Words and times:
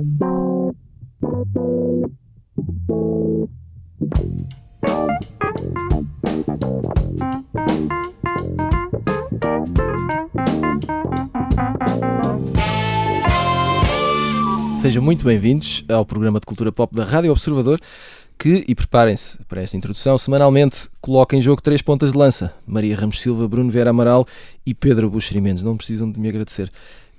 Sejam 0.00 0.72
muito 15.02 15.26
bem-vindos 15.26 15.84
ao 15.86 16.06
programa 16.06 16.40
de 16.40 16.46
cultura 16.46 16.72
pop 16.72 16.94
da 16.94 17.04
Rádio 17.04 17.30
Observador, 17.30 17.78
que, 18.38 18.64
e 18.66 18.74
preparem-se 18.74 19.36
para 19.44 19.60
esta 19.60 19.76
introdução, 19.76 20.16
semanalmente 20.16 20.88
coloca 21.02 21.36
em 21.36 21.42
jogo 21.42 21.60
três 21.60 21.82
pontas 21.82 22.12
de 22.12 22.16
lança: 22.16 22.54
Maria 22.66 22.96
Ramos 22.96 23.20
Silva, 23.20 23.46
Bruno 23.46 23.68
Vera 23.68 23.90
Amaral 23.90 24.26
e 24.64 24.72
Pedro 24.72 25.10
Buxeri 25.10 25.42
Mendes. 25.42 25.62
Não 25.62 25.76
precisam 25.76 26.10
de 26.10 26.18
me 26.18 26.30
agradecer. 26.30 26.70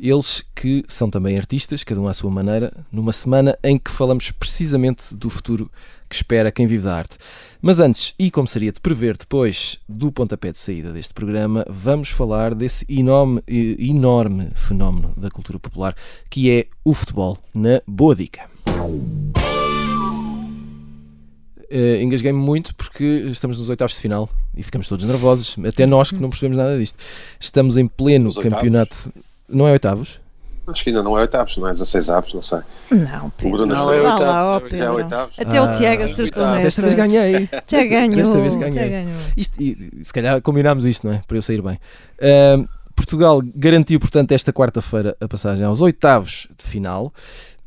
Eles 0.03 0.43
que 0.55 0.83
são 0.87 1.11
também 1.11 1.37
artistas, 1.37 1.83
cada 1.83 2.01
um 2.01 2.07
à 2.07 2.13
sua 2.15 2.31
maneira, 2.31 2.73
numa 2.91 3.13
semana 3.13 3.55
em 3.63 3.77
que 3.77 3.91
falamos 3.91 4.31
precisamente 4.31 5.13
do 5.13 5.29
futuro 5.29 5.71
que 6.09 6.15
espera 6.15 6.51
quem 6.51 6.65
vive 6.65 6.85
da 6.85 6.95
arte. 6.95 7.19
Mas 7.61 7.79
antes, 7.79 8.15
e 8.17 8.31
como 8.31 8.47
seria 8.47 8.71
de 8.71 8.81
prever 8.81 9.15
depois 9.15 9.77
do 9.87 10.11
pontapé 10.11 10.51
de 10.51 10.57
saída 10.57 10.91
deste 10.91 11.13
programa, 11.13 11.63
vamos 11.69 12.09
falar 12.09 12.55
desse 12.55 12.83
enorme, 12.89 13.43
enorme 13.47 14.49
fenómeno 14.55 15.13
da 15.15 15.29
cultura 15.29 15.59
popular 15.59 15.95
que 16.31 16.49
é 16.49 16.65
o 16.83 16.95
futebol 16.95 17.37
na 17.53 17.79
Boa 17.85 18.15
Dica. 18.15 18.49
Uh, 21.69 22.01
engasguei-me 22.01 22.39
muito 22.39 22.75
porque 22.75 23.03
estamos 23.29 23.59
nos 23.59 23.69
oitavos 23.69 23.93
de 23.93 24.01
final 24.01 24.27
e 24.57 24.63
ficamos 24.63 24.87
todos 24.87 25.05
nervosos, 25.05 25.55
até 25.63 25.85
nós 25.85 26.09
que 26.09 26.17
não 26.17 26.31
percebemos 26.31 26.57
nada 26.57 26.75
disto. 26.75 26.97
Estamos 27.39 27.77
em 27.77 27.87
pleno 27.87 28.33
campeonato. 28.33 29.13
Não 29.51 29.67
é 29.67 29.71
oitavos? 29.73 30.19
Acho 30.67 30.83
que 30.83 30.89
ainda 30.91 31.01
não 31.01 31.17
é 31.17 31.21
oitavos, 31.21 31.57
não 31.57 31.67
é 31.67 31.73
16 31.73 32.09
avos, 32.09 32.33
não 32.33 32.41
sei. 32.41 32.59
Não, 32.91 33.29
Pedro. 33.31 33.47
O 33.47 33.51
Bruno 33.51 33.75
não, 33.75 33.93
é 33.93 34.01
oitavos. 34.01 34.71
Lá, 34.71 34.77
já 34.77 34.85
é 34.85 34.89
oitavos. 34.91 35.39
Até 35.39 35.57
ah, 35.57 35.63
o 35.63 35.71
Tiago 35.73 36.03
acertou 36.03 36.43
ah, 36.43 36.57
Desta 36.59 36.81
vez 36.81 36.95
ganhei. 36.95 37.49
Já 37.67 37.85
ganhou. 37.85 38.15
Desta 38.15 38.39
vez 38.39 38.55
ganhei. 38.55 38.89
ganhou. 38.89 39.19
Isto, 39.35 39.61
e, 39.61 39.91
se 40.03 40.13
calhar 40.13 40.41
combinámos 40.41 40.85
isto, 40.85 41.07
não 41.07 41.13
é? 41.13 41.21
Para 41.27 41.37
eu 41.37 41.41
sair 41.41 41.61
bem. 41.61 41.79
Uh, 42.19 42.67
Portugal 42.95 43.41
garantiu, 43.55 43.99
portanto, 43.99 44.31
esta 44.31 44.53
quarta-feira 44.53 45.17
a 45.19 45.27
passagem 45.27 45.65
aos 45.65 45.81
oitavos 45.81 46.47
de 46.55 46.63
final, 46.63 47.11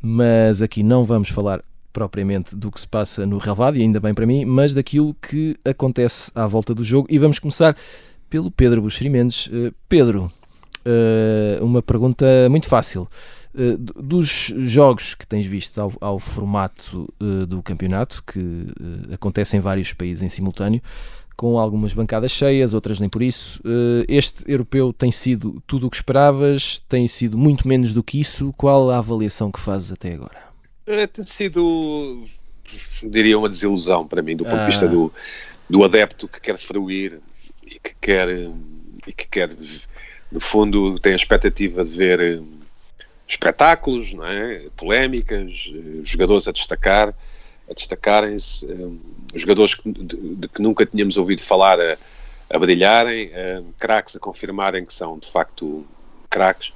mas 0.00 0.62
aqui 0.62 0.82
não 0.82 1.04
vamos 1.04 1.28
falar 1.28 1.60
propriamente 1.92 2.54
do 2.56 2.70
que 2.70 2.80
se 2.80 2.88
passa 2.88 3.26
no 3.26 3.38
relvado, 3.38 3.76
e 3.76 3.82
ainda 3.82 4.00
bem 4.00 4.14
para 4.14 4.26
mim, 4.26 4.44
mas 4.44 4.72
daquilo 4.74 5.14
que 5.14 5.56
acontece 5.64 6.30
à 6.34 6.46
volta 6.46 6.74
do 6.74 6.84
jogo. 6.84 7.08
E 7.10 7.18
vamos 7.18 7.38
começar 7.38 7.76
pelo 8.30 8.50
Pedro 8.50 8.82
Buxeri 8.82 9.10
Mendes. 9.10 9.46
Uh, 9.46 9.74
Pedro, 9.88 10.30
uh, 10.84 11.64
uma 11.64 11.82
pergunta 11.82 12.26
muito 12.50 12.66
fácil. 12.66 13.08
Uh, 13.54 13.76
dos 13.78 14.52
jogos 14.58 15.14
que 15.14 15.26
tens 15.26 15.46
visto 15.46 15.80
ao, 15.80 15.92
ao 16.00 16.18
formato 16.18 17.12
uh, 17.20 17.46
do 17.46 17.62
campeonato, 17.62 18.22
que 18.24 18.66
acontece 19.12 19.56
em 19.56 19.60
vários 19.60 19.92
países 19.92 20.22
em 20.22 20.28
simultâneo, 20.28 20.82
com 21.36 21.58
algumas 21.58 21.92
bancadas 21.94 22.30
cheias, 22.30 22.74
outras 22.74 23.00
nem 23.00 23.08
por 23.08 23.20
isso. 23.20 23.60
este 24.06 24.48
europeu 24.48 24.92
tem 24.92 25.10
sido 25.10 25.60
tudo 25.66 25.88
o 25.88 25.90
que 25.90 25.96
esperavas? 25.96 26.80
Tem 26.88 27.08
sido 27.08 27.36
muito 27.36 27.66
menos 27.66 27.92
do 27.92 28.04
que 28.04 28.20
isso? 28.20 28.52
Qual 28.56 28.88
a 28.88 28.98
avaliação 28.98 29.50
que 29.50 29.58
fazes 29.58 29.90
até 29.90 30.14
agora? 30.14 30.44
tem 31.12 31.24
sido, 31.24 32.24
diria, 33.02 33.36
uma 33.36 33.48
desilusão 33.48 34.06
para 34.06 34.22
mim, 34.22 34.36
do 34.36 34.44
ponto 34.44 34.56
ah. 34.56 34.60
de 34.60 34.66
vista 34.66 34.86
do, 34.86 35.12
do 35.68 35.82
adepto 35.82 36.28
que 36.28 36.40
quer 36.40 36.56
fruir 36.56 37.18
e 37.66 37.80
que 37.80 37.94
quer, 38.00 38.28
e 39.04 39.12
que 39.12 39.26
quer 39.26 39.48
no 40.34 40.40
fundo, 40.40 40.98
tem 40.98 41.12
a 41.12 41.16
expectativa 41.16 41.84
de 41.84 41.96
ver 41.96 42.20
eh, 42.20 42.42
espetáculos, 43.26 44.12
não 44.12 44.26
é? 44.26 44.66
polémicas, 44.76 45.72
eh, 45.72 46.00
jogadores 46.02 46.48
a 46.48 46.52
destacar, 46.52 47.14
a 47.70 47.72
destacarem-se, 47.72 48.66
eh, 48.68 49.38
jogadores 49.38 49.76
de, 49.86 50.48
que 50.48 50.60
nunca 50.60 50.84
tínhamos 50.84 51.16
ouvido 51.16 51.40
falar 51.40 51.78
a, 51.80 51.96
a 52.50 52.58
brilharem, 52.58 53.30
craques 53.78 54.16
a 54.16 54.18
confirmarem 54.18 54.84
que 54.84 54.92
são 54.92 55.20
de 55.20 55.30
facto 55.30 55.86
craques. 56.28 56.72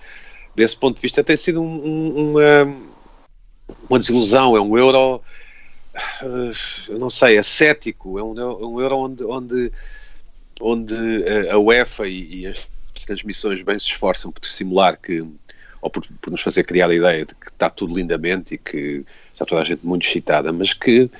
Desse 0.54 0.76
ponto 0.76 0.94
de 0.94 1.02
vista, 1.02 1.24
tem 1.24 1.36
sido 1.36 1.60
um, 1.60 1.84
um, 1.84 2.30
uma, 2.30 2.76
uma 3.90 3.98
desilusão. 3.98 4.56
É 4.56 4.60
um 4.60 4.78
euro, 4.78 5.20
eu 6.88 6.98
não 6.98 7.10
sei, 7.10 7.38
ascético. 7.38 8.18
É 8.18 8.22
um, 8.22 8.40
é 8.40 8.66
um 8.66 8.80
euro 8.80 8.96
onde, 8.98 9.24
onde, 9.24 9.72
onde 10.60 10.94
a 11.50 11.58
UEFA 11.58 12.08
e, 12.08 12.40
e 12.40 12.46
as 12.46 12.66
transmissões 13.08 13.62
bem 13.62 13.78
se 13.78 13.86
esforçam 13.86 14.30
por 14.30 14.44
simular 14.44 14.98
que, 15.00 15.24
ou 15.80 15.90
por, 15.90 16.06
por, 16.20 16.30
nos 16.30 16.42
fazer 16.42 16.64
criar 16.64 16.90
a 16.90 16.94
ideia 16.94 17.24
de 17.24 17.34
que 17.34 17.48
está 17.48 17.70
tudo 17.70 17.96
lindamente 17.96 18.54
e 18.54 18.58
que 18.58 19.04
está 19.32 19.46
toda 19.46 19.62
a 19.62 19.64
gente 19.64 19.84
muito 19.84 20.06
excitada, 20.06 20.52
mas 20.52 20.74
que, 20.74 21.10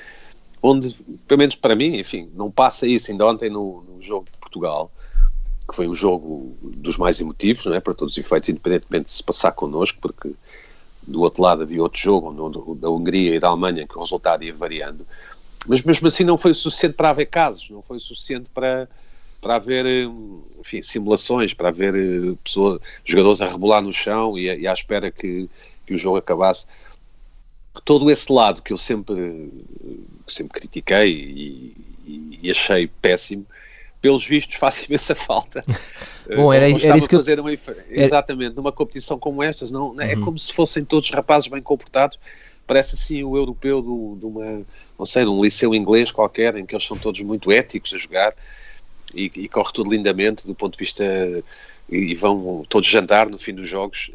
onde, 0.63 0.95
pelo 1.27 1.39
menos 1.39 1.55
para 1.55 1.75
mim, 1.75 1.99
enfim, 1.99 2.31
não 2.35 2.51
passa 2.51 2.87
isso. 2.87 3.11
Ainda 3.11 3.27
ontem 3.27 3.49
no, 3.49 3.83
no 3.83 4.03
jogo 4.03 4.27
de 4.31 4.39
Portugal, 4.39 4.91
que 5.67 5.75
foi 5.75 5.89
um 5.89 5.95
jogo 5.95 6.55
dos 6.63 6.99
mais 6.99 7.21
emotivos, 7.21 7.65
não 7.65 7.75
é? 7.75 7.81
Para 7.81 7.95
todos 7.95 8.13
os 8.15 8.19
efeitos, 8.19 8.49
independentemente 8.51 9.07
de 9.07 9.13
se 9.13 9.23
passar 9.23 9.53
connosco, 9.53 9.99
porque 10.01 10.33
do 11.07 11.23
outro 11.23 11.43
lado 11.43 11.63
havia 11.63 11.83
outro 11.83 11.99
jogo, 11.99 12.75
da 12.75 12.91
Hungria 12.91 13.35
e 13.35 13.41
da 13.41 13.49
Alemanha, 13.49 13.87
que 13.87 13.97
o 13.97 14.01
resultado 14.01 14.45
ia 14.45 14.53
variando. 14.53 15.07
Mas 15.67 15.83
mesmo 15.83 16.07
assim 16.07 16.25
não 16.25 16.37
foi 16.37 16.51
o 16.51 16.55
suficiente 16.55 16.95
para 16.95 17.11
haver 17.11 17.27
casos, 17.27 17.71
não 17.71 17.83
foi 17.83 17.97
o 17.97 18.01
suficiente 18.01 18.51
para 18.53 18.87
para 19.41 19.57
haver 19.57 19.87
eh, 19.87 20.09
enfim, 20.61 20.83
simulações, 20.83 21.55
para 21.55 21.69
haver 21.69 21.95
eh, 21.95 22.35
pessoas, 22.43 22.81
jogadores 23.05 23.41
a 23.41 23.49
rebolar 23.49 23.83
no 23.83 23.93
chão 23.93 24.37
e, 24.37 24.45
e 24.45 24.67
à 24.67 24.73
espera 24.73 25.11
que, 25.11 25.49
que 25.87 25.95
o 25.95 25.99
jogo 25.99 26.17
acabasse. 26.17 26.67
Todo 27.85 28.11
esse 28.11 28.31
lado 28.33 28.63
que 28.63 28.73
eu 28.73 28.79
sempre, 28.79 29.53
sempre 30.27 30.61
critiquei 30.61 31.13
e, 31.13 31.77
e, 32.07 32.39
e 32.43 32.51
achei 32.51 32.89
péssimo, 33.01 33.47
pelos 34.01 34.27
vistos 34.27 34.57
faz 34.59 34.83
imensa 34.83 35.15
falta. 35.15 35.65
Bom, 36.35 36.53
era, 36.53 36.69
era 36.69 36.99
isso 36.99 37.09
que 37.09 37.17
fazer 37.17 37.39
eu... 37.39 37.43
uma, 37.43 37.53
Exatamente, 37.91 38.55
numa 38.55 38.73
competição 38.73 39.19
como 39.19 39.43
estas, 39.43 39.71
não, 39.71 40.01
é 40.01 40.15
uhum. 40.15 40.23
é 40.23 40.25
como 40.25 40.39
se 40.39 40.53
fossem 40.53 40.85
todos 40.85 41.11
rapazes 41.11 41.49
bem 41.49 41.63
comportados, 41.63 42.19
parece 42.67 42.97
assim 42.97 43.23
o 43.25 43.37
europeu 43.37 43.81
do, 43.81 44.17
de 44.19 44.27
uma, 44.27 44.63
não 44.99 45.07
sei, 45.07 45.25
de 45.25 45.31
um 45.31 45.43
liceu 45.43 45.75
inglês 45.75 46.13
qualquer, 46.13 46.57
em 46.57 46.67
que 46.67 46.75
eles 46.75 46.85
são 46.85 46.99
todos 46.99 47.21
muito 47.23 47.51
éticos 47.51 47.95
a 47.95 47.99
jogar, 47.99 48.35
e, 49.15 49.31
e, 49.35 49.49
corre 49.49 49.73
tudo 49.73 49.91
lindamente 49.91 50.47
do 50.47 50.55
ponto 50.55 50.75
de 50.75 50.79
vista 50.79 51.05
e 51.89 52.15
vão 52.15 52.65
todos 52.69 52.89
jantar 52.89 53.29
no 53.29 53.39
fim 53.39 53.55
dos 53.55 53.69
jogos. 53.69 54.11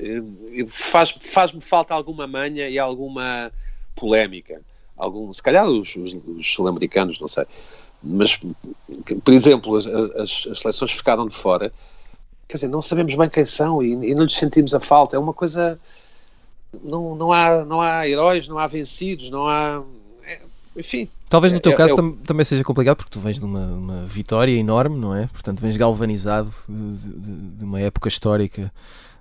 Faz, 0.70 1.16
faz-me 1.22 1.62
falta 1.62 1.94
alguma 1.94 2.28
manha 2.28 2.70
e 2.70 2.78
alguma 2.78 3.52
polémica. 3.96 4.62
Algum, 4.96 5.34
se 5.34 5.42
calhar 5.42 5.68
os, 5.68 5.96
os, 5.96 6.14
os 6.14 6.54
sul-americanos, 6.54 7.20
não 7.20 7.28
sei. 7.28 7.46
Mas, 8.02 8.38
por 8.38 9.34
exemplo 9.34 9.76
as, 9.76 9.88
as, 9.88 10.48
as, 10.52 10.60
seleções 10.60 10.92
ficaram 10.92 11.28
de 11.28 11.36
fora. 11.36 11.72
Quer 12.48 12.58
dizer, 12.58 12.68
não 12.68 12.82
sabemos 12.82 13.16
bem 13.16 13.30
quem 13.30 13.46
são 13.46 13.82
e, 13.82 13.94
e 13.94 14.14
não 14.14 14.24
lhes 14.24 14.36
sentimos 14.36 14.76
a 14.76 14.80
falta, 14.80 15.16
é 15.16 15.20
uma 15.20 15.34
coisa 15.34 15.80
não, 16.84 17.16
não, 17.16 17.32
há, 17.32 17.66
não 17.66 17.82
há 17.82 18.08
heróis, 18.08 18.48
não 18.48 18.58
há 18.58 18.68
vencidos, 18.68 19.30
não 19.30 19.48
há 19.48 19.84
enfim. 20.76 21.08
Talvez 21.30 21.54
no 21.54 21.60
teu 21.60 21.72
é, 21.72 21.76
caso 21.76 21.94
é, 21.94 21.96
tam 21.96 22.12
também 22.12 22.46
seja 22.46 22.64
complicado 22.64 22.98
porque 22.98 23.12
tu 23.12 23.20
vens 23.20 23.40
de 23.40 23.46
uma, 23.46 23.66
uma, 23.66 24.06
vitória 24.06 24.52
enorme, 24.52 24.98
não 24.98 25.16
é? 25.16 25.28
Portanto, 25.28 25.60
vens 25.60 25.78
galvanizado 25.78 26.54
de, 26.68 26.98
de, 26.98 27.36
de 27.58 27.64
uma 27.64 27.80
época 27.80 28.08
histórica 28.08 28.72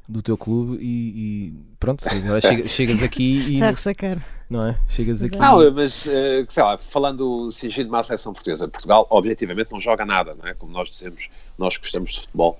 do 0.08 0.20
teu 0.20 0.36
clube 0.36 0.78
e, 0.80 0.86
e 0.86 1.54
pronto, 1.78 2.04
agora 2.08 2.40
chega, 2.40 2.68
chegas 2.68 3.02
aqui 3.02 3.38
e. 3.48 3.54
Está 3.54 3.68
a 3.68 3.70
ressacar. 3.70 4.24
Não 4.50 4.66
é? 4.66 4.78
Chegas 4.86 5.22
aqui. 5.22 5.36
Não, 5.36 5.72
mas, 5.72 6.06
eh, 6.06 6.44
sei 6.46 6.62
lá, 6.62 6.76
falando 6.76 7.50
singindo 7.50 7.88
uma 7.88 8.02
seleção 8.02 8.34
portuguesa, 8.34 8.68
Portugal, 8.68 9.06
objetivamente, 9.08 9.72
não 9.72 9.80
joga 9.80 10.04
nada, 10.04 10.34
não 10.34 10.46
é? 10.46 10.52
Como 10.52 10.70
nós 10.70 10.90
dizemos, 10.90 11.30
nós 11.56 11.78
gostamos 11.78 12.12
de 12.12 12.20
futebol. 12.20 12.58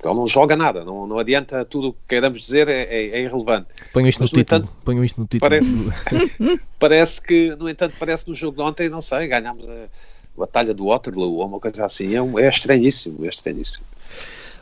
Portugal 0.00 0.14
não 0.14 0.26
joga 0.26 0.56
nada, 0.56 0.82
não, 0.82 1.06
não 1.06 1.18
adianta 1.18 1.62
tudo 1.64 1.88
o 1.88 1.92
que 1.92 1.98
queiramos 2.08 2.40
dizer, 2.40 2.68
é, 2.68 2.82
é, 2.84 3.08
é 3.10 3.20
irrelevante. 3.20 3.68
Ponham 3.92 4.08
isto, 4.08 4.20
Mas, 4.20 4.32
no, 4.32 4.38
título, 4.38 4.60
entanto, 4.62 4.76
ponham 4.82 5.04
isto 5.04 5.20
no 5.20 5.26
título. 5.26 5.40
Parece, 5.40 6.60
parece 6.80 7.22
que, 7.22 7.54
no 7.56 7.68
entanto, 7.68 7.94
parece 7.98 8.24
que 8.24 8.30
no 8.30 8.34
jogo 8.34 8.56
de 8.56 8.62
ontem, 8.62 8.88
não 8.88 9.02
sei, 9.02 9.28
ganhámos 9.28 9.68
a 9.68 9.88
batalha 10.36 10.72
do 10.72 10.86
Waterloo 10.86 11.34
ou 11.34 11.46
uma 11.46 11.60
coisa 11.60 11.84
assim, 11.84 12.14
é, 12.16 12.42
é 12.42 12.48
estranhíssimo, 12.48 13.26
é 13.26 13.28
estranhíssimo. 13.28 13.84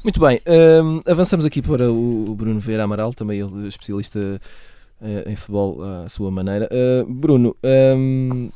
Muito 0.02 0.20
bem, 0.20 0.40
um, 0.46 1.00
avançamos 1.06 1.46
aqui 1.46 1.62
para 1.62 1.90
o 1.90 2.34
Bruno 2.34 2.58
Vera 2.58 2.82
Amaral, 2.82 3.14
também 3.14 3.40
ele 3.40 3.68
especialista 3.68 4.18
uh, 5.00 5.28
em 5.28 5.36
futebol 5.36 5.78
à 6.04 6.08
sua 6.08 6.32
maneira. 6.32 6.68
Uh, 6.72 7.06
Bruno, 7.06 7.56
um, 7.96 8.50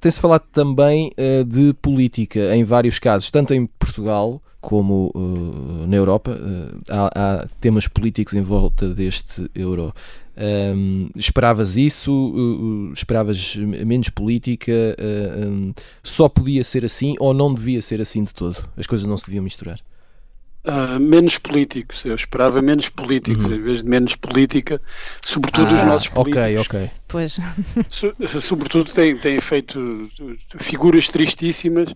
tem-se 0.00 0.20
falado 0.20 0.44
também 0.52 1.12
uh, 1.18 1.44
de 1.44 1.72
política 1.74 2.54
em 2.54 2.64
vários 2.64 2.98
casos, 2.98 3.30
tanto 3.30 3.54
em 3.54 3.66
Portugal 3.66 4.42
como 4.60 5.10
uh, 5.14 5.86
na 5.86 5.96
Europa. 5.96 6.32
Uh, 6.32 6.78
há, 6.88 7.10
há, 7.14 7.46
temas 7.60 7.88
políticos 7.88 8.34
em 8.34 8.42
volta 8.42 8.88
deste 8.88 9.50
euro. 9.54 9.94
Um, 10.36 11.10
esperavas 11.16 11.76
isso? 11.76 12.92
esperavas 12.94 13.56
menos 13.56 14.08
política? 14.08 14.72
Um, 15.36 15.72
só 16.02 16.28
podia 16.28 16.64
ser 16.64 16.84
assim 16.84 17.14
ou 17.18 17.34
não 17.34 17.52
devia 17.52 17.82
ser 17.82 18.00
assim 18.00 18.24
de 18.24 18.32
todo? 18.32 18.56
As 18.76 18.86
coisas 18.86 19.06
não 19.06 19.16
se 19.16 19.26
deviam 19.26 19.44
misturar? 19.44 19.80
Uh, 20.62 21.00
menos 21.00 21.38
políticos, 21.38 22.04
eu 22.04 22.14
esperava 22.14 22.60
menos 22.60 22.90
políticos 22.90 23.46
Uhum. 23.46 23.54
em 23.54 23.62
vez 23.62 23.82
de 23.82 23.88
menos 23.88 24.14
política, 24.14 24.78
sobretudo 25.24 25.72
os 25.72 25.78
Ah, 25.78 25.86
nossos 25.86 26.08
ok, 26.14 26.34
políticos. 26.34 26.66
ok. 26.66 26.90
Pois. 27.08 27.38
So- 27.88 28.14
sobretudo 28.40 28.92
têm, 28.92 29.16
têm 29.16 29.40
feito 29.40 30.06
figuras 30.58 31.08
tristíssimas, 31.08 31.94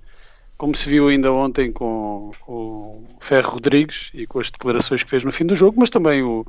como 0.56 0.74
se 0.74 0.88
viu 0.88 1.08
ainda 1.08 1.30
ontem 1.30 1.70
com, 1.72 2.32
com 2.40 2.52
o 2.52 3.16
Ferro 3.20 3.50
Rodrigues 3.50 4.10
e 4.14 4.26
com 4.26 4.40
as 4.40 4.50
declarações 4.50 5.04
que 5.04 5.10
fez 5.10 5.24
no 5.24 5.32
fim 5.32 5.44
do 5.44 5.54
jogo, 5.54 5.78
mas 5.78 5.90
também 5.90 6.22
o, 6.22 6.46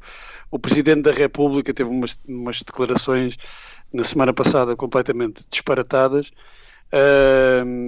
o 0.50 0.58
Presidente 0.58 1.02
da 1.02 1.12
República 1.12 1.74
teve 1.74 1.90
umas, 1.90 2.18
umas 2.30 2.62
declarações 2.64 3.36
na 3.92 4.06
semana 4.06 4.32
passada 4.34 4.74
completamente 4.74 5.44
disparatadas 5.52 6.32
ahm, 6.94 7.85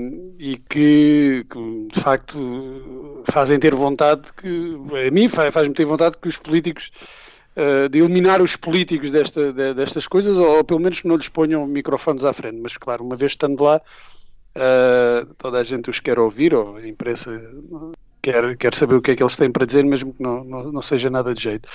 e 0.47 0.55
que, 0.69 1.45
que, 1.49 1.87
de 1.91 1.99
facto 1.99 3.21
fazem 3.29 3.59
ter 3.59 3.75
vontade 3.75 4.31
que 4.31 4.77
a 5.07 5.11
mim 5.11 5.27
fa- 5.27 5.51
faz-me 5.51 5.73
ter 5.73 5.83
vontade 5.83 6.17
que 6.17 6.27
os 6.29 6.37
políticos 6.37 6.89
uh, 7.57 7.89
de 7.89 7.99
eliminar 7.99 8.41
os 8.41 8.55
políticos 8.55 9.11
desta, 9.11 9.51
de- 9.51 9.73
destas 9.73 10.07
coisas 10.07 10.37
ou, 10.37 10.63
pelo 10.63 10.79
menos 10.79 11.03
não 11.03 11.17
lhes 11.17 11.27
ponham 11.27 11.67
microfones 11.67 12.23
à 12.23 12.31
frente, 12.31 12.59
mas 12.61 12.77
claro, 12.77 13.03
uma 13.03 13.17
vez 13.17 13.33
estando 13.33 13.61
lá 13.61 13.81
uh, 14.55 15.33
toda 15.37 15.57
a 15.59 15.63
gente 15.65 15.89
os 15.89 15.99
quer 15.99 16.17
ouvir 16.17 16.53
ou 16.53 16.77
a 16.77 16.87
imprensa 16.87 17.29
quer, 18.21 18.55
quer 18.55 18.73
saber 18.73 18.95
o 18.95 19.01
que 19.01 19.11
é 19.11 19.15
que 19.17 19.23
eles 19.23 19.35
têm 19.35 19.51
para 19.51 19.65
dizer 19.65 19.83
mesmo 19.83 20.13
que 20.13 20.23
não, 20.23 20.45
não, 20.45 20.71
não 20.71 20.81
seja 20.81 21.09
nada 21.09 21.33
de 21.33 21.43
jeito. 21.43 21.67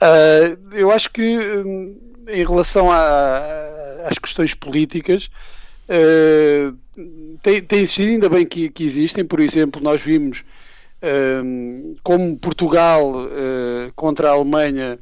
Uh, 0.00 0.74
eu 0.74 0.90
acho 0.90 1.10
que 1.10 1.38
hum, 1.38 2.00
em 2.26 2.42
relação 2.42 2.90
a- 2.90 4.08
às 4.08 4.18
questões 4.18 4.54
políticas 4.54 5.28
Uh, 5.88 6.76
tem, 7.42 7.62
tem 7.62 7.80
existido, 7.80 8.12
ainda 8.12 8.28
bem 8.28 8.46
que, 8.46 8.68
que 8.70 8.84
existem, 8.84 9.24
por 9.24 9.40
exemplo, 9.40 9.82
nós 9.82 10.02
vimos 10.02 10.42
um, 11.42 11.94
como 12.02 12.36
Portugal 12.38 13.12
uh, 13.12 13.92
contra 13.94 14.28
a 14.30 14.32
Alemanha 14.32 14.98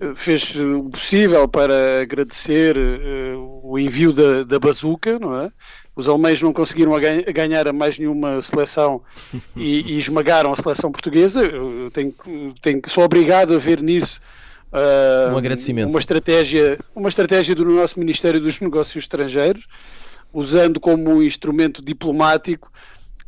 uh, 0.00 0.14
fez 0.14 0.54
o 0.56 0.84
possível 0.90 1.46
para 1.46 2.00
agradecer 2.02 2.76
uh, 2.78 3.60
o 3.62 3.78
envio 3.78 4.12
da, 4.12 4.42
da 4.44 4.58
bazuca, 4.58 5.18
não 5.18 5.38
é? 5.38 5.50
Os 5.94 6.08
alemães 6.08 6.40
não 6.40 6.54
conseguiram 6.54 6.94
a 6.94 6.98
ganha- 6.98 7.24
a 7.28 7.32
ganhar 7.32 7.68
a 7.68 7.72
mais 7.72 7.98
nenhuma 7.98 8.40
seleção 8.40 9.02
e, 9.54 9.92
e 9.94 9.98
esmagaram 9.98 10.50
a 10.50 10.56
seleção 10.56 10.90
portuguesa. 10.90 11.42
Eu 11.44 11.90
tenho, 11.90 12.14
tenho, 12.62 12.80
sou 12.86 13.04
obrigado 13.04 13.54
a 13.54 13.58
ver 13.58 13.82
nisso 13.82 14.18
uh, 14.72 15.34
Um 15.34 15.36
agradecimento. 15.36 15.90
uma 15.90 15.98
estratégia, 15.98 16.78
uma 16.94 17.10
estratégia 17.10 17.54
do 17.54 17.66
nosso 17.66 17.98
Ministério 17.98 18.40
dos 18.40 18.58
Negócios 18.58 19.04
Estrangeiros, 19.04 19.66
usando 20.32 20.80
como 20.80 21.22
instrumento 21.22 21.84
diplomático 21.84 22.70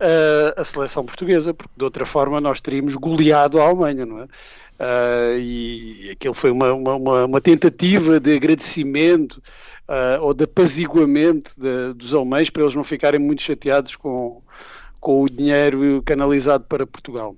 uh, 0.00 0.60
a 0.60 0.64
seleção 0.64 1.04
portuguesa, 1.04 1.52
porque 1.54 1.72
de 1.76 1.84
outra 1.84 2.06
forma 2.06 2.40
nós 2.40 2.60
teríamos 2.60 2.94
goleado 2.96 3.60
a 3.60 3.64
Alemanha, 3.64 4.06
não 4.06 4.20
é? 4.20 4.24
Uh, 4.24 5.38
e 5.38 6.10
aquilo 6.10 6.34
foi 6.34 6.50
uma, 6.50 6.72
uma, 6.72 7.24
uma- 7.26 7.40
tentativa 7.40 8.18
de 8.18 8.34
agradecimento 8.34 9.40
uh, 9.88 10.20
ou 10.20 10.34
de 10.34 10.44
apaziguamento 10.44 11.52
de- 11.56 11.94
dos 11.94 12.12
alemães 12.12 12.50
para 12.50 12.62
eles 12.64 12.74
não 12.74 12.82
ficarem 12.82 13.20
muito 13.20 13.40
chateados 13.40 13.94
com, 13.94 14.42
com 14.98 15.22
o 15.22 15.28
dinheiro 15.28 16.02
canalizado 16.04 16.64
para 16.64 16.84
Portugal. 16.84 17.36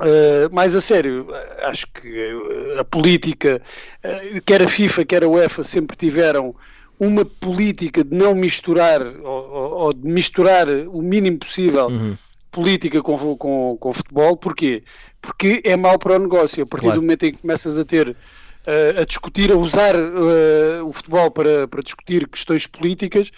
Uh, 0.00 0.52
mais 0.52 0.74
a 0.74 0.80
sério, 0.80 1.28
acho 1.62 1.86
que 1.92 2.30
a 2.78 2.84
política, 2.84 3.62
uh, 4.04 4.42
quer 4.42 4.62
a 4.62 4.68
FIFA, 4.68 5.04
quer 5.04 5.22
a 5.22 5.28
UEFA, 5.28 5.62
sempre 5.62 5.96
tiveram 5.96 6.56
uma 7.00 7.24
política 7.24 8.02
de 8.04 8.16
não 8.16 8.34
misturar 8.34 9.00
ou, 9.02 9.50
ou- 9.84 9.92
de 9.92 10.08
misturar 10.08 10.68
o 10.68 11.00
mínimo 11.02 11.38
possível 11.38 11.86
Uhum. 11.88 12.16
política 12.50 13.02
com, 13.02 13.36
com, 13.36 13.76
com 13.78 13.92
futebol. 13.92 14.36
Porquê? 14.36 14.82
Porque 15.20 15.60
é 15.64 15.76
mau 15.76 15.98
para 15.98 16.16
o 16.16 16.18
negócio. 16.18 16.62
A 16.64 16.66
partir 16.66 16.86
Claro. 16.86 17.00
do 17.00 17.02
momento 17.02 17.24
em 17.24 17.32
que 17.32 17.38
começas 17.42 17.78
a 17.78 17.84
ter 17.84 18.08
uh, 18.10 19.00
a 19.00 19.04
discutir, 19.04 19.52
a 19.52 19.56
usar 19.56 19.94
uh, 19.96 20.84
o 20.86 20.92
futebol 20.92 21.30
para, 21.30 21.68
para 21.68 21.82
discutir 21.82 22.26
questões 22.28 22.66
políticas, 22.66 23.30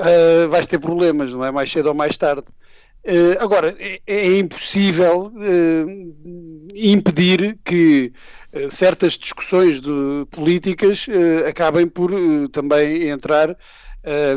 uh, 0.00 0.48
vais 0.48 0.66
ter 0.66 0.78
problemas, 0.78 1.32
não 1.34 1.44
é? 1.44 1.50
Mais 1.50 1.70
cedo 1.70 1.86
ou 1.86 1.94
mais 1.94 2.16
tarde. 2.16 2.44
Uh, 3.04 3.34
agora, 3.40 3.74
é, 3.80 4.00
é 4.06 4.38
impossível 4.38 5.32
uh, 5.34 6.70
impedir 6.72 7.58
que 7.64 8.12
uh, 8.52 8.70
certas 8.70 9.14
discussões 9.14 9.80
de- 9.80 9.90
políticas 10.30 11.06
acabem 11.48 11.88
por 11.88 12.12
também 12.50 13.08
entrar 13.08 13.56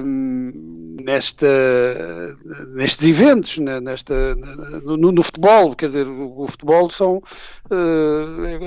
um, 0.03 0.95
nesta, 1.03 1.47
nestes 2.75 3.07
eventos, 3.07 3.57
né, 3.57 3.79
nesta, 3.79 4.35
no, 4.35 5.11
no 5.11 5.23
futebol, 5.23 5.75
quer 5.75 5.87
dizer, 5.87 6.07
o, 6.07 6.41
o 6.43 6.47
futebol 6.47 6.89
são, 6.89 7.21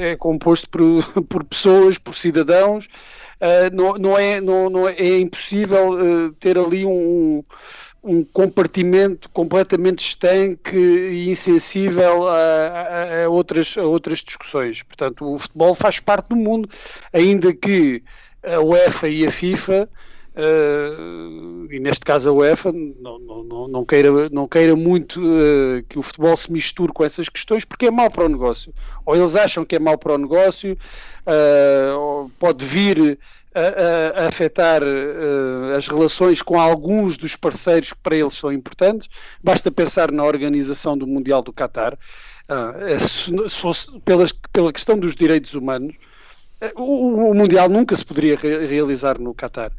é, 0.02 0.12
é 0.12 0.16
composto 0.16 0.68
por, 0.70 0.82
por 1.28 1.44
pessoas, 1.44 1.98
por 1.98 2.14
cidadãos, 2.14 2.88
não, 3.72 3.94
não, 3.94 4.18
é, 4.18 4.40
não, 4.40 4.68
não 4.68 4.88
é, 4.88 4.94
é 4.94 5.20
impossível 5.20 6.32
ter 6.40 6.58
ali 6.58 6.84
um, 6.84 6.90
um 7.38 7.44
compartimento 8.32 9.28
completamente 9.30 10.00
estanque 10.06 10.76
e 10.76 11.30
insensível 11.30 12.28
a, 12.28 12.34
a- 12.36 13.24
a 13.24 13.28
outras, 13.28 13.76
a 13.76 13.82
outras 13.84 14.20
discussões. 14.20 14.82
Portanto, 14.82 15.24
o 15.34 15.38
futebol 15.38 15.74
faz 15.74 15.98
parte 16.00 16.28
do 16.28 16.36
mundo, 16.36 16.68
ainda 17.12 17.52
que 17.54 18.02
a 18.42 18.60
UEFA 18.60 19.08
e 19.08 19.26
a 19.26 19.32
FIFA, 19.32 19.88
eh, 20.38 21.74
e 21.76 21.80
neste 21.80 22.04
caso 22.04 22.30
a 22.30 22.32
UEFA, 22.32 22.72
não, 22.72 23.18
não, 23.18 23.68
não, 23.68 23.84
queira, 23.84 24.28
não 24.30 24.48
queira 24.48 24.76
muito 24.76 25.20
eh, 25.20 25.84
que 25.88 25.98
o 25.98 26.02
futebol 26.02 26.36
se 26.36 26.50
misture 26.52 26.92
com 26.92 27.04
essas 27.04 27.28
questões, 27.28 27.64
porque 27.64 27.86
é 27.86 27.90
mau 27.90 28.10
para 28.10 28.24
o 28.26 28.28
negócio. 28.28 28.72
Ou 29.04 29.16
eles 29.16 29.36
acham 29.36 29.64
que 29.64 29.76
é 29.76 29.78
mau 29.78 29.98
para 29.98 30.14
o 30.14 30.18
negócio, 30.18 30.76
ou 31.96 32.30
pode 32.38 32.64
vir 32.64 33.18
a, 33.54 34.22
a- 34.24 34.28
afetar 34.28 34.82
eh, 34.82 35.76
as 35.76 35.88
relações 35.88 36.42
com 36.42 36.60
alguns 36.60 37.16
dos 37.16 37.36
parceiros 37.36 37.92
que 37.92 37.98
para 38.02 38.16
eles 38.16 38.34
são 38.34 38.52
importantes. 38.52 39.08
Basta 39.42 39.70
pensar 39.70 40.10
na 40.12 40.24
organização 40.24 40.96
do 40.96 41.06
Mundial 41.06 41.42
do 41.42 41.52
Qatar. 41.52 41.98
É, 42.86 42.98
se, 42.98 43.30
se 43.50 43.60
fosse 43.60 44.00
pelas, 44.00 44.32
pela 44.52 44.72
questão 44.72 44.98
dos 44.98 45.14
direitos 45.14 45.54
humanos, 45.54 45.94
eh, 46.60 46.72
o, 46.76 47.30
o 47.30 47.34
Mundial 47.34 47.68
nunca 47.68 47.96
se 47.96 48.04
poderia 48.04 48.36
re- 48.36 48.66
realizar 48.66 49.18
no 49.20 49.34
Qatar. 49.34 49.72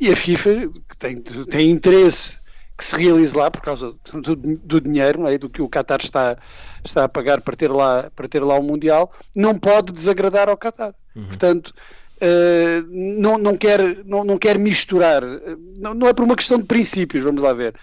E 0.00 0.10
a 0.10 0.16
FIFA, 0.16 0.68
que 0.88 0.96
tem, 0.98 1.16
tem 1.16 1.70
interesse 1.70 2.38
que 2.76 2.84
se 2.84 2.96
realize 2.96 3.36
lá 3.36 3.50
por 3.50 3.60
causa 3.60 3.94
do, 4.14 4.34
do 4.34 4.80
dinheiro, 4.80 5.26
é? 5.28 5.36
do 5.36 5.50
que 5.50 5.60
o 5.60 5.68
Qatar 5.68 6.00
está, 6.02 6.38
está 6.82 7.04
a 7.04 7.08
pagar 7.08 7.42
para 7.42 7.54
ter, 7.54 7.70
lá, 7.70 8.10
para 8.16 8.26
ter 8.26 8.42
lá 8.42 8.58
o 8.58 8.62
Mundial, 8.62 9.12
não 9.36 9.58
pode 9.58 9.92
desagradar 9.92 10.48
ao 10.48 10.56
Qatar. 10.56 10.94
Portanto, 11.28 11.74
eh, 12.20 12.82
não, 12.88 13.36
não, 13.36 13.56
quer, 13.56 14.02
não, 14.06 14.24
não 14.24 14.38
quer 14.38 14.58
misturar, 14.58 15.22
eh, 15.22 15.56
não, 15.76 15.92
não 15.92 16.08
é 16.08 16.14
por 16.14 16.24
uma 16.24 16.36
questão 16.36 16.58
de 16.58 16.64
princípios, 16.64 17.22
vamos 17.22 17.42
lá 17.42 17.52
ver, 17.52 17.74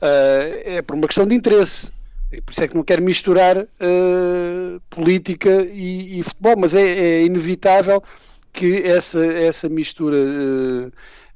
Eh, 0.00 0.76
é 0.78 0.82
por 0.82 0.96
uma 0.96 1.06
questão 1.06 1.26
de 1.26 1.34
interesse. 1.34 1.90
Por 2.44 2.52
isso 2.52 2.64
é 2.64 2.68
que 2.68 2.74
não 2.74 2.82
quer 2.84 3.00
misturar 3.00 3.56
eh, 3.58 4.78
política 4.90 5.50
e, 5.70 6.18
e 6.20 6.22
futebol, 6.22 6.56
mas 6.58 6.74
é, 6.74 6.82
é 6.82 7.24
inevitável 7.24 8.02
que 8.52 8.82
essa, 8.82 9.24
essa 9.24 9.68
mistura 9.68 10.16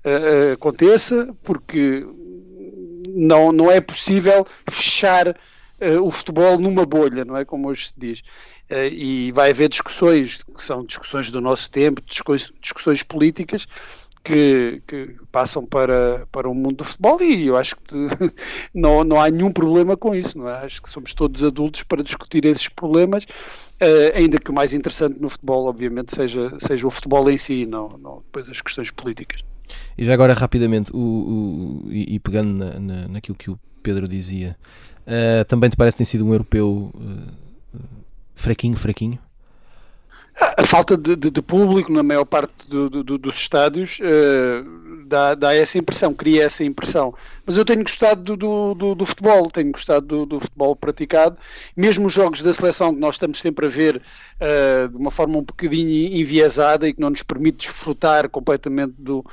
eh, 0.08 0.52
aconteça, 0.52 1.34
porque 1.42 2.06
não, 3.14 3.52
não 3.52 3.70
é 3.70 3.80
possível 3.80 4.46
fechar 4.70 5.36
eh, 5.80 5.98
o 5.98 6.10
futebol 6.10 6.58
numa 6.58 6.84
bolha, 6.86 7.24
não 7.24 7.36
é 7.36 7.44
como 7.44 7.68
hoje 7.68 7.88
se 7.88 7.94
diz. 7.96 8.22
Eh, 8.68 8.88
e 8.88 9.32
vai 9.32 9.50
haver 9.50 9.68
discussões, 9.68 10.42
que 10.42 10.64
são 10.64 10.84
discussões 10.84 11.30
do 11.30 11.40
nosso 11.40 11.70
tempo, 11.70 12.02
discussões, 12.02 12.52
discussões 12.60 13.02
políticas, 13.02 13.66
que, 14.24 14.82
que 14.86 15.16
passam 15.32 15.64
para, 15.64 16.26
para 16.30 16.48
o 16.48 16.54
mundo 16.54 16.76
do 16.76 16.84
futebol 16.84 17.20
e 17.22 17.46
eu 17.46 17.56
acho 17.56 17.76
que 17.76 17.94
não, 18.74 19.02
não 19.02 19.20
há 19.20 19.30
nenhum 19.30 19.50
problema 19.50 19.96
com 19.96 20.14
isso, 20.14 20.38
não 20.38 20.48
é? 20.48 20.64
Acho 20.64 20.82
que 20.82 20.90
somos 20.90 21.14
todos 21.14 21.42
adultos 21.42 21.82
para 21.82 22.02
discutir 22.02 22.44
esses 22.44 22.68
problemas, 22.68 23.26
eh, 23.80 24.12
ainda 24.14 24.38
que 24.38 24.50
o 24.50 24.54
mais 24.54 24.74
interessante 24.74 25.20
no 25.20 25.28
futebol, 25.30 25.66
obviamente, 25.66 26.14
seja, 26.14 26.52
seja 26.58 26.86
o 26.86 26.90
futebol 26.90 27.30
em 27.30 27.38
si, 27.38 27.64
não, 27.66 27.88
não 27.98 28.18
depois 28.18 28.50
as 28.50 28.60
questões 28.60 28.90
políticas. 28.90 29.42
E 29.96 30.04
já 30.04 30.12
agora, 30.14 30.34
rapidamente, 30.34 30.90
o, 30.94 30.98
o- 30.98 31.92
e, 31.92 32.14
e 32.16 32.18
pegando 32.18 32.52
na, 32.52 32.78
na- 32.78 33.08
naquilo 33.08 33.36
que 33.36 33.50
o 33.50 33.58
Pedro 33.82 34.06
dizia, 34.08 34.56
eh, 35.06 35.44
também 35.44 35.70
te 35.70 35.76
parece 35.76 35.94
que 35.94 35.98
tem 35.98 36.04
sido 36.04 36.26
um 36.26 36.32
europeu 36.32 36.92
eh, 37.00 37.78
fraquinho, 38.34 38.76
fraquinho? 38.76 39.18
A 40.56 40.64
falta 40.64 40.96
de, 40.96 41.16
de- 41.16 41.30
de 41.32 41.42
público 41.42 41.92
na 41.92 42.02
maior 42.02 42.24
parte 42.24 42.52
do- 42.68 42.88
do- 42.88 43.02
do- 43.04 43.18
dos 43.18 43.36
estádios, 43.36 43.98
eh, 44.00 44.62
dá, 45.08 45.34
dá 45.34 45.54
essa 45.54 45.78
impressão, 45.78 46.14
cria 46.14 46.44
essa 46.44 46.62
impressão. 46.62 47.14
Mas 47.44 47.56
eu 47.56 47.64
tenho 47.64 47.82
gostado 47.82 48.36
do, 48.36 48.74
do, 48.74 48.94
do, 48.94 49.06
futebol, 49.06 49.50
tenho 49.50 49.72
gostado 49.72 50.06
do, 50.06 50.26
do, 50.26 50.40
futebol 50.40 50.76
praticado, 50.76 51.38
mesmo 51.76 52.06
os 52.06 52.12
jogos 52.12 52.42
da 52.42 52.52
seleção 52.52 52.94
que 52.94 53.00
nós 53.00 53.14
estamos 53.14 53.40
sempre 53.40 53.66
a 53.66 53.68
ver 53.68 53.96
uh, 53.96 54.88
de 54.88 54.96
uma 54.96 55.10
forma 55.10 55.38
um 55.38 55.42
bocadinho 55.42 56.16
enviesada 56.16 56.86
e 56.86 56.92
que 56.92 57.00
não 57.00 57.10
nos 57.10 57.22
permite 57.22 57.66
desfrutar 57.66 58.28
completamente 58.28 58.94
do, 58.98 59.24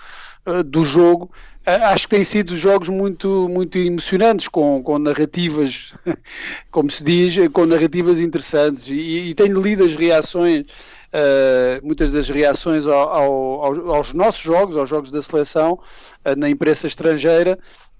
uh, 0.48 0.64
do 0.64 0.86
jogo, 0.86 1.30
uh, 1.68 1.84
acho 1.92 2.08
que 2.08 2.16
têm 2.16 2.24
sido 2.24 2.56
jogos 2.56 2.90
muito, 2.90 3.48
muito 3.50 3.78
emocionantes, 3.78 4.48
com, 4.48 4.82
com 4.82 4.98
narrativas, 4.98 5.94
como 6.72 6.90
se 6.90 7.04
diz, 7.04 7.36
com 7.50 7.66
narrativas 7.66 8.20
interessantes 8.20 8.88
e, 8.88 9.30
e 9.30 9.34
tenho 9.36 9.62
lido 9.62 9.84
as 9.84 9.96
reações 9.96 10.66
uh, 11.14 11.86
muitas 11.86 12.12
das 12.12 12.30
reações 12.30 12.86
ao, 12.86 13.10
ao, 13.10 13.96
aos 13.96 14.14
nossos 14.14 14.42
jogos, 14.42 14.78
aos 14.78 14.90
jogos 14.90 15.12
da 15.12 15.22
seleção, 15.22 15.74
uh, 16.26 16.36
na 16.38 16.50
imprensa 16.50 16.88
estrangeira, 16.88 17.58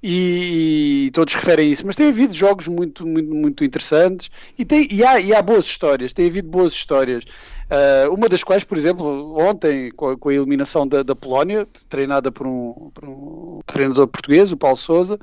e, 0.08 1.08
e, 1.08 1.12
todos 1.12 1.34
referem 1.34 1.72
isso. 1.72 1.86
Mas 1.86 1.96
tem 1.96 2.10
havido 2.10 2.34
jogos 2.34 2.68
muito, 2.68 3.06
muito, 3.08 3.34
muito 3.34 3.64
interessantes 3.64 4.30
e, 4.58 4.64
tem, 4.64 4.88
e, 4.92 5.04
há, 5.04 5.20
e 5.20 5.34
há 5.34 5.42
boas 5.42 5.66
histórias, 5.66 6.14
tem 6.14 6.28
havido 6.28 6.48
boas 6.48 6.74
histórias. 6.74 7.24
Uh, 7.24 8.14
uma 8.14 8.30
das 8.30 8.44
quais, 8.44 8.64
por 8.64 8.78
exemplo, 8.78 9.36
ontem, 9.40 9.92
com 9.96 10.10
a, 10.10 10.18
com 10.18 10.30
a 10.30 10.34
eliminação 10.34 10.88
da, 10.88 11.02
da, 11.02 11.16
Polónia, 11.16 11.68
treinada 11.90 12.32
por 12.32 12.46
um, 12.46 12.92
por 12.94 13.10
um, 13.10 13.60
treinador 13.66 14.08
português, 14.08 14.52
o 14.52 14.58
Paulo 14.58 14.78
Souza, 14.78 15.18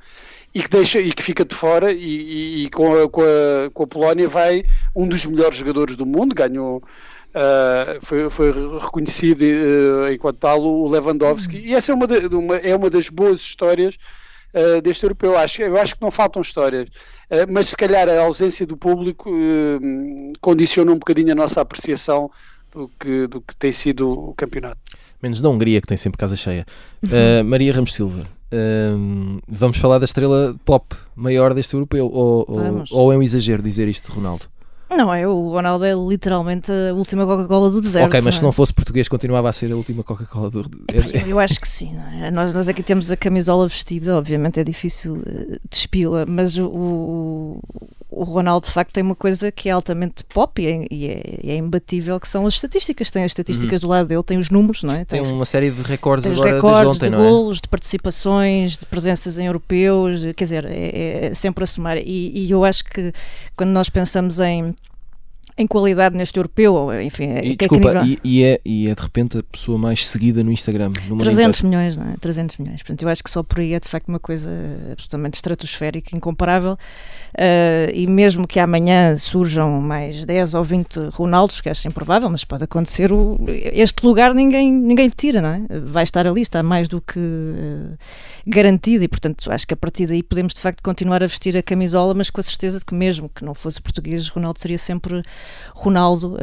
e 0.53 0.61
que, 0.61 0.69
deixa, 0.69 0.99
e 0.99 1.13
que 1.13 1.23
fica 1.23 1.45
de 1.45 1.55
fora, 1.55 1.93
e, 1.93 2.65
e 2.65 2.71
com, 2.71 2.93
a, 2.93 3.09
com, 3.09 3.23
a, 3.23 3.71
com 3.73 3.85
a 3.85 3.87
Polónia 3.87 4.27
vai 4.27 4.65
um 4.97 5.07
dos 5.07 5.25
melhores 5.25 5.57
jogadores 5.57 5.95
do 5.95 6.05
mundo, 6.05 6.35
ganhou 6.35 6.83
Uh, 7.33 7.99
foi, 8.03 8.29
foi, 8.29 8.53
reconhecido 8.79 9.41
uh, 9.41 10.13
enquanto 10.13 10.37
tal 10.37 10.63
o 10.63 10.87
Lewandowski 10.87 11.57
uhum. 11.57 11.63
e 11.63 11.75
essa 11.75 11.91
é 11.91 11.95
uma, 11.95 12.07
de, 12.07 12.27
uma, 12.27 12.57
é 12.57 12.77
uma 12.77 12.91
das 12.91 13.09
boas 13.09 13.41
histórias 13.41 13.97
uh, 14.53 14.83
deste 14.83 15.05
europeu. 15.05 15.33
Eu 15.33 15.39
acho, 15.39 15.63
eu 15.63 15.79
acho 15.79 15.95
que 15.97 16.03
não 16.03 16.11
faltam 16.11 16.43
histórias, 16.43 16.91
mas 17.49 17.69
se 17.69 17.77
calhar 17.77 18.07
a 18.07 18.21
ausência 18.21 18.67
do 18.67 18.77
público 18.77 19.31
condiciona 20.43 20.93
um 20.93 20.99
bocadinho 20.99 21.33
a 21.33 21.35
nossa 21.35 21.63
apreciação 21.63 22.31
do 22.71 22.91
que, 23.01 23.27
do 23.27 23.41
que 23.41 23.57
tem 23.57 23.73
sido 23.73 24.11
o 24.11 24.35
campeonato. 24.35 24.77
Menos 25.23 25.41
da 25.41 25.49
Hungria, 25.49 25.81
que 25.81 25.87
tem 25.87 25.97
sempre 25.97 26.19
casa 26.19 26.37
cheia. 26.37 26.67
Maria 27.47 27.73
Ramos 27.73 27.95
Silva, 27.95 28.27
vamos 29.49 29.79
falar 29.79 29.99
da 29.99 30.05
estrela 30.05 30.55
pop 30.67 30.95
maior 31.17 31.55
deste 31.55 31.73
europeu, 31.73 32.11
ou, 32.13 32.45
ou, 32.47 32.85
ou 32.91 33.13
é 33.15 33.17
um 33.17 33.23
exagero 33.23 33.63
dizer 33.63 33.89
isto 33.89 34.11
de 34.11 34.15
Ronaldo? 34.15 34.45
Não, 34.97 35.13
é, 35.13 35.27
o 35.27 35.49
Ronaldo 35.49 35.85
é 35.85 35.95
literalmente 35.95 36.71
a 36.71 36.95
última 36.95 37.27
Coca-Cola 37.27 37.71
do 37.71 37.81
deserto. 37.81 38.07
Ok, 38.07 38.21
mas 38.21 38.25
não 38.25 38.33
se 38.33 38.43
não 38.43 38.49
é? 38.51 38.53
fosse 38.53 38.73
português, 38.73 39.09
continuava 39.09 39.49
a 39.49 39.53
ser 39.53 39.73
a 39.73 39.77
última 39.77 40.03
Coca-Cola 40.03 40.51
do 40.51 40.63
deserto. 40.63 41.17
Eu, 41.17 41.29
eu, 41.29 41.39
acho 41.39 41.61
que 41.61 41.69
sim. 41.69 41.97
É? 42.21 42.31
Nós, 42.31 42.53
nós 42.53 42.69
aqui 42.69 42.83
temos 42.83 43.11
a 43.11 43.17
camisola 43.17 43.67
vestida, 43.67 44.17
obviamente 44.17 44.61
é 44.61 44.65
difícil 44.65 45.23
eh, 45.27 45.59
despila, 45.69 46.27
mas 46.29 46.59
o, 46.59 46.67
o 46.67 47.61
Ronaldo 48.15 48.67
de 48.67 48.73
facto 48.73 48.93
tem 48.93 49.03
uma 49.03 49.15
coisa 49.15 49.51
que 49.51 49.69
é 49.69 49.73
altamente 49.73 50.25
pop 50.25 50.61
e 50.61 50.67
é, 50.67 50.87
e 50.91 51.07
é, 51.07 51.53
é 51.53 51.57
imbatível, 51.57 52.19
que 52.21 52.29
são 52.29 52.47
as 52.47 52.55
estatísticas. 52.55 53.11
Tem 53.11 53.25
as 53.25 53.31
estatísticas 53.31 53.83
uhum. 53.83 53.89
do 53.89 53.91
lado 53.91 54.09
dele, 54.09 54.23
tem 54.23 54.39
os 54.39 54.51
números, 54.51 54.83
não 54.83 54.95
é? 54.95 55.05
Tem, 55.05 55.23
tem 55.23 55.33
uma 55.33 55.45
série 55.45 55.71
de 55.71 55.83
recordes 55.83 56.27
agora 56.31 56.55
recordes 56.55 56.81
desde 56.81 56.97
ontem, 56.97 57.11
de 57.11 57.17
não 57.17 57.25
é? 57.25 57.29
golos, 57.29 57.61
de 57.61 57.69
participações, 57.69 58.77
de 58.77 58.87
presenças 58.87 59.39
em 59.39 59.47
europeus, 59.47 60.21
quer 60.37 60.45
dizer, 60.45 60.65
é, 60.67 61.27
é 61.27 61.35
sempre 61.35 61.65
a 61.65 61.67
somar. 61.67 61.97
E, 61.97 62.33
e 62.35 62.51
eu 62.51 62.65
acho 62.65 62.85
que 62.85 63.13
quando 63.57 63.71
nós 63.71 63.89
pensamos 63.89 64.41
em 64.41 64.75
em 65.57 65.67
qualidade 65.67 66.17
neste 66.17 66.37
europeu, 66.39 66.89
enfim. 67.03 67.25
É 67.25 67.45
e, 67.45 67.57
desculpa, 67.57 68.03
nível... 68.03 68.19
e, 68.25 68.41
e, 68.41 68.45
é, 68.45 68.61
e 68.65 68.89
é 68.89 68.95
de 68.95 69.01
repente 69.03 69.39
a 69.39 69.43
pessoa 69.43 69.79
mais 69.79 70.07
seguida 70.07 70.43
no 70.43 70.51
Instagram. 70.51 70.93
No 71.09 71.19
300 71.19 71.63
milhões, 71.63 71.97
não 71.97 72.07
é? 72.07 72.15
300 72.21 72.57
milhões. 72.57 72.83
Portanto, 72.83 73.03
eu 73.03 73.09
acho 73.09 73.23
que 73.23 73.31
só 73.31 73.43
por 73.43 73.61
aí 73.61 73.75
é 73.75 73.81
de 73.81 73.89
facto 73.89 74.09
uma 74.09 74.19
coisa 74.19 74.51
absolutamente 74.91 75.35
estratosférica, 75.35 76.17
incomparável. 76.17 76.73
Uh, 76.73 77.93
e 77.95 78.07
mesmo 78.07 78.47
que 78.47 78.61
amanhã 78.61 79.17
surjam 79.17 79.81
mais 79.81 80.25
10 80.25 80.55
ou 80.55 80.65
20 80.65 80.97
Ronaldos, 81.11 81.61
que 81.61 81.69
acho 81.69 81.87
improvável, 81.89 82.29
mas 82.29 82.45
pode 82.45 82.65
acontecer, 82.65 83.13
o, 83.13 83.39
este 83.49 84.05
lugar 84.05 84.35
ninguém, 84.35 84.73
ninguém 84.73 85.07
lhe 85.07 85.15
tira, 85.15 85.41
não 85.41 85.49
é? 85.49 85.81
Vai 85.81 86.05
estar 86.05 86.27
ali, 86.27 86.43
está 86.43 86.63
mais 86.63 86.89
do 86.89 87.01
que 87.01 87.19
uh, 87.19 87.97
garantido 88.47 89.05
e, 89.05 89.09
portanto, 89.09 89.51
acho 89.51 89.67
que 89.67 89.75
a 89.75 89.77
partir 89.77 90.07
daí 90.07 90.23
podemos 90.23 90.55
de 90.55 90.61
facto 90.61 90.83
continuar 90.83 91.23
a 91.23 91.27
vestir 91.27 91.57
a 91.57 91.63
camisola, 91.63 92.15
mas 92.15 92.31
com 92.31 92.41
a 92.41 92.43
certeza 92.43 92.79
de 92.79 92.85
que 92.85 92.95
mesmo 92.95 93.29
que 93.29 93.45
não 93.45 93.55
fosse 93.55 93.81
português, 93.81 94.29
Ronaldo 94.29 94.59
seria 94.59 94.79
sempre 94.79 95.23
Ronaldo, 95.75 96.35
uh, 96.35 96.39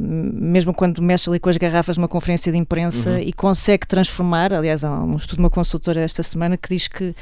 mesmo 0.00 0.74
quando 0.74 1.00
mexe 1.00 1.28
ali 1.28 1.38
com 1.38 1.48
as 1.48 1.56
garrafas 1.56 1.96
numa 1.96 2.08
conferência 2.08 2.52
de 2.52 2.58
imprensa 2.58 3.10
uhum. 3.10 3.18
e 3.18 3.32
consegue 3.32 3.86
transformar, 3.86 4.52
aliás, 4.52 4.84
há 4.84 4.90
um 4.90 5.16
estudo 5.16 5.36
de 5.36 5.42
uma 5.42 5.50
consultora 5.50 6.00
esta 6.00 6.22
semana 6.22 6.56
que 6.56 6.68
diz 6.68 6.88
que 6.88 7.04
uh, 7.10 7.14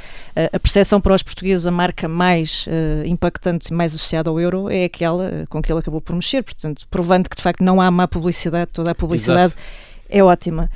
a 0.52 0.58
percepção 0.58 1.00
para 1.00 1.14
os 1.14 1.22
portugueses, 1.22 1.66
a 1.66 1.70
marca 1.70 2.08
mais 2.08 2.66
uh, 2.66 3.06
impactante, 3.06 3.72
mais 3.72 3.94
associada 3.94 4.30
ao 4.30 4.40
euro, 4.40 4.70
é 4.70 4.84
aquela 4.84 5.44
com 5.48 5.62
que 5.62 5.70
ele 5.70 5.78
acabou 5.78 6.00
por 6.00 6.14
mexer, 6.14 6.42
portanto, 6.42 6.86
provando 6.90 7.28
que 7.28 7.36
de 7.36 7.42
facto 7.42 7.62
não 7.62 7.80
há 7.80 7.90
má 7.90 8.08
publicidade, 8.08 8.70
toda 8.72 8.90
a 8.90 8.94
publicidade 8.94 9.52
Exato. 9.52 9.60
é 10.08 10.22
ótima. 10.22 10.70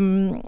Um, 0.00 0.40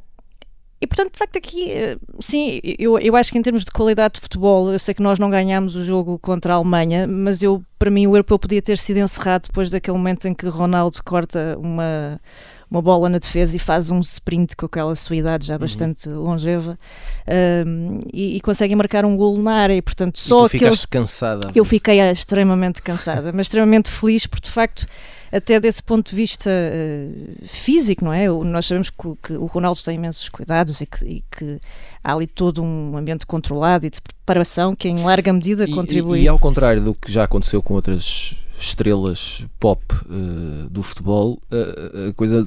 e 0.85 0.87
portanto, 0.87 1.13
de 1.13 1.19
facto, 1.19 1.39
aqui, 1.39 1.73
eh, 1.73 1.97
sim, 2.21 2.61
eu, 2.79 2.99
eu 2.99 3.17
acho 3.17 3.33
que 3.33 3.39
em 3.39 3.43
termos 3.43 3.65
de 3.65 3.71
qualidade 3.71 4.17
de 4.17 4.21
futebol, 4.21 4.71
eu 4.71 4.79
sei 4.79 4.93
que 4.93 5.03
nós 5.03 5.19
não 5.19 5.31
ganhámos 5.31 5.75
o 5.77 5.83
jogo 5.83 6.19
contra 6.19 6.53
a 6.53 6.57
Alemanha, 6.57 7.07
mas 7.07 7.43
eu, 7.43 7.65
para 7.79 7.91
mim, 7.91 8.07
o 8.07 8.15
europeu 8.15 8.39
podia 8.39 8.61
ter 8.61 8.77
sido 8.77 8.99
encerrado 8.99 9.45
depois 9.45 9.71
daquele 9.71 9.97
momento 9.97 10.29
em 10.29 10.35
que 10.35 10.47
Ronaldo 10.47 11.03
corta 11.03 11.57
uma, 11.59 12.21
uma 12.71 12.83
bola 12.83 13.09
na 13.09 13.17
defesa 13.17 13.57
e 13.57 13.59
faz 13.59 13.91
um 13.91 14.01
sprint 14.01 14.55
com 14.57 14.67
aquela 14.67 14.95
sua 14.95 15.17
idade 15.17 15.47
já 15.47 15.55
uhum. 15.55 15.61
bastante 15.61 16.07
uhum. 16.07 16.21
longeva 16.21 16.79
um, 17.67 18.01
e, 18.13 18.37
e, 18.37 18.41
consegue 18.43 18.77
marcar 18.77 19.07
um 19.07 19.17
golo 19.17 19.43
na 19.43 19.55
área. 19.55 19.75
E, 19.75 19.81
portanto, 19.81 20.21
só 20.21 20.41
e 20.41 20.49
tu 20.49 20.51
ficaste 20.51 20.87
cansada. 20.87 21.51
Eu 21.55 21.65
fiquei 21.65 21.99
extremamente 22.11 22.83
cansada, 22.83 23.33
mas 23.33 23.47
extremamente 23.47 23.89
feliz 23.89 24.27
porque, 24.27 24.49
de 24.49 24.53
facto 24.53 24.87
até 25.35 25.59
desse 25.59 25.83
ponto 25.83 26.11
de 26.11 26.17
vista 26.17 26.49
uh, 26.49 27.47
físico, 27.49 28.05
não 28.05 28.13
é? 28.13 28.29
Nós 28.29 28.67
sabemos 28.67 28.89
que, 28.89 29.17
que, 29.21 29.33
o 29.33 29.47
Ronaldo 29.47 29.81
tem 29.83 29.97
imensos 29.97 30.29
cuidados 30.29 30.81
e 30.81 30.87
que, 30.87 31.05
e 31.05 31.25
que, 31.29 31.61
há 32.05 32.15
ali 32.15 32.29
todo 32.29 32.63
um 32.63 32.97
ambiente 32.97 33.27
controlado 33.27 33.85
e 33.85 33.91
de 33.91 34.01
preparação 34.01 34.77
que 34.77 34.89
em 34.89 35.03
larga 35.03 35.33
medida 35.33 35.67
contribui. 35.67 36.21
E, 36.21 36.23
e, 36.25 36.29
ao 36.29 36.39
contrário 36.39 36.81
do 36.81 36.95
que 36.95 37.11
já 37.11 37.25
aconteceu 37.25 37.61
com 37.61 37.75
outras 37.75 38.37
estrelas 38.57 39.45
pop 39.59 39.83
uh, 39.93 40.69
do 40.71 40.85
futebol, 40.85 41.41
uh, 41.51 42.11
a 42.11 42.13
coisa 42.13 42.47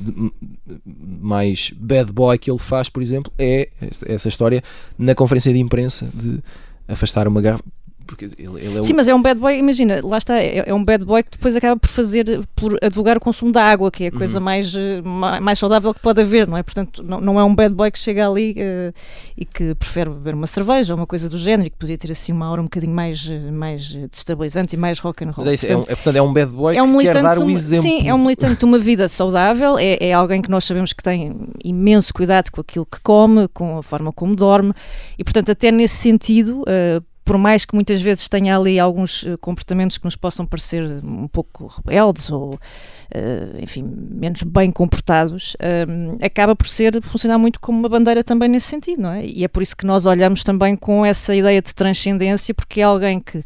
mais 0.85 1.71
bad 1.75 2.09
boy 2.13 2.37
que 2.37 2.49
ele 2.49 2.59
faz, 2.59 2.87
por 2.87 3.03
exemplo, 3.03 3.33
é 3.37 3.67
essa 4.05 4.29
história 4.29 4.63
na 4.97 5.13
conferência 5.13 5.51
de 5.51 5.59
imprensa 5.59 6.09
de 6.13 6.41
afastar 6.87 7.27
uma 7.27 7.41
garrafa 7.41 7.63
porque 8.07 8.25
ele, 8.25 8.35
ele 8.39 8.79
é 8.79 8.83
Sim, 8.83 8.93
mas 8.93 9.07
é 9.07 9.13
um 9.13 9.21
bad 9.21 9.39
boy, 9.39 9.57
imagina, 9.57 9.99
lá 10.03 10.17
está, 10.17 10.41
é, 10.41 10.63
é, 10.65 10.73
um 10.73 10.83
bad 10.83 11.03
boy 11.03 11.21
que 11.21 11.31
depois 11.31 11.55
acaba 11.55 11.77
por 11.77 11.89
fazer, 11.89 12.47
por 12.55 12.77
advogar 12.81 13.17
o 13.17 13.19
consumo 13.19 13.51
da 13.51 13.63
água, 13.63 13.91
que 13.91 14.05
é 14.05 14.07
a 14.07 14.11
coisa 14.11 14.39
uhum. 14.39 14.45
mais, 14.45 14.73
eh, 14.73 15.01
mais 15.41 15.59
saudável 15.59 15.93
que 15.93 15.99
pode 15.99 16.21
haver, 16.21 16.47
não 16.47 16.57
é? 16.57 16.63
Portanto, 16.63 17.03
não, 17.03 17.19
não 17.19 17.39
é 17.39 17.43
um 17.43 17.53
bad 17.53 17.75
boy 17.75 17.91
que 17.91 17.99
chega 17.99 18.27
ali 18.27 18.53
uh, 18.53 18.93
e 19.35 19.45
que 19.45 19.75
prefere 19.75 20.09
beber 20.09 20.33
uma 20.33 20.47
cerveja 20.47 20.93
ou 20.93 20.99
uma 20.99 21.05
coisa 21.05 21.29
do 21.29 21.37
género 21.37 21.67
e 21.67 21.69
que 21.69 21.77
podia 21.77 21.97
ter 21.97 22.11
assim 22.11 22.31
uma 22.31 22.47
aura 22.47 22.61
um 22.61 22.65
bocadinho 22.65 22.93
mais, 22.93 23.27
eh, 23.29 23.51
mais 23.51 23.93
destabilizante 24.09 24.75
e 24.75 24.79
mais 24.79 24.99
rock 24.99 25.23
and 25.23 25.31
roll. 25.31 25.45
Mas 25.45 25.47
é 25.47 25.53
isso, 25.53 25.67
portanto, 25.67 25.87
é, 25.87 25.91
um, 25.91 25.93
é, 25.93 25.95
portanto, 25.95 26.15
é 26.15 26.21
um 26.21 26.33
bad 26.33 26.53
boy 26.53 26.77
é 26.77 26.83
um 26.83 26.97
que 26.97 27.03
quer 27.03 27.21
dar 27.21 27.37
o 27.37 27.49
exemplo. 27.49 27.83
Sim, 27.83 28.07
é 28.07 28.13
um 28.13 28.19
militante 28.19 28.59
de 28.59 28.65
uma 28.65 28.79
vida 28.79 29.07
saudável, 29.09 29.77
é, 29.77 29.97
é 29.99 30.13
alguém 30.13 30.41
que 30.41 30.49
nós 30.49 30.63
sabemos 30.63 30.93
que 30.93 31.03
tem 31.03 31.35
imenso 31.63 32.13
cuidado 32.13 32.49
com 32.51 32.61
aquilo 32.61 32.85
que 32.85 32.99
come, 33.01 33.47
com 33.49 33.77
a 33.77 33.83
forma 33.83 34.13
como 34.13 34.35
dorme 34.35 34.73
e, 35.17 35.23
portanto, 35.23 35.51
até 35.51 35.71
nesse 35.71 35.95
sentido... 35.95 36.61
Uh, 36.61 37.03
por 37.27 37.37
mais 37.37 37.65
que 37.65 37.75
muitas 37.75 38.01
vezes 38.01 38.29
tenha 38.29 38.57
ali 38.57 38.79
alguns 38.79 39.25
eh, 39.25 39.35
comportamentos 39.41 39.97
que 39.97 40.05
nos 40.05 40.15
possam 40.15 40.45
parecer 40.45 40.81
um 41.03 41.27
pouco 41.27 41.67
rebeldes 41.67 42.31
ou, 42.31 42.53
uh, 42.53 43.59
enfim, 43.61 43.83
menos 43.83 44.43
bem 44.43 44.71
comportados, 44.71 45.55
uh, 45.55 46.25
acaba 46.25 46.55
por 46.55 46.67
ser, 46.67 47.01
funcionar 47.01 47.37
muito 47.37 47.59
como 47.59 47.79
uma 47.79 47.89
bandeira 47.89 48.23
também 48.23 48.47
nesse 48.47 48.67
sentido, 48.67 49.01
não 49.01 49.11
é? 49.11 49.25
E 49.25 49.43
é 49.43 49.47
por 49.49 49.61
isso 49.61 49.75
que 49.75 49.85
nós 49.85 50.05
olhamos 50.05 50.41
também 50.41 50.77
com 50.77 51.05
essa 51.05 51.35
ideia 51.35 51.61
de 51.61 51.75
transcendência, 51.75 52.53
porque 52.55 52.79
é 52.79 52.85
alguém 52.85 53.19
que 53.19 53.43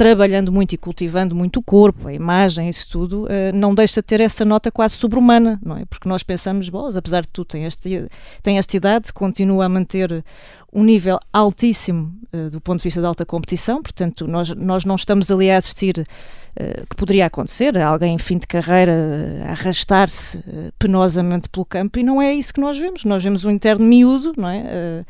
trabalhando 0.00 0.50
muito 0.50 0.72
e 0.72 0.78
cultivando 0.78 1.34
muito 1.34 1.58
o 1.58 1.62
corpo, 1.62 2.08
a 2.08 2.14
imagem, 2.14 2.70
isso 2.70 2.88
tudo, 2.88 3.24
uh, 3.24 3.52
não 3.52 3.74
deixa 3.74 4.00
de 4.00 4.06
ter 4.06 4.22
essa 4.22 4.46
nota 4.46 4.70
quase 4.70 4.94
sobre-humana, 4.94 5.60
não 5.62 5.76
é? 5.76 5.84
Porque 5.84 6.08
nós 6.08 6.22
pensamos, 6.22 6.70
bolas, 6.70 6.96
apesar 6.96 7.20
de 7.20 7.28
tudo, 7.28 7.48
tem 7.48 7.66
esta, 7.66 7.86
tem 8.42 8.56
esta 8.56 8.74
idade, 8.74 9.12
continua 9.12 9.66
a 9.66 9.68
manter 9.68 10.24
um 10.72 10.84
nível 10.84 11.18
altíssimo 11.32 12.14
uh, 12.32 12.50
do 12.50 12.60
ponto 12.60 12.78
de 12.78 12.84
vista 12.84 13.00
da 13.00 13.08
alta 13.08 13.26
competição, 13.26 13.82
portanto, 13.82 14.26
nós, 14.26 14.50
nós 14.50 14.84
não 14.84 14.94
estamos 14.94 15.30
ali 15.30 15.50
a 15.50 15.56
assistir 15.56 15.98
uh, 15.98 16.86
que 16.88 16.96
poderia 16.96 17.26
acontecer, 17.26 17.76
alguém 17.78 18.14
em 18.14 18.18
fim 18.18 18.38
de 18.38 18.46
carreira 18.46 18.92
uh, 18.92 19.50
arrastar-se 19.50 20.42
penosamente 20.78 21.48
pelo 21.48 21.64
campo 21.64 21.98
e 21.98 22.02
não 22.02 22.20
é 22.22 22.32
isso 22.32 22.54
que 22.54 22.60
nós 22.60 22.78
vemos. 22.78 23.04
Nós 23.04 23.22
vemos 23.22 23.44
um 23.44 23.50
interno 23.50 23.84
miúdo, 23.84 24.32
não 24.36 24.48
é? 24.48 25.04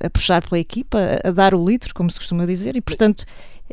a 0.00 0.10
puxar 0.10 0.42
pela 0.42 0.58
equipa, 0.58 0.98
a, 0.98 1.28
a, 1.28 1.30
dar 1.30 1.54
o 1.54 1.64
litro, 1.64 1.94
como 1.94 2.10
se 2.10 2.18
costuma 2.18 2.44
dizer, 2.44 2.76
e 2.76 2.80
portanto 2.80 3.24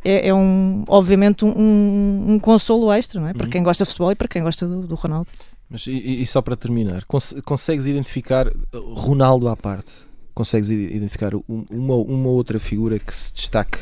é, 0.03 0.27
é 0.27 0.34
um, 0.34 0.84
obviamente 0.88 1.44
um, 1.44 2.34
um, 2.34 2.39
consolo 2.39 2.91
extra, 2.91 3.20
não 3.20 3.27
é? 3.27 3.34
Para 3.34 3.46
uhum. 3.46 3.50
quem 3.50 3.63
gosta 3.63 3.84
de 3.84 3.89
futebol 3.89 4.12
e 4.12 4.15
para 4.15 4.27
quem 4.27 4.44
gosta 4.44 4.67
do, 4.67 4.86
do 4.86 4.96
Ronaldo. 4.96 5.32
Mas, 5.70 5.88
e, 5.88 6.22
e, 6.22 6.25
só 6.25 6.41
para 6.41 6.55
terminar, 6.55 7.03
cons 7.05 7.34
consegues 7.44 7.88
identificar 7.88 8.48
Ronaldo 8.74 9.48
à 9.48 9.58
parte? 9.58 9.91
Consegues 10.36 10.70
identificar 10.70 11.32
uma, 11.48 11.96
uma 11.96 12.30
outra 12.30 12.60
figura 12.60 13.00
que 13.00 13.15
se 13.15 13.34
destaque 13.34 13.80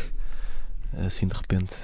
assim 1.05 1.27
de 1.27 1.35
repente? 1.35 1.75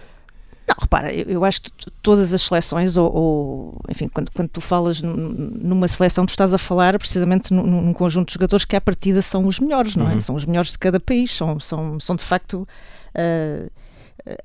Não, 0.68 0.76
repara, 0.80 1.12
eu, 1.12 1.26
eu 1.26 1.44
acho 1.44 1.64
que 1.64 1.72
todas 2.04 2.32
as 2.32 2.44
seleções, 2.44 2.96
ou, 2.96 3.12
ou, 3.12 3.82
enfim, 3.90 4.08
quando, 4.08 4.30
quando 4.30 4.50
tu 4.50 4.62
falas 4.62 5.02
numa 5.02 5.88
seleção, 5.88 6.28
tu 6.28 6.30
estás 6.30 6.54
a 6.54 6.60
falar 6.60 7.00
precisamente 7.00 7.52
num, 7.52 7.66
num 7.66 7.94
conjunto 7.94 8.28
de 8.28 8.36
jogadores 8.36 8.66
que 8.66 8.76
à 8.76 8.82
partida 8.82 9.20
são 9.24 9.48
os 9.48 9.60
melhores, 9.60 9.96
não 9.96 10.08
é? 10.08 10.14
Uhum. 10.14 10.22
São 10.22 10.36
os 10.36 10.46
melhores 10.46 10.72
de 10.72 10.78
cada 10.78 11.00
país, 11.00 11.32
são, 11.32 11.60
são, 11.60 12.00
são 12.00 12.16
de 12.16 12.24
facto. 12.24 12.68
Uh, 13.16 13.72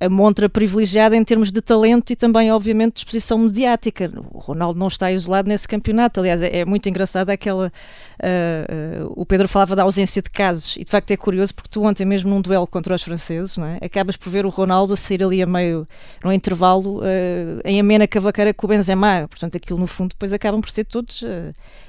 a 0.00 0.09
montra 0.09 0.49
privilegiada 0.49 1.16
em 1.16 1.25
termos 1.25 1.50
de 1.50 1.61
talento 1.61 2.12
e 2.12 2.16
também, 2.16 2.50
obviamente, 2.52 2.95
de 2.95 3.00
exposição 3.00 3.38
mediática. 3.38 4.11
O 4.31 4.38
Ronaldo 4.38 4.78
não 4.78 4.88
está 4.88 5.11
isolado 5.11 5.49
nesse 5.49 5.66
campeonato. 5.66 6.21
Aliás, 6.21 6.43
é, 6.43 6.59
é 6.59 6.64
muito 6.64 6.88
engraçado 6.88 7.31
aquela. 7.31 7.73
Uh, 8.23 9.04
uh, 9.04 9.12
o 9.16 9.26
Pedro 9.26 9.49
falava 9.49 9.75
da 9.75 9.83
ausência 9.83 10.23
de 10.23 10.31
casos 10.31 10.76
e 10.76 10.85
de 10.85 10.90
facto 10.90 11.11
é 11.11 11.16
curioso 11.16 11.52
porque 11.52 11.69
tu 11.69 11.83
ontem 11.83 12.04
mesmo 12.04 12.31
num 12.31 12.40
duelo 12.40 12.66
contra 12.66 12.95
os 12.95 13.02
franceses 13.02 13.57
não 13.57 13.66
é? 13.66 13.78
acabas 13.83 14.16
por 14.16 14.31
ver 14.31 14.47
o 14.47 14.49
Ronaldo 14.49 14.93
a 14.93 14.97
sair 14.97 15.23
ali 15.23 15.43
a 15.43 15.47
meio 15.47 15.87
no 16.23 16.33
intervalo 16.33 17.00
uh, 17.00 17.61
em 17.64 17.81
amena 17.81 18.07
cavaqueira 18.07 18.54
com 18.54 18.66
o 18.66 18.69
Benzema 18.69 19.26
portanto 19.28 19.57
aquilo 19.57 19.81
no 19.81 19.88
fundo 19.88 20.11
depois 20.11 20.33
acabam 20.33 20.61
por 20.61 20.71
ser 20.71 20.85
todos 20.85 21.25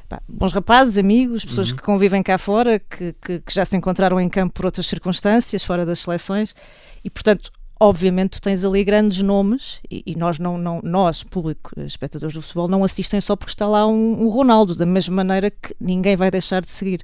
pá, 0.09 0.19
bons 0.27 0.51
rapazes, 0.51 0.97
amigos, 0.97 1.45
pessoas 1.45 1.69
uhum. 1.69 1.77
que 1.77 1.83
convivem 1.83 2.23
cá 2.23 2.39
fora 2.39 2.79
que, 2.79 3.13
que, 3.21 3.39
que 3.41 3.53
já 3.53 3.63
se 3.63 3.77
encontraram 3.77 4.19
em 4.19 4.27
campo 4.27 4.55
por 4.55 4.65
outras 4.65 4.87
circunstâncias 4.87 5.63
fora 5.63 5.85
das 5.85 5.99
seleções 5.99 6.55
e 7.03 7.09
portanto 7.09 7.51
obviamente 7.79 8.31
tu 8.31 8.41
tens 8.41 8.63
ali 8.63 8.83
grandes 8.83 9.21
nomes 9.21 9.79
e, 9.89 10.03
e, 10.05 10.15
nós 10.15 10.39
não, 10.39 10.57
não 10.57 10.81
nós 10.83 11.23
público 11.23 11.71
espectadores 11.81 12.33
do 12.33 12.41
futebol 12.41 12.67
não 12.67 12.83
assistem 12.83 13.19
só 13.19 13.35
porque 13.35 13.51
está 13.51 13.67
lá 13.67 13.85
um, 13.85 14.23
um, 14.23 14.29
Ronaldo 14.29 14.75
da 14.75 14.85
mesma 14.85 15.15
maneira 15.15 15.51
que 15.51 15.75
ninguém 15.79 16.15
vai 16.15 16.31
deixar 16.31 16.61
de 16.61 16.69
seguir 16.69 17.01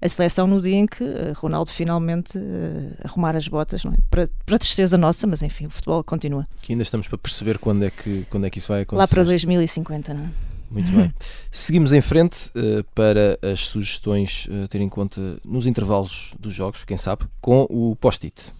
a 0.00 0.08
seleção 0.08 0.46
no 0.46 0.60
dia 0.60 0.76
em 0.76 0.86
que 0.86 1.02
uh, 1.02 1.32
Ronaldo 1.36 1.70
finalmente 1.70 2.38
uh, 2.38 2.96
arrumar 3.04 3.36
as 3.36 3.46
botas 3.48 3.84
é? 3.84 3.90
para, 4.10 4.28
para 4.44 4.58
tristeza 4.58 4.98
nossa 4.98 5.26
mas 5.26 5.42
enfim 5.42 5.66
o 5.66 5.70
futebol 5.70 6.02
continua 6.02 6.46
que 6.62 6.72
ainda 6.72 6.82
estamos 6.82 7.06
para 7.06 7.18
perceber 7.18 7.58
quando 7.58 7.84
é 7.84 7.90
que 7.90 8.26
quando 8.28 8.46
é 8.46 8.50
que 8.50 8.58
isso 8.58 8.68
vai 8.68 8.82
acontecer 8.82 9.00
lá 9.00 9.08
para 9.08 9.24
2050 9.24 10.14
não 10.14 10.24
é? 10.24 10.30
Muito 10.70 10.92
bem. 10.92 11.10
Seguimos 11.50 11.94
em 11.94 12.02
frente 12.02 12.50
uh, 12.50 12.84
para 12.94 13.38
as 13.42 13.60
sugestões 13.60 14.46
a 14.62 14.68
ter 14.68 14.82
em 14.82 14.88
conta 14.90 15.38
nos 15.42 15.66
intervalos 15.66 16.34
dos 16.38 16.52
jogos, 16.52 16.84
quem 16.84 16.98
sabe, 16.98 17.24
com 17.40 17.66
o 17.70 17.96
post-it. 17.96 18.52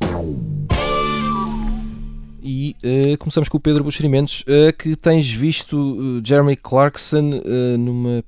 E 2.50 2.75
uh, 2.83 3.19
começamos 3.19 3.47
com 3.47 3.59
o 3.59 3.61
Pedro 3.61 3.85
Buxerimentos, 3.85 4.40
uh, 4.40 4.73
que 4.73 4.97
tens 4.97 5.31
visto 5.31 5.76
uh, 5.76 6.23
Jeremy 6.25 6.57
Clarkson 6.57 7.43
numa, 7.78 8.25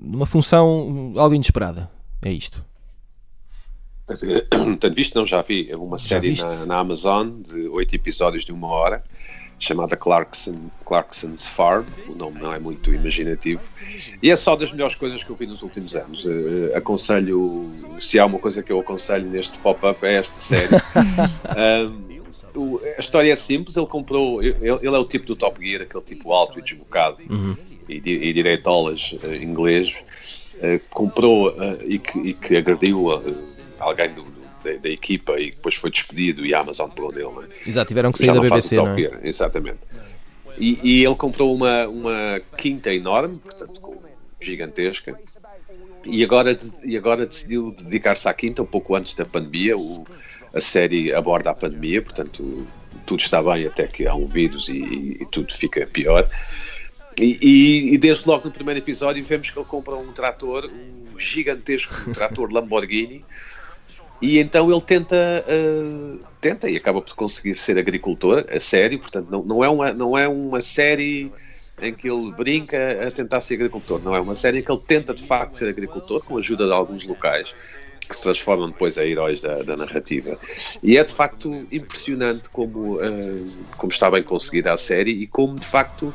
numa 0.00 0.24
função 0.24 1.12
algo 1.16 1.34
inesperada. 1.34 1.90
É 2.22 2.30
isto. 2.30 2.64
Tenho 4.78 4.94
visto, 4.94 5.16
não, 5.16 5.26
já 5.26 5.42
vi 5.42 5.74
uma 5.74 5.98
já 5.98 6.20
série 6.20 6.36
na, 6.40 6.66
na, 6.66 6.78
Amazon 6.78 7.42
de 7.42 7.66
oito 7.66 7.96
episódios 7.96 8.44
de 8.44 8.52
uma 8.52 8.68
hora, 8.68 9.02
chamada 9.58 9.96
Clarkson, 9.96 10.70
Clarkson's 10.84 11.48
Farm. 11.48 11.86
O 12.08 12.14
nome 12.14 12.38
não 12.38 12.52
é 12.52 12.60
muito 12.60 12.94
imaginativo. 12.94 13.60
E 14.22 14.30
é 14.30 14.36
só 14.36 14.54
das 14.54 14.70
melhores 14.70 14.94
coisas 14.94 15.24
que 15.24 15.30
eu 15.30 15.34
vi 15.34 15.48
nos 15.48 15.62
últimos 15.62 15.96
anos. 15.96 16.24
aconselho, 16.76 17.66
se 17.98 18.20
há 18.20 18.26
uma 18.26 18.38
coisa 18.38 18.62
que 18.62 18.70
eu 18.70 18.78
aconselho 18.78 19.28
neste 19.28 19.58
pop-up, 19.58 20.06
é 20.06 20.14
esta 20.14 20.36
série. 20.36 20.76
um, 21.90 22.13
o, 22.54 22.80
a 22.96 23.00
história 23.00 23.32
é 23.32 23.36
simples, 23.36 23.76
ele 23.76 23.86
comprou, 23.86 24.42
ele, 24.42 24.56
ele, 24.60 24.86
é 24.86 24.98
o 24.98 25.04
tipo 25.04 25.26
do 25.26 25.36
Top 25.36 25.64
Gear, 25.64 25.82
aquele 25.82 26.02
tipo 26.04 26.32
alto 26.32 26.58
e 26.58 26.62
desbocado 26.62 27.18
uhum. 27.28 27.56
e, 27.88 27.96
e 27.96 28.32
direitolas 28.32 29.14
uh, 29.22 29.34
inglês, 29.34 29.94
uh, 30.54 30.80
comprou 30.90 31.50
uh, 31.50 31.78
e, 31.82 31.98
que, 31.98 32.18
e 32.18 32.34
que 32.34 32.56
agrediu 32.56 33.08
alguém 33.78 34.08
do, 34.14 34.22
do, 34.22 34.40
da, 34.62 34.72
da, 34.80 34.88
equipa 34.88 35.38
e 35.38 35.50
depois 35.50 35.74
foi 35.74 35.90
despedido 35.90 36.46
e 36.46 36.54
a 36.54 36.60
Amazon 36.60 36.88
pegou 36.90 37.12
nele. 37.12 37.48
Né? 37.48 37.54
Exato, 37.66 37.88
tiveram 37.88 38.12
que 38.12 38.18
sair 38.18 38.32
da 38.32 38.40
BBC, 38.40 38.76
não 38.76 38.88
é? 38.88 38.96
Gear, 38.96 39.20
exatamente. 39.22 39.80
E, 40.56 40.78
e, 40.82 41.04
ele 41.04 41.16
comprou 41.16 41.52
uma, 41.52 41.88
uma 41.88 42.40
quinta 42.56 42.94
enorme, 42.94 43.38
portanto, 43.38 43.98
gigantesca, 44.40 45.18
e 46.04 46.22
agora, 46.22 46.56
e 46.84 46.96
agora 46.96 47.26
decidiu 47.26 47.72
dedicar-se 47.72 48.28
à 48.28 48.34
quinta 48.34 48.62
um 48.62 48.66
pouco 48.66 48.94
antes 48.94 49.14
da 49.14 49.24
pandemia. 49.24 49.76
O, 49.76 50.04
a 50.54 50.60
série 50.60 51.12
aborda 51.12 51.50
a 51.50 51.54
pandemia, 51.54 52.00
portanto 52.00 52.66
tudo 53.04 53.20
está 53.20 53.42
bem 53.42 53.66
até 53.66 53.86
que 53.86 54.06
há 54.06 54.14
um 54.14 54.26
vírus 54.26 54.68
e, 54.68 55.18
e 55.20 55.26
tudo 55.30 55.52
fica 55.52 55.86
pior. 55.86 56.28
E, 57.18 57.38
e, 57.40 57.94
e, 57.94 57.98
desde 57.98 58.26
logo 58.26 58.46
no 58.46 58.50
primeiro 58.50 58.80
episódio 58.80 59.22
vemos 59.22 59.50
que 59.50 59.58
ele 59.58 59.66
compra 59.66 59.94
um 59.94 60.12
trator, 60.12 60.66
um 60.66 61.18
gigantesco 61.18 62.12
trator 62.12 62.52
Lamborghini, 62.52 63.24
e 64.20 64.38
então 64.38 64.70
ele 64.70 64.80
tenta, 64.80 65.44
uh, 65.46 66.18
tenta 66.40 66.68
e 66.68 66.76
acaba 66.76 67.00
por 67.02 67.14
conseguir 67.14 67.58
ser 67.58 67.78
agricultor, 67.78 68.46
a 68.50 68.58
sério, 68.58 68.98
portanto 68.98 69.28
não, 69.30 69.42
não, 69.44 69.62
é 69.62 69.68
uma, 69.68 69.92
não 69.92 70.18
é 70.18 70.26
uma 70.26 70.60
série 70.60 71.30
em 71.80 71.92
que 71.92 72.08
ele 72.08 72.30
brinca 72.32 73.06
a 73.06 73.10
tentar 73.10 73.40
ser 73.40 73.54
agricultor, 73.54 74.00
não 74.02 74.14
é 74.14 74.20
uma 74.20 74.34
série 74.34 74.58
em 74.58 74.62
que 74.62 74.72
ele 74.72 74.80
tenta 74.80 75.14
de 75.14 75.22
facto 75.22 75.58
ser 75.58 75.68
agricultor 75.68 76.24
com 76.24 76.36
a 76.36 76.38
ajuda 76.40 76.66
de 76.66 76.72
alguns 76.72 77.04
locais 77.04 77.54
que 78.08 78.14
se 78.14 78.22
transformam 78.22 78.68
depois 78.68 78.96
em 78.96 79.10
heróis 79.10 79.40
da, 79.40 79.62
da 79.62 79.76
narrativa. 79.76 80.38
E 80.82 80.96
é 80.96 81.04
de 81.04 81.12
facto 81.12 81.66
impressionante 81.70 82.48
como, 82.50 82.96
uh, 82.96 83.46
como 83.76 83.92
está 83.92 84.10
bem 84.10 84.22
conseguida 84.22 84.72
a 84.72 84.76
série 84.76 85.10
e 85.10 85.26
como 85.26 85.58
de 85.58 85.66
facto 85.66 86.12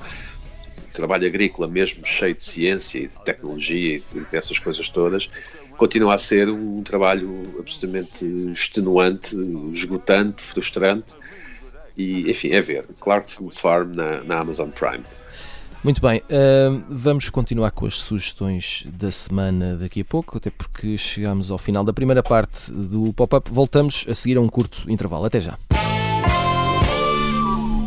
trabalho 0.93 1.28
agrícola, 1.28 1.67
mesmo 1.67 2.06
cheio 2.06 2.36
de 2.36 2.43
ciência 2.43 2.99
e 2.99 3.08
de 3.08 3.19
tecnologia 3.21 4.02
e 4.13 4.19
dessas 4.32 4.60
coisas 4.60 4.89
todas, 4.89 5.30
continua 5.78 6.15
a 6.15 6.17
ser 6.17 6.49
um 6.49 6.84
trabalho 6.84 7.56
absolutamente 7.58 8.25
extenuante, 8.52 9.36
esgotante, 9.71 10.43
frustrante. 10.43 11.15
E, 11.95 12.30
enfim, 12.30 12.52
é 12.52 12.62
ver. 12.62 12.86
Clarkson's 12.99 13.58
Farm 13.58 13.93
na, 13.93 14.23
na 14.23 14.39
Amazon 14.39 14.69
Prime. 14.69 15.04
Muito 15.82 16.02
bem, 16.02 16.20
uh, 16.20 16.84
vamos 16.89 17.30
continuar 17.30 17.72
com 17.72 17.86
as 17.86 17.96
sugestões 17.96 18.86
da 18.92 19.10
semana 19.10 19.78
daqui 19.78 20.02
a 20.02 20.06
pouco, 20.06 20.38
até 20.38 20.50
porque 20.50 20.98
chegamos 20.98 21.50
ao 21.50 21.58
final 21.58 21.86
da 21.86 21.94
primeira 21.94 22.22
parte 22.22 22.70
do 22.70 23.13
pop-up. 23.13 23.50
Voltamos 23.50 24.06
a 24.10 24.13
seguir 24.13 24.38
a 24.38 24.42
um 24.42 24.50
curto 24.50 24.92
intervalo. 24.92 25.24
Até 25.24 25.39
já. 25.39 25.58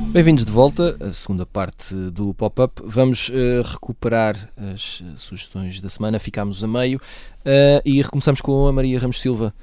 Bem-vindos 0.09 0.47
de 0.47 0.51
volta 0.51 0.97
à 1.01 1.13
segunda 1.13 1.45
parte 1.45 1.95
do 1.95 2.33
pop-up. 2.33 2.83
Vamos 2.83 3.29
uh, 3.29 3.63
recuperar 3.63 4.49
as 4.73 5.03
sugestões 5.17 5.79
da 5.79 5.91
semana, 5.91 6.19
ficámos 6.19 6.65
a 6.65 6.67
meio 6.67 6.99
uh, 6.99 7.83
e 7.85 8.01
recomeçamos 8.01 8.41
com 8.41 8.67
a 8.67 8.73
Maria 8.73 8.99
Ramos 8.99 9.21
Silva, 9.21 9.55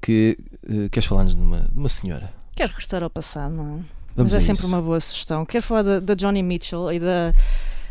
que 0.00 0.36
uh, 0.68 0.90
queres 0.90 1.06
falar-nos 1.08 1.36
de 1.36 1.42
uma, 1.42 1.60
de 1.60 1.78
uma 1.78 1.88
senhora. 1.88 2.32
Quero 2.56 2.70
regressar 2.70 3.04
ao 3.04 3.10
passado, 3.10 3.54
não 3.54 3.78
é? 3.78 4.01
Vamos 4.14 4.32
Mas 4.32 4.42
é 4.42 4.54
sempre 4.54 4.66
uma 4.66 4.80
boa 4.80 5.00
sugestão. 5.00 5.44
Quero 5.46 5.64
falar 5.64 5.82
da, 5.82 6.00
da 6.00 6.14
Johnny 6.14 6.42
Mitchell 6.42 6.92
e 6.92 7.00
da, 7.00 7.34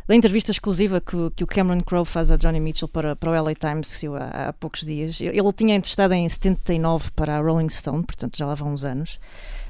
da 0.07 0.15
entrevista 0.15 0.51
exclusiva 0.51 1.01
que, 1.01 1.17
que, 1.35 1.43
o 1.43 1.47
Cameron 1.47 1.81
Crowe 1.81 2.05
faz 2.05 2.29
a 2.29 2.35
Johnny 2.35 2.59
Mitchell 2.59 2.87
para, 2.87 3.15
para 3.15 3.31
o 3.31 3.43
LA 3.43 3.55
Times 3.55 4.03
há, 4.19 4.49
há 4.49 4.53
poucos 4.53 4.81
dias. 4.81 5.19
Ele 5.19 5.53
tinha 5.53 5.75
entrevistado 5.75 6.13
em 6.13 6.27
79 6.27 7.11
para 7.11 7.37
a 7.37 7.41
Rolling 7.41 7.69
Stone, 7.69 8.03
portanto 8.03 8.37
já 8.37 8.45
lá 8.45 8.53
vão 8.53 8.73
uns 8.73 8.85
anos. 8.85 9.19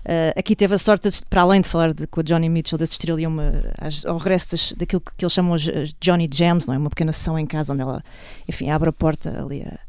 Uh, 0.04 0.34
aqui 0.36 0.56
teve 0.56 0.74
a 0.74 0.78
sorte, 0.80 1.10
de, 1.10 1.24
para 1.30 1.42
além 1.42 1.62
de 1.62 1.70
falar 1.70 1.94
de, 1.94 2.08
com 2.08 2.22
a 2.22 2.24
Johnny 2.24 2.50
Mitchell, 2.50 2.78
de 2.78 2.84
assistir 2.84 3.12
ali 3.12 3.26
uma, 3.26 3.54
ao 4.08 4.18
regresso 4.18 4.52
das, 4.52 4.74
daquilo 4.74 5.00
que, 5.00 5.12
que 5.16 5.24
eles 5.24 5.34
chamam 5.34 5.54
as 5.54 5.64
Johnny 6.02 6.28
Jams, 6.32 6.66
não 6.68 6.74
é? 6.74 6.78
uma 6.78 6.90
pequena 6.90 7.14
sessão 7.14 7.38
em 7.38 7.46
casa 7.46 7.72
onde 7.72 7.84
ela, 7.84 8.04
enfim, 8.50 8.72
abre 8.72 8.90
a 8.90 8.94
porta 8.94 9.42
ali 9.42 9.62
a 9.62 9.80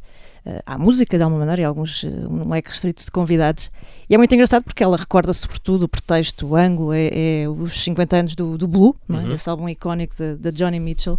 à 0.67 0.77
música 0.77 1.17
de 1.17 1.23
alguma 1.23 1.41
maneira 1.41 1.63
e 1.63 1.65
alguns, 1.65 2.03
uh, 2.03 2.09
um 2.29 2.49
leque 2.49 2.69
restrito 2.69 3.05
de 3.05 3.11
convidados. 3.11 3.71
E 4.11 4.15
é 4.15 4.19
muito 4.19 4.35
engraçado 4.35 4.65
porque 4.65 4.83
ela 4.83 4.97
recorda 4.97 5.33
sobretudo 5.33 5.85
o 5.85 5.89
pretexto, 5.89 6.49
o 6.49 6.57
ângulo, 6.57 6.93
é, 6.93 7.43
é 7.43 7.49
os 7.49 7.83
50 7.83 8.17
anos 8.17 8.35
do, 8.35 8.59
do 8.59 8.67
Blue, 8.67 8.97
é? 9.09 9.13
uhum. 9.13 9.33
esse 9.33 9.49
álbum 9.49 9.69
icónico 9.69 10.15
da 10.39 10.51
Johnny 10.51 10.81
Mitchell, 10.81 11.19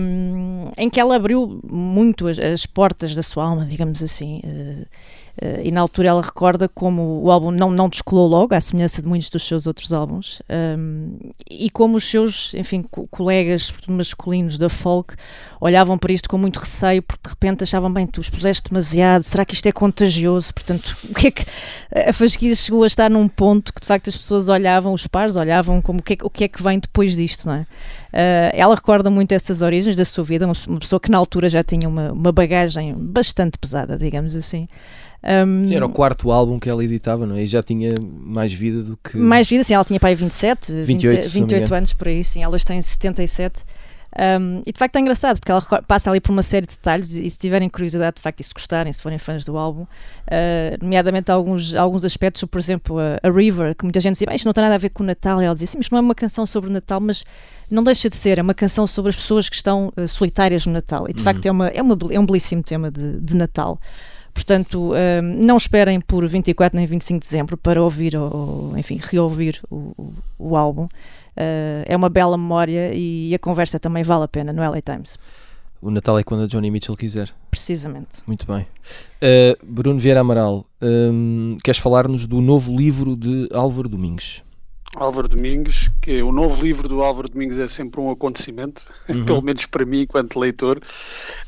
um, 0.00 0.70
em 0.76 0.88
que 0.88 0.98
ela 0.98 1.16
abriu 1.16 1.60
muito 1.68 2.26
as, 2.28 2.38
as, 2.38 2.66
portas 2.66 3.14
da 3.14 3.22
sua 3.22 3.44
alma, 3.44 3.64
digamos 3.64 4.02
assim. 4.02 4.40
Uh, 4.44 4.86
Uh, 5.36 5.60
e 5.62 5.70
na 5.70 5.82
altura 5.82 6.08
ela 6.08 6.22
recorda 6.22 6.66
como 6.66 7.22
o 7.22 7.30
álbum 7.30 7.50
não, 7.50 7.70
não 7.70 7.90
descolou 7.90 8.26
logo, 8.26 8.54
à 8.54 8.60
semelhança 8.60 9.02
de 9.02 9.08
muitos 9.08 9.28
dos 9.28 9.46
seus 9.46 9.66
outros 9.66 9.92
álbuns, 9.92 10.40
um, 10.78 11.18
e 11.50 11.68
como 11.68 11.98
os 11.98 12.04
seus, 12.04 12.54
enfim, 12.54 12.82
co 12.82 13.06
colegas, 13.08 13.70
masculinos 13.86 14.56
da 14.56 14.70
folk, 14.70 15.14
olhavam 15.60 15.98
para 15.98 16.10
isto 16.10 16.26
com 16.26 16.38
muito 16.38 16.58
receio, 16.58 17.02
porque 17.02 17.24
de 17.24 17.28
repente 17.28 17.64
achavam, 17.64 17.92
bem, 17.92 18.06
tu 18.06 18.18
expuseste 18.18 18.70
demasiado, 18.70 19.24
será 19.24 19.44
que 19.44 19.52
isto 19.52 19.66
é 19.66 19.72
contagioso? 19.72 20.54
Portanto, 20.54 20.96
o 21.10 21.14
que 21.14 21.26
é 21.26 21.30
que 21.30 21.44
a 22.08 22.12
fasquia 22.14 22.54
chegou 22.54 22.82
a 22.82 22.86
estar 22.86 23.10
num 23.10 23.28
ponto 23.28 23.74
que 23.74 23.80
de 23.82 23.86
facto 23.86 24.08
as 24.08 24.16
pessoas 24.16 24.48
olhavam, 24.48 24.94
os 24.94 25.06
pares 25.06 25.36
olhavam 25.36 25.82
como 25.82 26.00
o 26.00 26.02
que 26.02 26.14
é, 26.14 26.16
o 26.22 26.30
que, 26.30 26.44
é 26.44 26.48
que 26.48 26.62
vem 26.62 26.78
depois 26.78 27.14
disto, 27.14 27.46
não 27.46 27.56
é? 27.56 27.66
Uh, 28.16 28.48
ela 28.54 28.74
recorda 28.74 29.10
muito 29.10 29.32
essas 29.32 29.60
origens 29.60 29.94
da 29.94 30.04
sua 30.04 30.24
vida, 30.24 30.46
uma, 30.46 30.54
uma 30.66 30.80
pessoa 30.80 30.98
que 30.98 31.10
na 31.10 31.18
altura 31.18 31.50
já 31.50 31.62
tinha 31.62 31.86
uma, 31.86 32.12
uma 32.12 32.32
bagagem 32.32 32.94
bastante 32.96 33.58
pesada, 33.58 33.98
digamos 33.98 34.34
assim. 34.34 34.66
Um, 35.22 35.66
sim, 35.66 35.74
era 35.74 35.84
o 35.84 35.90
quarto 35.90 36.32
álbum 36.32 36.58
que 36.58 36.66
ela 36.66 36.82
editava, 36.82 37.26
não 37.26 37.36
é? 37.36 37.42
E 37.42 37.46
já 37.46 37.62
tinha 37.62 37.94
mais 38.00 38.54
vida 38.54 38.82
do 38.82 38.96
que. 38.96 39.18
Mais 39.18 39.46
vida, 39.46 39.62
sim, 39.64 39.74
ela 39.74 39.84
tinha 39.84 40.00
aí 40.02 40.14
27, 40.14 40.72
28, 40.72 41.16
27, 41.16 41.28
28 41.28 41.74
anos 41.74 41.92
por 41.92 42.08
aí, 42.08 42.24
sim, 42.24 42.42
elas 42.42 42.64
têm 42.64 42.80
77. 42.80 43.62
Um, 44.18 44.62
e 44.64 44.72
de 44.72 44.78
facto 44.78 44.96
é 44.96 45.00
engraçado, 45.00 45.38
porque 45.38 45.52
ela 45.52 45.60
passa 45.86 46.10
ali 46.10 46.20
por 46.20 46.32
uma 46.32 46.42
série 46.42 46.66
de 46.66 46.74
detalhes, 46.74 47.12
e 47.12 47.28
se 47.28 47.38
tiverem 47.38 47.68
curiosidade, 47.68 48.16
de 48.16 48.22
facto, 48.22 48.40
e 48.40 48.44
se 48.44 48.52
gostarem, 48.52 48.92
se 48.92 49.02
forem 49.02 49.18
fãs 49.18 49.44
do 49.44 49.58
álbum, 49.58 49.82
uh, 49.82 49.86
nomeadamente 50.80 51.30
alguns, 51.30 51.74
alguns 51.74 52.04
aspectos, 52.04 52.42
por 52.44 52.58
exemplo, 52.58 52.98
a, 52.98 53.18
a 53.22 53.30
River, 53.30 53.74
que 53.74 53.84
muita 53.84 54.00
gente 54.00 54.14
dizia, 54.14 54.34
isto 54.34 54.46
não 54.46 54.54
tem 54.54 54.62
nada 54.62 54.74
a 54.74 54.78
ver 54.78 54.88
com 54.88 55.02
o 55.02 55.06
Natal, 55.06 55.42
e 55.42 55.44
ela 55.44 55.54
dizia, 55.54 55.66
sim, 55.66 55.76
mas 55.76 55.90
não 55.90 55.98
é 55.98 56.00
uma 56.00 56.14
canção 56.14 56.46
sobre 56.46 56.70
o 56.70 56.72
Natal, 56.72 56.98
mas 56.98 57.24
não 57.70 57.82
deixa 57.82 58.08
de 58.08 58.16
ser, 58.16 58.38
é 58.38 58.42
uma 58.42 58.54
canção 58.54 58.86
sobre 58.86 59.10
as 59.10 59.16
pessoas 59.16 59.50
que 59.50 59.56
estão 59.56 59.92
uh, 59.96 60.08
solitárias 60.08 60.64
no 60.64 60.72
Natal, 60.72 61.06
e 61.08 61.12
de 61.12 61.20
uhum. 61.20 61.24
facto 61.24 61.44
é, 61.44 61.50
uma, 61.50 61.68
é, 61.68 61.82
uma, 61.82 61.98
é 62.10 62.18
um 62.18 62.24
belíssimo 62.24 62.62
tema 62.62 62.90
de, 62.90 63.20
de 63.20 63.36
Natal. 63.36 63.78
Portanto, 64.32 64.92
não 65.22 65.56
esperem 65.56 65.98
por 65.98 66.28
24 66.28 66.76
nem 66.76 66.84
25 66.84 67.20
de 67.20 67.26
dezembro 67.26 67.56
para 67.56 67.82
ouvir 67.82 68.14
ou, 68.14 68.76
enfim, 68.76 69.00
reouvir 69.02 69.62
o, 69.70 69.94
o, 69.96 70.14
o 70.38 70.56
álbum. 70.58 70.86
Uh, 71.36 71.84
é 71.86 71.96
uma 71.96 72.08
bela 72.08 72.36
memória 72.38 72.92
e 72.94 73.34
a 73.34 73.38
conversa 73.38 73.78
também 73.78 74.02
vale 74.02 74.24
a 74.24 74.28
pena 74.28 74.52
no 74.52 74.62
LA 74.62 74.80
Times. 74.80 75.18
O 75.80 75.90
Natal 75.90 76.18
é 76.18 76.22
quando 76.24 76.44
a 76.44 76.46
Johnny 76.46 76.70
Mitchell 76.70 76.96
quiser. 76.96 77.30
Precisamente. 77.50 78.22
Muito 78.26 78.46
bem. 78.46 78.66
Uh, 79.22 79.66
Bruno 79.66 79.98
Vieira 79.98 80.20
Amaral, 80.20 80.64
um, 80.80 81.56
queres 81.62 81.78
falar-nos 81.78 82.26
do 82.26 82.40
novo 82.40 82.74
livro 82.74 83.14
de 83.14 83.48
Álvaro 83.52 83.88
Domingues? 83.88 84.42
Álvaro 84.96 85.28
Domingues, 85.28 85.90
que 86.00 86.22
o 86.22 86.32
novo 86.32 86.62
livro 86.62 86.88
do 86.88 87.02
Álvaro 87.02 87.28
Domingues 87.28 87.58
é 87.58 87.68
sempre 87.68 88.00
um 88.00 88.10
acontecimento, 88.10 88.84
uhum. 89.08 89.24
pelo 89.24 89.42
menos 89.42 89.66
para 89.66 89.84
mim, 89.84 90.00
enquanto 90.02 90.38
leitor. 90.38 90.80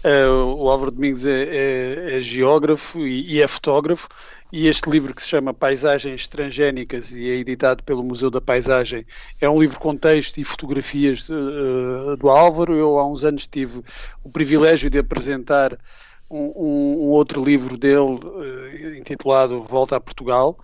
Uh, 0.05 0.55
o 0.55 0.69
Álvaro 0.71 0.91
Domingues 0.91 1.27
é, 1.27 1.43
é, 1.45 2.19
é 2.19 2.21
geógrafo 2.21 3.07
e, 3.07 3.33
e, 3.33 3.43
é 3.43 3.49
fotógrafo, 3.49 4.09
e 4.53 4.67
este 4.67 4.89
livro 4.89 5.15
que 5.15 5.23
se 5.23 5.29
chama 5.29 5.53
Paisagens 5.53 6.27
Transgénicas 6.27 7.11
e 7.11 7.29
é 7.31 7.35
editado 7.35 7.83
pelo 7.83 8.03
Museu 8.03 8.31
da 8.31 8.41
Paisagem 8.41 9.05
é 9.41 9.49
um 9.49 9.61
livro 9.61 9.79
com 9.79 9.95
texto 9.95 10.39
e 10.39 10.45
fotografias 10.45 11.29
uh, 11.29 12.17
do 12.17 12.31
Álvaro. 12.31 12.75
Eu 12.75 12.99
há 12.99 13.07
uns 13.07 13.25
anos 13.25 13.47
tive 13.47 13.83
o 14.25 14.31
privilégio 14.31 14.89
de 14.89 14.99
apresentar 14.99 15.79
um, 16.31 16.53
um, 16.57 16.97
um 17.05 17.09
outro 17.11 17.45
livro 17.45 17.77
dele 17.77 17.99
uh, 18.01 18.97
intitulado 18.97 19.63
Volta 19.63 19.97
a 19.97 20.01
Portugal. 20.01 20.59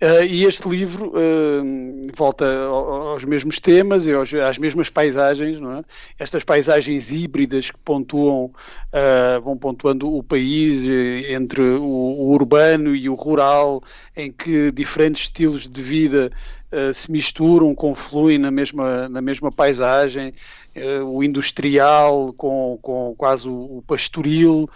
Uh, 0.00 0.22
e 0.22 0.44
este 0.44 0.68
livro 0.68 1.08
uh, 1.08 2.12
volta 2.14 2.46
aos 2.66 3.24
mesmos 3.24 3.58
temas 3.58 4.06
e 4.06 4.12
aos, 4.12 4.32
às 4.32 4.56
mesmas 4.56 4.88
paisagens, 4.88 5.58
não 5.58 5.72
é? 5.72 5.82
Estas 6.16 6.44
paisagens 6.44 7.10
híbridas 7.10 7.72
que 7.72 7.78
pontuam, 7.78 8.44
uh, 8.44 9.40
vão 9.42 9.56
pontuando 9.58 10.14
o 10.14 10.22
país 10.22 10.84
entre 11.28 11.62
o, 11.62 11.82
o, 11.82 12.30
urbano 12.30 12.94
e 12.94 13.08
o 13.08 13.14
rural, 13.14 13.82
em 14.16 14.30
que 14.30 14.70
diferentes 14.70 15.22
estilos 15.22 15.68
de 15.68 15.82
vida 15.82 16.30
se 16.92 17.10
misturam, 17.10 17.74
confluem 17.74 18.36
na 18.36 18.50
mesma, 18.50 19.08
na 19.08 19.22
mesma 19.22 19.50
paisagem, 19.50 20.34
o 21.06 21.24
industrial 21.24 22.34
com, 22.34 22.78
com 22.82 23.14
quase 23.16 23.48
o, 23.48 23.78
o 23.78 23.84
pastoril, 23.86 24.68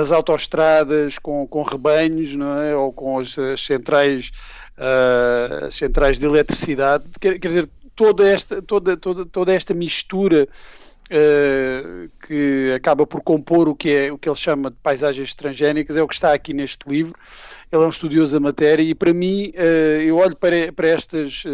as 0.00 0.10
autoestradas 0.10 1.18
com, 1.18 1.46
com 1.46 1.62
rebanhos, 1.62 2.34
não 2.34 2.60
é? 2.60 2.74
ou 2.74 2.92
com 2.92 3.18
as, 3.18 3.38
as 3.38 3.64
centrais, 3.64 4.30
uh, 4.76 5.70
centrais 5.70 6.18
de 6.18 6.26
eletricidade, 6.26 7.04
quer, 7.20 7.38
quer, 7.38 7.48
dizer, 7.48 7.68
toda 7.94 8.28
esta, 8.28 8.60
toda, 8.60 8.96
toda, 8.96 9.24
toda 9.24 9.52
esta 9.52 9.72
mistura 9.72 10.48
uh, 11.10 12.10
que 12.26 12.72
acaba 12.74 13.06
por 13.06 13.22
compor 13.22 13.68
o 13.68 13.74
que, 13.74 13.90
é, 13.90 14.12
o 14.12 14.18
que 14.18 14.28
ele 14.28 14.36
chama 14.36 14.70
de 14.70 14.76
paisagens 14.76 15.34
transgénicas 15.34 15.96
é 15.96 16.02
o 16.02 16.08
que 16.08 16.14
está 16.14 16.32
aqui 16.32 16.52
neste 16.52 16.88
livro. 16.88 17.14
Ele 17.70 17.82
é 17.82 17.86
um 17.86 17.90
estudioso 17.90 18.32
da 18.32 18.40
matéria 18.40 18.82
e 18.82 18.94
para 18.94 19.14
mim 19.14 19.52
uh, 19.54 20.02
eu 20.02 20.16
olho 20.16 20.34
para, 20.34 20.72
para, 20.72 20.88
estas, 20.88 21.44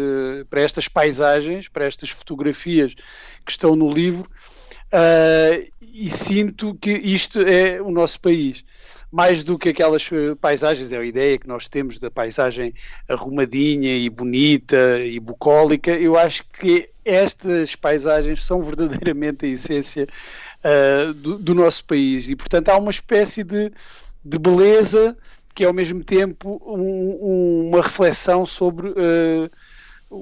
para 0.49 0.61
estas 0.61 0.87
paisagens, 0.87 1.67
para 1.67 1.85
estas 1.85 2.09
fotografias 2.09 2.95
que 3.45 3.51
estão 3.51 3.75
no 3.75 3.91
livro 3.91 4.27
Uh, 4.93 5.67
e 5.95 6.09
sinto 6.09 6.75
que 6.75 6.91
isto 6.91 7.39
é 7.39 7.81
o 7.81 7.89
nosso 7.89 8.19
país. 8.19 8.63
Mais 9.11 9.43
do 9.43 9.57
que 9.57 9.69
aquelas 9.69 10.09
eh, 10.11 10.35
paisagens, 10.35 10.91
é 10.91 10.97
a 10.97 11.05
ideia 11.05 11.37
que 11.37 11.47
nós 11.47 11.69
temos 11.69 11.99
da 11.99 12.11
paisagem 12.11 12.73
arrumadinha 13.07 13.95
e 13.95 14.09
bonita 14.09 14.99
e 14.99 15.17
bucólica, 15.21 15.91
eu 15.91 16.17
acho 16.17 16.43
que 16.49 16.89
estas 17.05 17.77
paisagens 17.77 18.43
são 18.43 18.61
verdadeiramente 18.63 19.45
a 19.45 19.49
essência 19.49 20.05
uh, 20.65 21.13
do, 21.13 21.37
do, 21.37 21.55
nosso 21.55 21.85
país 21.85 22.27
e, 22.27 22.35
portanto, 22.35 22.67
há 22.67 22.77
uma 22.77 22.91
espécie 22.91 23.41
de, 23.41 23.71
de 24.23 24.37
beleza 24.37 25.15
que 25.53 25.63
é 25.63 25.67
ao 25.67 25.73
mesmo 25.73 26.03
tempo 26.03 26.61
um, 26.65 26.81
um, 26.81 27.67
uma 27.69 27.81
reflexão 27.81 28.45
sobre 28.45 28.89
uh, 28.89 29.49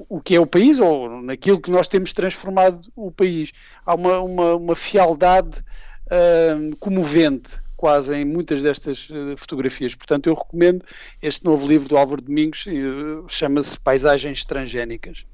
o 0.08 0.20
que 0.20 0.34
é 0.34 0.40
o 0.40 0.46
país 0.46 0.78
ou 0.78 1.22
naquilo 1.22 1.60
que 1.60 1.70
nós 1.70 1.86
temos 1.86 2.12
transformado 2.12 2.88
o 2.96 3.10
país. 3.10 3.52
Há 3.84 3.94
uma, 3.94 4.20
uma, 4.20 4.54
uma 4.56 4.76
fialdade 4.76 5.60
uh, 6.06 6.76
comovente 6.76 7.62
quase 7.76 8.14
em 8.14 8.24
muitas 8.24 8.62
destas 8.62 9.08
uh, 9.10 9.36
fotografias. 9.36 9.94
Portanto, 9.94 10.26
eu 10.28 10.34
recomendo 10.34 10.84
este 11.20 11.44
novo 11.44 11.66
livro 11.66 11.88
do 11.88 11.96
Álvaro 11.96 12.22
Domingos, 12.22 12.64
uh, 12.66 13.24
chama-se 13.28 13.78
Paisagens 13.78 14.44
Transgénicas. 14.44 15.26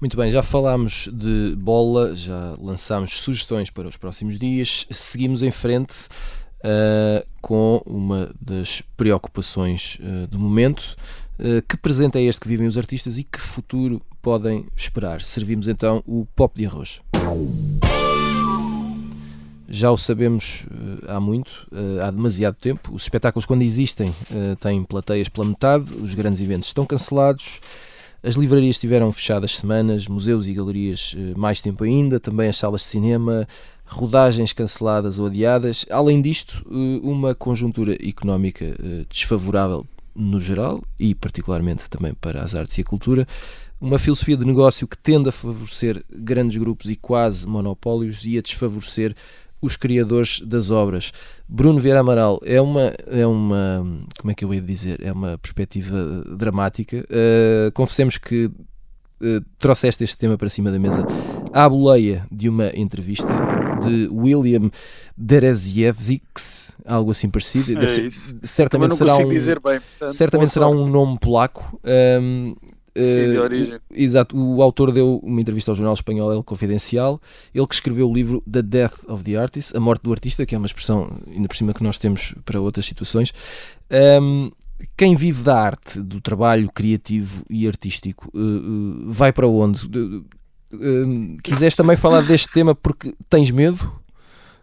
Muito 0.00 0.16
bem, 0.16 0.32
já 0.32 0.42
falámos 0.42 1.08
de 1.12 1.54
bola, 1.56 2.16
já 2.16 2.56
lançámos 2.58 3.20
sugestões 3.20 3.70
para 3.70 3.86
os 3.86 3.96
próximos 3.96 4.36
dias. 4.36 4.84
Seguimos 4.90 5.44
em 5.44 5.52
frente 5.52 6.08
uh, 6.62 7.26
com 7.40 7.80
uma 7.86 8.34
das 8.40 8.82
preocupações 8.96 9.98
uh, 10.00 10.26
do 10.26 10.38
momento. 10.38 10.96
Uh, 11.38 11.62
que 11.68 11.76
presente 11.76 12.18
é 12.18 12.22
este 12.22 12.40
que 12.40 12.48
vivem 12.48 12.66
os 12.66 12.76
artistas 12.78 13.18
e 13.18 13.24
que 13.24 13.40
futuro 13.40 14.00
podem 14.20 14.66
esperar? 14.76 15.22
Servimos 15.22 15.68
então 15.68 16.02
o 16.06 16.26
pop 16.36 16.54
de 16.54 16.66
arroz. 16.66 17.00
Já 19.68 19.90
o 19.90 19.96
sabemos 19.96 20.66
há 21.08 21.18
muito, 21.18 21.66
há 22.02 22.10
demasiado 22.10 22.56
tempo. 22.56 22.94
Os 22.94 23.04
espetáculos, 23.04 23.46
quando 23.46 23.62
existem, 23.62 24.14
têm 24.60 24.84
plateias 24.84 25.30
pela 25.30 25.46
metade, 25.46 25.94
os 25.94 26.12
grandes 26.12 26.42
eventos 26.42 26.68
estão 26.68 26.84
cancelados. 26.84 27.58
As 28.22 28.34
livrarias 28.34 28.76
estiveram 28.76 29.10
fechadas 29.10 29.56
semanas, 29.56 30.06
museus 30.06 30.46
e 30.46 30.52
galerias 30.52 31.16
mais 31.34 31.62
tempo 31.62 31.84
ainda, 31.84 32.20
também 32.20 32.50
as 32.50 32.56
salas 32.58 32.82
de 32.82 32.88
cinema, 32.88 33.48
rodagens 33.92 34.52
canceladas 34.52 35.18
ou 35.18 35.26
adiadas. 35.26 35.84
Além 35.90 36.20
disto, 36.20 36.64
eh, 36.70 37.00
uma 37.02 37.34
conjuntura 37.34 37.94
económica 38.06 38.64
eh, 38.64 39.04
desfavorável 39.08 39.86
no 40.14 40.40
geral 40.40 40.82
e 40.98 41.14
particularmente 41.14 41.88
também 41.88 42.14
para 42.14 42.42
as 42.42 42.54
artes 42.54 42.78
e 42.78 42.80
a 42.80 42.84
cultura, 42.84 43.26
uma 43.80 43.98
filosofia 43.98 44.36
de 44.36 44.46
negócio 44.46 44.86
que 44.86 44.96
tende 44.96 45.28
a 45.28 45.32
favorecer 45.32 46.02
grandes 46.08 46.56
grupos 46.56 46.88
e 46.88 46.96
quase 46.96 47.46
monopólios 47.46 48.24
e 48.24 48.38
a 48.38 48.40
desfavorecer 48.40 49.14
os 49.60 49.76
criadores 49.76 50.40
das 50.40 50.70
obras. 50.70 51.12
Bruno 51.48 51.78
Vieira 51.80 52.00
Amaral 52.00 52.40
é 52.44 52.60
uma 52.60 52.92
é 53.06 53.26
uma 53.26 53.86
como 54.18 54.30
é 54.32 54.34
que 54.34 54.44
eu 54.44 54.52
ia 54.52 54.60
dizer 54.60 55.00
é 55.02 55.12
uma 55.12 55.38
perspectiva 55.38 56.24
dramática. 56.36 56.98
Uh, 57.04 57.70
confessemos 57.72 58.18
que 58.18 58.46
uh, 58.46 59.40
trouxeste 59.58 60.02
este 60.02 60.18
tema 60.18 60.36
para 60.36 60.48
cima 60.48 60.70
da 60.70 60.78
mesa 60.78 61.06
à 61.52 61.68
boleia 61.68 62.26
de 62.30 62.48
uma 62.48 62.70
entrevista 62.74 63.32
de 63.88 64.08
William 64.08 64.70
Dereziewicz, 65.16 66.74
algo 66.86 67.10
assim 67.10 67.28
parecido. 67.28 67.78
É 67.78 67.88
ser, 67.88 68.10
certamente 68.42 68.96
será 68.96 69.16
um, 69.16 69.28
bem, 69.28 69.40
portanto, 69.60 70.12
certamente 70.12 70.52
será 70.52 70.68
um 70.68 70.86
nome 70.86 71.18
polaco. 71.18 71.80
Um, 71.84 72.54
Sim, 72.94 73.30
de 73.30 73.36
eh, 73.36 73.40
origem. 73.40 73.80
Exato, 73.90 74.36
o 74.36 74.62
autor 74.62 74.92
deu 74.92 75.18
uma 75.22 75.40
entrevista 75.40 75.70
ao 75.70 75.74
jornal 75.74 75.94
espanhol 75.94 76.30
El 76.30 76.42
Confidencial, 76.42 77.20
ele 77.54 77.66
que 77.66 77.74
escreveu 77.74 78.08
o 78.08 78.12
livro 78.12 78.42
The 78.50 78.60
Death 78.60 79.08
of 79.08 79.24
the 79.24 79.36
Artist, 79.36 79.74
A 79.74 79.80
Morte 79.80 80.02
do 80.02 80.12
Artista, 80.12 80.44
que 80.44 80.54
é 80.54 80.58
uma 80.58 80.66
expressão 80.66 81.10
ainda 81.26 81.48
por 81.48 81.56
cima 81.56 81.72
que 81.72 81.82
nós 81.82 81.98
temos 81.98 82.34
para 82.44 82.60
outras 82.60 82.84
situações. 82.84 83.32
Um, 84.20 84.50
quem 84.96 85.14
vive 85.14 85.42
da 85.42 85.58
arte, 85.58 86.00
do 86.00 86.20
trabalho 86.20 86.70
criativo 86.70 87.44
e 87.48 87.66
artístico, 87.66 88.28
uh, 88.34 89.10
vai 89.10 89.32
para 89.32 89.46
onde? 89.46 89.88
Uh, 90.72 91.36
quiseste 91.42 91.76
também 91.76 91.96
falar 91.96 92.22
deste 92.22 92.50
tema 92.50 92.74
porque 92.74 93.14
tens 93.28 93.50
medo? 93.50 93.92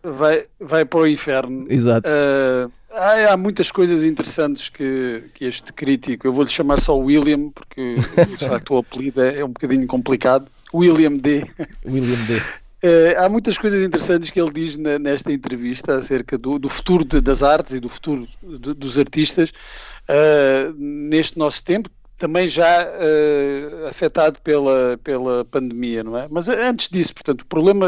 Vai, 0.03 0.45
vai 0.59 0.85
para 0.85 0.99
o 0.99 1.07
inferno. 1.07 1.65
Exato. 1.69 2.07
Uh, 2.07 2.71
há, 2.91 3.33
há, 3.33 3.37
muitas 3.37 3.71
coisas 3.71 4.03
interessantes 4.03 4.69
que, 4.69 5.23
que 5.33 5.45
este 5.45 5.73
crítico, 5.73 6.25
eu 6.27 6.33
vou-lhe 6.33 6.49
chamar 6.49 6.79
só 6.79 6.97
William, 6.97 7.49
porque 7.49 7.95
de 8.37 8.47
facto 8.47 8.75
o 8.75 8.77
apelido 8.77 9.21
é, 9.21 9.39
é 9.39 9.45
um 9.45 9.49
bocadinho 9.49 9.85
complicado. 9.87 10.47
William 10.73 11.17
D. 11.17 11.45
William 11.85 12.23
D. 12.27 12.41
Uh, 12.81 13.21
há 13.21 13.27
muitas 13.27 13.57
coisas 13.57 13.85
interessantes 13.85 14.31
que 14.31 14.39
ele 14.39 14.51
diz 14.51 14.77
na, 14.77 14.97
nesta 14.97 15.33
entrevista 15.33 15.95
acerca 15.95 16.37
do, 16.37 16.57
do 16.57 16.69
futuro 16.69 17.03
de, 17.03 17.19
das 17.19 17.43
artes 17.43 17.73
e 17.73 17.79
do 17.79 17.89
futuro 17.89 18.25
de, 18.41 18.73
dos 18.73 18.97
artistas 18.97 19.49
uh, 19.49 20.73
neste 20.77 21.37
nosso 21.37 21.61
tempo, 21.61 21.89
também 22.19 22.47
já 22.47 22.85
uh, 22.85 23.87
afetado 23.87 24.39
pela, 24.41 24.99
pela 25.03 25.45
pandemia, 25.45 26.03
não 26.03 26.17
é? 26.17 26.27
Mas 26.29 26.49
antes 26.49 26.89
disso, 26.89 27.15
portanto, 27.15 27.41
o 27.41 27.45
problema 27.45 27.87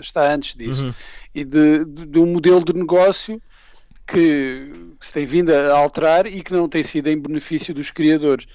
está 0.00 0.32
antes 0.32 0.56
disso. 0.56 0.86
Uhum. 0.86 0.94
E 1.34 1.44
de, 1.44 1.84
de, 1.84 2.06
de, 2.06 2.18
um 2.18 2.26
modelo 2.26 2.64
de 2.64 2.72
negócio 2.72 3.40
que 4.06 4.72
se 5.00 5.12
tem 5.12 5.26
vindo 5.26 5.50
a 5.54 5.76
alterar 5.76 6.26
e 6.26 6.42
que 6.42 6.52
não 6.52 6.66
tem 6.66 6.82
sido 6.82 7.08
em 7.08 7.20
benefício 7.20 7.74
dos 7.74 7.90
criadores. 7.90 8.46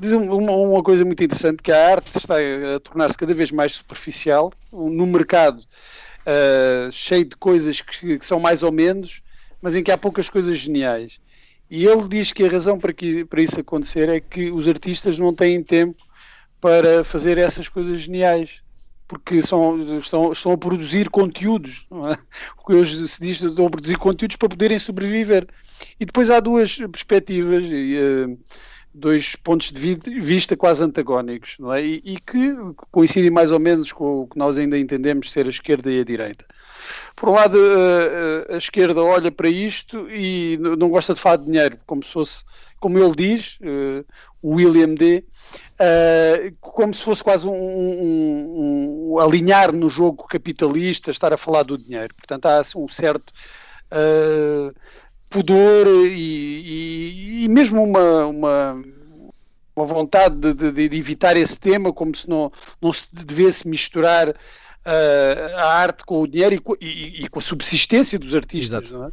Diz 0.00 0.12
uma, 0.12 0.52
uma 0.52 0.82
coisa 0.82 1.04
muito 1.04 1.22
interessante, 1.22 1.60
que 1.62 1.72
a 1.72 1.90
arte 1.90 2.16
está 2.16 2.36
a 2.36 2.80
tornar-se 2.80 3.18
cada 3.18 3.34
vez 3.34 3.50
mais 3.50 3.72
superficial, 3.72 4.52
no 4.72 5.06
mercado 5.06 5.58
uh, 5.58 6.90
cheio 6.92 7.24
de 7.24 7.36
coisas 7.36 7.80
que, 7.80 8.18
que, 8.18 8.24
são 8.24 8.38
mais 8.38 8.62
ou 8.62 8.72
menos, 8.72 9.20
mas 9.60 9.74
em 9.74 9.82
que 9.82 9.90
há 9.90 9.98
poucas 9.98 10.30
coisas 10.30 10.56
geniais. 10.56 11.20
E 11.74 11.86
ele 11.86 12.06
diz 12.06 12.32
que 12.32 12.44
a 12.44 12.50
razão 12.50 12.78
para, 12.78 12.92
que, 12.92 13.24
para 13.24 13.40
isso 13.40 13.58
acontecer 13.58 14.06
é 14.10 14.20
que 14.20 14.50
os 14.50 14.68
artistas 14.68 15.18
não 15.18 15.34
têm 15.34 15.62
tempo 15.62 16.04
para 16.60 17.02
fazer 17.02 17.38
essas 17.38 17.66
coisas 17.66 17.98
geniais 18.02 18.60
porque 19.08 19.40
são, 19.40 19.98
estão, 19.98 20.32
estão 20.32 20.52
a 20.52 20.58
produzir 20.58 21.08
conteúdos, 21.08 21.86
é? 21.90 22.12
o 22.60 22.66
que 22.66 22.74
hoje 22.74 23.08
se 23.08 23.22
diz, 23.22 23.40
estão 23.40 23.68
a 23.68 23.70
produzir 23.70 23.96
conteúdos 23.96 24.36
para 24.36 24.50
poderem 24.50 24.78
sobreviver. 24.78 25.48
E 25.98 26.04
depois 26.04 26.28
há 26.28 26.40
duas 26.40 26.76
perspectivas, 26.76 27.64
e, 27.66 27.98
uh, 27.98 28.38
dois 28.94 29.34
pontos 29.36 29.72
de 29.72 29.94
vista 30.20 30.56
quase 30.56 30.84
antagónicos, 30.84 31.56
não 31.58 31.72
é? 31.72 31.84
E, 31.84 32.02
e, 32.04 32.20
que 32.20 32.54
coincidem 32.90 33.30
mais 33.30 33.50
ou 33.50 33.58
menos 33.58 33.92
com 33.92 34.22
o 34.22 34.26
que 34.26 34.38
nós 34.38 34.58
ainda 34.58 34.78
entendemos 34.78 35.32
ser 35.32 35.46
a 35.46 35.50
esquerda 35.50 35.90
e 35.90 36.00
a 36.00 36.04
direita. 36.04 36.44
Por 37.16 37.28
um 37.28 37.32
lado, 37.32 37.58
a, 37.58 38.54
a 38.54 38.58
esquerda 38.58 39.02
olha 39.02 39.30
para 39.30 39.48
isto 39.48 40.08
e 40.10 40.58
não 40.58 40.88
gosta 40.88 41.14
de 41.14 41.20
falar 41.20 41.36
de 41.36 41.46
dinheiro, 41.46 41.78
como 41.86 42.02
se 42.02 42.12
fosse, 42.12 42.44
como 42.80 42.98
ele 42.98 43.14
diz, 43.14 43.58
uh, 43.60 44.04
William 44.44 44.94
D., 44.94 45.24
uh, 45.80 46.54
como 46.60 46.92
se 46.92 47.02
fosse 47.02 47.22
quase 47.22 47.46
um, 47.46 47.52
um, 47.54 49.12
um, 49.12 49.18
alinhar 49.18 49.72
no 49.72 49.88
jogo 49.88 50.26
capitalista, 50.26 51.10
estar 51.10 51.32
a 51.32 51.36
falar 51.36 51.62
do 51.62 51.78
dinheiro. 51.78 52.14
Portanto, 52.14 52.46
há 52.46 52.58
assim, 52.58 52.78
um 52.78 52.88
certo 52.88 53.32
uh, 53.92 54.74
pudor 55.32 55.86
e, 55.88 56.12
e, 56.12 57.44
e, 57.44 57.48
mesmo 57.48 57.82
uma, 57.82 58.26
uma, 58.26 58.84
uma 59.74 59.86
vontade 59.86 60.36
de, 60.36 60.70
de, 60.70 60.88
de, 60.88 60.96
evitar 60.96 61.36
esse 61.36 61.58
tema, 61.58 61.92
como 61.92 62.14
se 62.14 62.28
não, 62.28 62.52
não 62.80 62.92
se 62.92 63.14
devesse 63.24 63.66
misturar 63.66 64.28
uh, 64.28 65.56
a 65.56 65.74
arte 65.74 66.04
com 66.04 66.20
o 66.20 66.28
dinheiro 66.28 66.54
e 66.54 66.58
com, 66.58 66.76
e, 66.78 67.26
com 67.30 67.38
a 67.38 67.42
subsistência 67.42 68.18
dos 68.18 68.34
artistas. 68.34 68.92
É? 68.92 69.10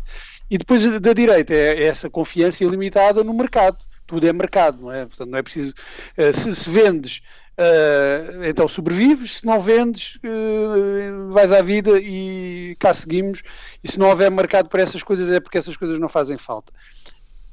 E 0.51 0.58
depois 0.58 0.84
da 0.99 1.13
direita 1.13 1.53
é, 1.53 1.84
é 1.84 1.84
essa 1.86 2.10
confiança 2.10 2.63
ilimitada 2.63 3.23
no 3.23 3.34
mercado 3.34 3.77
tudo 4.10 4.27
é 4.27 4.34
mercado, 4.34 4.82
não 4.82 4.91
é? 4.91 5.05
Portanto, 5.05 5.29
não 5.29 5.38
é 5.38 5.43
preciso. 5.43 5.71
Uh, 6.17 6.34
se, 6.34 6.55
se, 6.55 6.67
vendes, 6.67 7.21
uh, 7.60 8.45
então 8.45 8.67
sobrevives, 8.67 9.39
se 9.39 9.45
não 9.45 9.60
vendes, 9.60 10.15
uh, 10.17 11.30
vais 11.32 11.52
à 11.52 11.62
vida 11.62 12.00
e 12.00 12.76
cá 12.80 12.93
seguimos. 12.93 13.43
E 13.84 13.91
se 13.91 14.00
não 14.00 14.08
houver 14.10 14.32
mercado 14.32 14.69
para 14.69 14.82
essas 14.82 15.04
coisas, 15.04 15.30
é 15.30 15.39
porque 15.39 15.58
essas 15.58 15.76
coisas 15.76 16.00
não 16.00 16.08
fazem 16.08 16.38
falta. 16.38 16.72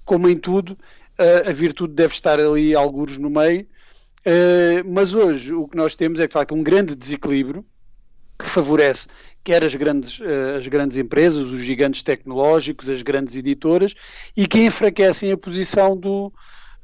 Como 0.05 0.29
em 0.29 0.37
tudo, 0.37 0.79
a 1.19 1.51
virtude 1.51 1.95
deve 1.95 2.15
estar 2.15 2.39
ali, 2.39 2.75
alguns 2.75 3.19
no 3.19 3.29
meio. 3.29 3.67
mas 4.85 5.15
hoje 5.15 5.53
o 5.53 5.67
que 5.67 5.77
nós 5.77 5.97
temos 5.97 6.21
é, 6.21 6.29
de 6.29 6.33
facto, 6.33 6.55
um 6.55 6.63
grande 6.63 6.95
desequilíbrio 6.95 7.65
que 8.39 8.47
favorece 8.47 9.09
quer 9.43 9.65
as 9.65 9.75
grandes, 9.75 10.21
as 10.57 10.69
grandes 10.69 10.97
empresas, 10.97 11.47
os 11.49 11.61
gigantes 11.61 12.05
tecnológicos, 12.05 12.89
as 12.89 13.03
grandes 13.03 13.35
editoras, 13.35 13.95
e 14.37 14.47
que 14.47 14.65
enfraquecem 14.65 15.33
a 15.33 15.37
posição 15.37 15.97
do, 15.97 16.33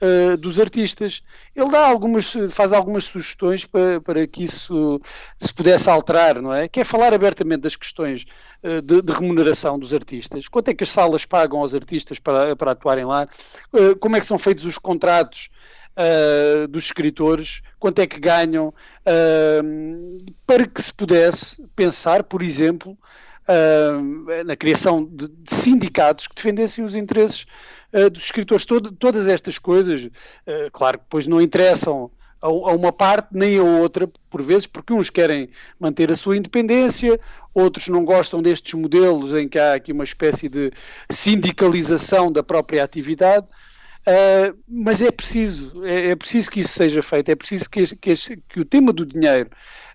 uh, 0.03 0.37
dos 0.37 0.59
artistas. 0.59 1.23
Ele 1.55 1.71
dá 1.71 1.87
algumas, 1.87 2.35
faz 2.51 2.73
algumas 2.73 3.05
sugestões 3.05 3.65
para, 3.65 4.01
para 4.01 4.27
que 4.27 4.45
isso 4.45 5.01
se 5.39 5.53
pudesse 5.55 5.89
alterar, 5.89 6.43
não 6.43 6.53
é? 6.53 6.69
Quer 6.69 6.85
falar 6.85 7.15
abertamente 7.15 7.63
das 7.63 7.77
questões 7.77 8.27
uh, 8.63 8.83
de, 8.83 9.01
de, 9.01 9.13
remuneração 9.13 9.79
dos 9.79 9.95
artistas, 9.95 10.49
quanto 10.49 10.69
é 10.69 10.75
que 10.75 10.85
as 10.85 10.91
salas 10.91 11.25
pagam 11.25 11.61
aos 11.61 11.75
artistas 11.75 12.19
para, 12.19 12.57
para 12.57 12.73
atuarem 12.73 13.05
lá, 13.05 13.29
uh, 13.73 13.97
como 13.99 14.17
é 14.17 14.21
que 14.21 14.27
são 14.27 14.39
feitos 14.39 14.65
os 14.65 14.77
contratos 14.77 15.49
uh, 15.97 16.69
dos 16.69 16.85
escritores, 16.85 17.63
quanto 17.79 18.01
é 18.01 18.07
que 18.07 18.19
ganham, 18.19 18.69
uh, 18.69 20.33
para 20.47 20.67
que 20.67 20.83
se 20.83 20.93
pudesse 20.93 21.63
pensar, 21.75 22.25
por 22.25 22.43
exemplo, 22.43 22.97
uh, 23.49 24.45
na 24.45 24.57
criação 24.57 25.05
de, 25.05 25.29
de, 25.29 25.55
sindicatos 25.55 26.27
que 26.27 26.35
defendessem 26.35 26.85
os 26.85 26.95
interesses 26.95 27.47
dos 28.11 28.25
escritores. 28.25 28.65
Todo, 28.65 28.93
todas 28.93 29.29
estas 29.29 29.59
coisas, 29.59 30.09
claro 30.73 30.99
que 30.99 31.05
depois 31.05 31.27
não 31.27 31.41
interessam 31.41 32.11
a, 32.43 32.51
uma 32.51 32.93
parte 32.93 33.29
nem 33.33 33.59
a 33.59 33.63
outra, 33.63 34.11
por 34.29 34.43
vezes, 34.43 34.67
porque 34.67 34.93
uns 34.93 35.09
querem 35.09 35.49
manter 35.79 36.11
a 36.11 36.17
sua 36.17 36.37
independência, 36.37 37.19
outros 37.55 37.89
não 37.89 38.05
gostam 38.05 38.43
destes 38.43 38.75
modelos 38.75 39.33
em 39.33 39.49
que 39.49 39.59
há 39.59 39.75
aqui 39.75 39.93
uma 39.93 40.05
espécie 40.05 40.49
de 40.49 40.73
sindicalização 41.09 42.31
da 42.33 42.43
própria 42.43 42.83
atividade. 42.83 43.47
Uh, 44.05 44.59
mas 44.67 45.01
é 45.01 45.13
preciso, 45.13 45.85
é, 45.85 46.11
é, 46.11 46.17
preciso 46.17 46.51
que 46.51 46.59
isso 46.59 46.73
seja 46.73 47.01
feito, 47.05 47.29
é 47.29 47.37
preciso 47.37 47.71
que, 47.71 47.87
que, 47.95 48.13
que 48.49 48.61
o 48.61 48.65
tema 48.65 48.93
do 48.93 49.07
dinheiro 49.07 49.49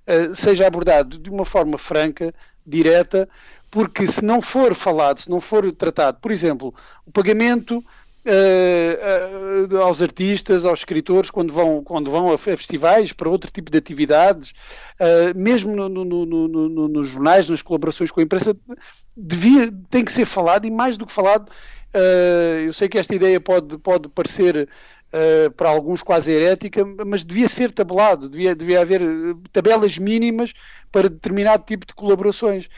uh, 0.07 0.33
seja 0.33 0.65
abordado 0.65 1.19
de 1.19 1.29
uma 1.29 1.43
forma 1.43 1.77
franca, 1.77 2.33
direta, 2.65 3.27
porque 3.69 4.07
se 4.07 4.23
não 4.23 4.41
for 4.41 4.73
falado, 4.73 5.19
se 5.19 5.29
não 5.29 5.41
for 5.41 5.71
tratado, 5.71 6.19
por 6.21 6.31
exemplo, 6.31 6.73
o 7.05 7.11
pagamento 7.11 7.83
uh, 8.27 9.73
uh, 9.73 9.77
aos 9.81 10.01
artistas, 10.01 10.65
aos 10.65 10.79
escritores, 10.79 11.29
quando 11.29 11.53
vão, 11.53 11.83
quando 11.83 12.11
vão 12.11 12.31
a 12.31 12.37
festivais, 12.37 13.11
para 13.13 13.29
outro 13.29 13.51
tipo 13.51 13.71
de 13.71 13.77
atividades, 13.77 14.51
uh, 14.99 15.37
mesmo 15.37 15.75
no, 15.75 15.89
no, 15.89 16.25
no, 16.25 16.87
nos 16.87 17.07
jornais, 17.07 17.49
nas 17.49 17.61
colaborações 17.61 18.11
com 18.11 18.19
a 18.19 18.23
imprensa, 18.23 18.55
devia, 19.15 19.71
tem 19.89 20.03
que 20.03 20.11
ser 20.11 20.25
falado 20.25 20.65
e 20.65 20.71
mais 20.71 20.97
do 20.97 21.05
que 21.05 21.13
falado, 21.13 21.51
eu 22.63 22.73
sei 22.73 22.87
que 22.87 22.99
esta 22.99 23.15
ideia 23.15 23.39
pode, 23.39 23.75
pode 23.79 24.07
parecer 24.09 24.69
uh, 25.07 25.51
para 25.51 25.69
alguns 25.69 26.03
quase 26.03 26.31
herética, 26.31 26.85
mas 27.05 27.25
devia 27.25 27.47
ser 27.47 27.71
tabelado, 27.71 28.29
devia, 28.29 28.55
devia 28.55 28.81
haver 28.81 29.01
tabelas 29.51 29.97
mínimas 29.97 30.53
para 30.91 31.09
determinado 31.09 31.63
tipo 31.63 31.85
de 31.85 31.93
colaborações. 31.93 32.69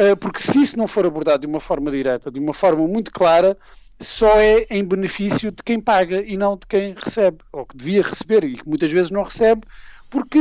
Uh, 0.00 0.16
porque 0.16 0.40
se 0.40 0.60
isso 0.60 0.78
não 0.78 0.86
for 0.86 1.04
abordado 1.04 1.42
de 1.42 1.46
uma 1.46 1.60
forma 1.60 1.90
direta, 1.90 2.30
de 2.30 2.40
uma 2.40 2.54
forma 2.54 2.86
muito 2.88 3.10
clara, 3.10 3.56
só 3.98 4.40
é 4.40 4.66
em 4.70 4.82
benefício 4.82 5.50
de 5.50 5.62
quem 5.62 5.78
paga 5.78 6.22
e 6.22 6.36
não 6.36 6.56
de 6.56 6.66
quem 6.66 6.94
recebe, 6.94 7.38
ou 7.52 7.66
que 7.66 7.76
devia 7.76 8.02
receber 8.02 8.44
e 8.44 8.54
que 8.54 8.66
muitas 8.66 8.90
vezes 8.90 9.10
não 9.10 9.22
recebe, 9.22 9.62
porque 10.08 10.38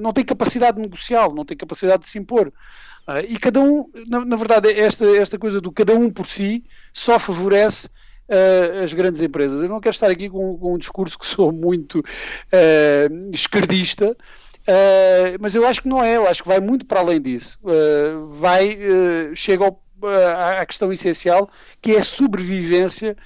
não 0.00 0.12
tem 0.12 0.24
capacidade 0.24 0.80
negocial, 0.80 1.32
não 1.32 1.44
tem 1.44 1.56
capacidade 1.56 2.02
de 2.02 2.08
se 2.08 2.18
impor. 2.18 2.52
Uh, 3.08 3.24
e 3.26 3.38
cada 3.38 3.58
um, 3.58 3.90
na, 4.06 4.22
na, 4.22 4.36
verdade, 4.36 4.70
esta, 4.70 5.06
esta 5.16 5.38
coisa 5.38 5.62
do 5.62 5.72
cada 5.72 5.94
um 5.94 6.10
por 6.10 6.26
si 6.26 6.62
só 6.92 7.18
favorece 7.18 7.86
uh, 8.28 8.84
as 8.84 8.92
grandes 8.92 9.22
empresas. 9.22 9.62
Eu 9.62 9.68
não 9.70 9.80
quero 9.80 9.94
estar 9.94 10.10
aqui 10.10 10.28
com, 10.28 10.58
com 10.58 10.74
um 10.74 10.78
discurso 10.78 11.18
que 11.18 11.26
sou 11.26 11.50
muito 11.50 12.00
uh, 12.00 13.30
esquerdista, 13.32 14.14
uh, 14.68 15.38
mas 15.40 15.54
eu 15.54 15.66
acho 15.66 15.82
que 15.82 15.88
não 15.88 16.02
é, 16.02 16.16
eu 16.16 16.28
acho 16.28 16.42
que 16.42 16.48
vai 16.48 16.60
muito 16.60 16.86
para 16.86 17.00
além 17.00 17.20
disso. 17.20 17.58
vai, 18.30 18.78
chega 19.34 19.64
ao, 19.64 19.82
à 20.60 20.64
questão 20.66 20.92
essencial, 20.92 21.50
que 21.80 21.92
é 21.92 21.98
a 21.98 22.02
sobrevivência 22.02 23.16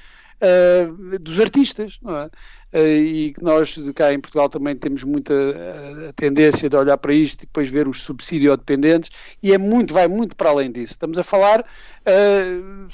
dos 1.20 1.38
artistas, 1.40 1.98
não 2.02 2.16
é? 2.16 2.30
Eh, 2.72 2.96
e 2.96 3.32
que 3.34 3.42
nós 3.44 3.76
cá 3.94 4.14
em 4.14 4.20
Portugal 4.20 4.48
também 4.48 4.74
temos 4.74 5.04
muita 5.04 5.34
eh, 5.34 6.12
tendência 6.16 6.70
de 6.70 6.76
olhar 6.76 6.96
para 6.96 7.12
isto 7.12 7.42
e 7.42 7.46
depois 7.46 7.68
ver 7.68 7.86
os 7.86 8.00
subsídio-dependentes 8.00 9.10
e 9.42 9.52
é 9.52 9.58
muito, 9.58 9.92
vai 9.92 10.08
muito 10.08 10.34
para 10.34 10.48
além 10.48 10.72
disso. 10.72 10.94
Estamos 10.94 11.18
a 11.18 11.22
falar 11.22 11.60
uh, 11.60 12.88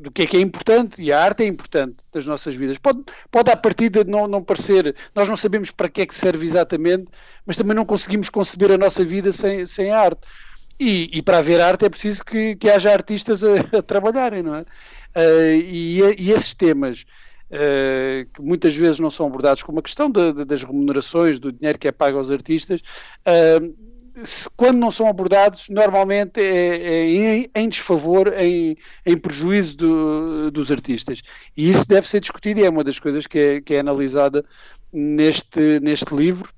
do 0.00 0.10
que 0.10 0.22
é 0.22 0.26
que 0.26 0.36
é 0.36 0.40
importante 0.40 1.00
e 1.00 1.12
a 1.12 1.22
arte 1.22 1.44
é 1.44 1.46
importante 1.46 1.98
das 2.12 2.26
nossas 2.26 2.56
vidas. 2.56 2.76
Pode, 2.78 3.04
pode 3.30 3.50
à 3.52 3.56
partida 3.56 4.02
não, 4.02 4.26
não 4.26 4.42
parecer, 4.42 4.96
nós 5.14 5.28
não 5.28 5.36
sabemos 5.36 5.70
para 5.70 5.88
que 5.88 6.02
é 6.02 6.06
que 6.06 6.14
serve 6.14 6.44
exatamente, 6.44 7.06
mas 7.46 7.56
também 7.56 7.76
não 7.76 7.84
conseguimos 7.84 8.28
conceber 8.28 8.72
a 8.72 8.78
nossa 8.78 9.04
vida 9.04 9.30
sem, 9.30 9.64
sem 9.64 9.92
arte. 9.92 10.26
E, 10.80 11.10
e 11.12 11.22
para 11.22 11.38
haver 11.38 11.60
arte 11.60 11.84
é 11.84 11.90
preciso 11.90 12.24
que, 12.24 12.56
que 12.56 12.70
haja 12.70 12.90
artistas 12.90 13.44
a, 13.44 13.78
a 13.78 13.82
trabalharem, 13.82 14.42
não 14.42 14.54
é? 14.54 14.64
Uh, 15.16 15.60
e, 15.62 16.00
e 16.18 16.30
esses 16.32 16.54
temas 16.54 17.04
Uh, 17.52 18.30
que 18.32 18.40
muitas 18.40 18.76
vezes 18.76 19.00
não 19.00 19.10
são 19.10 19.26
abordados 19.26 19.64
como 19.64 19.80
a 19.80 19.82
questão 19.82 20.08
de, 20.08 20.32
de, 20.32 20.44
das 20.44 20.62
remunerações, 20.62 21.40
do 21.40 21.50
dinheiro 21.50 21.80
que 21.80 21.88
é 21.88 21.90
pago 21.90 22.16
aos 22.16 22.30
artistas, 22.30 22.80
uh, 23.26 23.74
se, 24.24 24.48
quando 24.50 24.78
não 24.78 24.90
são 24.90 25.08
abordados, 25.08 25.68
normalmente 25.68 26.40
é, 26.40 26.76
é 26.76 27.06
em, 27.06 27.46
em, 27.54 27.68
desfavor, 27.68 28.32
em, 28.36 28.76
em 29.04 29.16
prejuízo 29.16 29.76
do, 29.76 30.50
dos 30.50 30.70
artistas. 30.70 31.22
E 31.56 31.70
isso 31.70 31.86
deve 31.88 32.06
ser 32.08 32.20
discutido 32.20 32.60
e 32.60 32.64
é 32.64 32.70
uma 32.70 32.84
das 32.84 32.98
coisas 32.98 33.26
que 33.26 33.38
é, 33.38 33.60
que 33.60 33.74
é 33.74 33.80
analisada 33.80 34.44
neste, 34.92 35.80
neste 35.80 36.14
livro, 36.14 36.52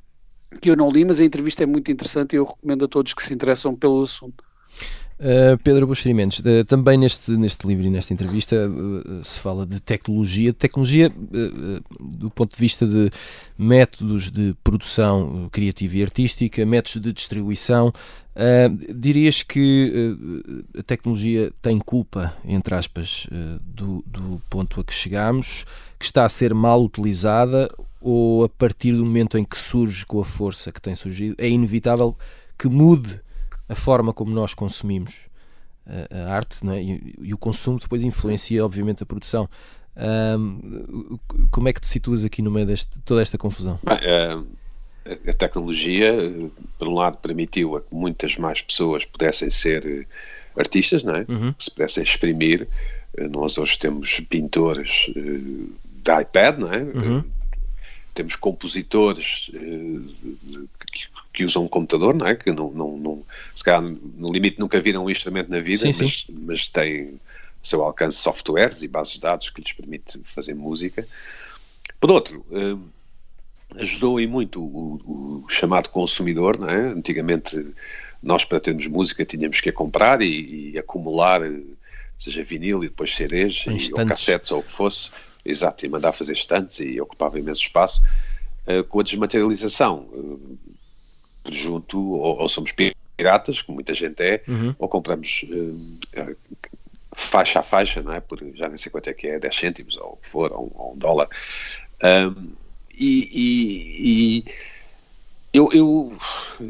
que 0.61 0.71
eu 0.71 0.77
não 0.77 0.91
li, 0.91 1.05
mas 1.05 1.21
a 1.21 1.25
entrevista 1.25 1.63
é 1.63 1.67
muito 1.67 1.91
interessante 1.91 2.35
e 2.35 2.37
eu 2.37 2.45
recomendo 2.45 2.85
a 2.85 2.89
todos 2.89 3.15
que 3.15 3.23
se 3.23 3.33
interessam 3.33 3.75
pelo 3.75 4.03
assunto. 4.03 4.45
Uh, 5.23 5.57
Pedro 5.63 5.87
Buxerimentos, 5.87 6.41
uh, 6.41 6.65
também 6.67 6.99
neste, 6.99 7.31
neste 7.37 7.65
livro 7.65 7.87
e 7.87 7.91
nesta 7.91 8.13
entrevista 8.13 8.57
uh, 8.69 9.23
se 9.23 9.39
fala 9.39 9.65
de 9.65 9.81
tecnologia, 9.81 10.53
tecnologia 10.53 11.13
do 12.01 12.29
ponto 12.29 12.53
de 12.53 12.59
vista 12.59 12.85
de 12.85 13.09
métodos 13.57 14.33
de 14.33 14.53
produção 14.65 15.49
criativa 15.53 15.99
e 15.99 16.03
artística, 16.03 16.67
métodos 16.67 17.01
de 17.01 17.13
distribuição. 17.13 17.93
dirias 18.93 19.45
que 19.45 20.17
a 20.77 20.83
tecnologia 20.83 21.53
tem 21.63 21.79
culpa, 21.79 22.35
entre 22.45 22.75
aspas, 22.75 23.29
do, 23.63 24.05
do 24.05 24.43
ponto 24.51 24.81
a 24.81 24.85
que 24.85 24.93
chegamos, 24.93 25.65
que 25.99 26.05
está 26.05 26.25
a 26.25 26.29
ser 26.29 26.53
mal 26.53 26.83
utilizada 26.83 27.73
ou 28.01 28.45
a 28.45 28.49
partir 28.49 28.93
do 28.93 29.05
momento 29.05 29.39
em 29.39 29.45
que 29.45 29.57
surge 29.57 30.05
com 30.05 30.21
a 30.21 30.25
força 30.25 30.73
que 30.73 30.81
tem 30.81 30.97
surgido, 30.97 31.37
é 31.39 31.49
inevitável 31.49 32.17
que 32.59 32.69
mude 32.69 33.21
a 33.69 33.75
forma 33.75 34.13
como 34.13 34.33
nós 34.33 34.55
consumimos 34.55 35.29
a, 35.87 36.17
a 36.17 36.35
arte 36.35 36.59
é? 36.69 36.83
e, 36.83 37.15
e, 37.23 37.35
o 37.35 37.39
consumo 37.39 37.79
depois 37.79 38.03
influencia, 38.03 38.65
obviamente, 38.65 39.03
a 39.03 39.07
produção. 39.07 39.49
Um, 39.97 41.19
como 41.51 41.69
é 41.69 41.73
que 41.73 41.81
te 41.81 41.89
situas 41.89 42.25
aqui 42.25 42.41
no 42.41 42.51
meio 42.51 42.67
de 42.67 42.87
toda 43.05 43.21
esta 43.21 43.37
confusão? 43.37 43.79
Bem, 43.83 43.99
a, 45.05 45.31
a 45.31 45.33
tecnologia, 45.35 46.15
por 46.79 46.89
um 46.89 46.95
lado, 46.95 47.19
permitiu 47.19 47.77
a 47.77 47.81
que 47.81 47.95
muitas 47.95 48.37
mais 48.39 48.63
pessoas 48.63 49.05
pudessem 49.05 49.51
ser 49.51 49.87
eh, 49.87 50.07
artistas, 50.57 51.03
não 51.03 51.17
é? 51.17 51.27
Uhum. 51.29 51.55
se 51.59 51.71
pudessem 51.71 52.03
exprimir. 52.05 52.69
Eh, 53.17 53.29
nós 53.29 53.59
hoje 53.59 53.79
temos 53.79 54.21
pintores 54.21 55.09
uh, 55.09 55.73
de 56.03 56.21
iPad, 56.21 56.59
não 56.59 56.73
é? 56.73 56.79
Uhum. 56.83 57.25
Temos 58.15 58.37
compositores 58.37 59.51
uh, 59.55 60.69
que, 60.91 61.09
que 61.33 61.45
usam 61.45 61.65
um 61.65 61.69
computador, 61.69 62.15
não 62.15 62.27
é? 62.27 62.35
Que 62.35 62.53
não, 62.53 62.71
não, 62.71 62.97
não, 62.97 63.23
se 63.55 63.65
calhar 63.65 63.83
no 63.83 64.33
limite 64.33 64.61
nunca 64.61 64.81
viram 64.81 65.05
um 65.05 65.11
instrumento 65.11 65.51
na 65.51 65.61
vida, 65.61 65.91
sim, 65.93 65.99
mas, 65.99 66.21
sim. 66.21 66.27
mas 66.43 66.69
têm 66.69 67.09
ao 67.09 67.19
seu 67.63 67.83
alcance 67.83 68.19
softwares 68.19 68.83
e 68.83 68.89
bases 68.89 69.15
de 69.15 69.21
dados 69.21 69.51
que 69.51 69.63
lhes 69.63 69.73
permite 69.73 70.21
fazer 70.25 70.55
música. 70.55 71.07
Por 71.99 72.11
outro, 72.11 72.45
eh, 72.51 72.77
ajudou 73.81 74.19
aí 74.19 74.27
muito 74.27 74.63
o, 74.63 75.45
o, 75.45 75.49
chamado 75.49 75.89
consumidor, 75.89 76.59
não 76.59 76.69
é? 76.69 76.89
Antigamente 76.89 77.75
nós 78.23 78.45
para 78.45 78.61
termos 78.61 78.87
música 78.87 79.25
tínhamos 79.25 79.61
que 79.61 79.71
a 79.71 79.73
comprar 79.73 80.23
e, 80.23 80.73
e 80.73 80.79
acumular, 80.79 81.41
seja 82.19 82.45
vinil 82.45 82.85
e 82.85 82.89
depois 82.89 83.15
CDs, 83.15 83.65
e, 83.67 83.93
ou 83.95 84.07
cassetes 84.07 84.51
ou 84.51 84.61
o 84.61 84.63
que 84.63 84.73
fosse, 84.73 85.11
exato, 85.45 85.85
e 85.85 85.89
mandar 85.89 86.13
fazer 86.13 86.35
estantes 86.35 86.81
e 86.81 87.01
ocupava 87.01 87.39
imenso 87.39 87.63
espaço. 87.63 88.03
Uh, 88.65 88.85
com 88.85 89.01
a 89.01 89.03
desmaterialização, 89.03 90.07
uh, 90.13 90.59
junto, 91.51 91.99
ou, 91.99 92.41
ou, 92.41 92.49
somos 92.49 92.73
piratas, 92.73 93.63
como 93.63 93.77
muita 93.77 93.95
gente 93.95 94.23
é, 94.23 94.43
uhum. 94.49 94.75
ou 94.79 94.89
compramos 94.89 95.45
uh, 95.51 96.37
faixa 97.15 97.61
a 97.61 97.63
faixa, 97.63 98.03
não 98.03 98.13
é? 98.13 98.21
Por 98.21 98.39
já 98.55 98.69
nem 98.69 98.77
sei 98.77 98.91
quanto 98.91 99.09
é 99.09 99.15
que 99.15 99.27
é, 99.27 99.39
10 99.39 99.55
cêntimos, 99.55 99.97
ou 99.97 100.13
o 100.13 100.17
que 100.17 100.29
for, 100.29 100.53
ou, 100.53 100.73
ou 100.75 100.95
um 100.95 100.99
dólar. 100.99 101.29
Um, 102.03 102.53
e, 102.95 103.29
e, 103.33 104.45
e 104.45 104.45
eu, 105.53 105.71
eu 105.73 106.17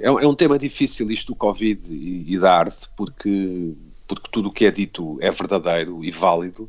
é, 0.01 0.07
é, 0.07 0.27
um 0.27 0.35
tema 0.35 0.59
difícil 0.59 1.11
isto 1.11 1.29
do 1.29 1.37
Covid 1.37 1.93
e, 1.93 2.35
e 2.35 2.39
da 2.39 2.59
arte, 2.59 2.89
porque, 2.97 3.73
porque 4.09 4.29
tudo 4.31 4.49
o 4.49 4.53
que 4.53 4.65
é 4.65 4.71
dito 4.71 5.19
é 5.21 5.31
verdadeiro 5.31 6.05
e 6.05 6.11
válido, 6.11 6.69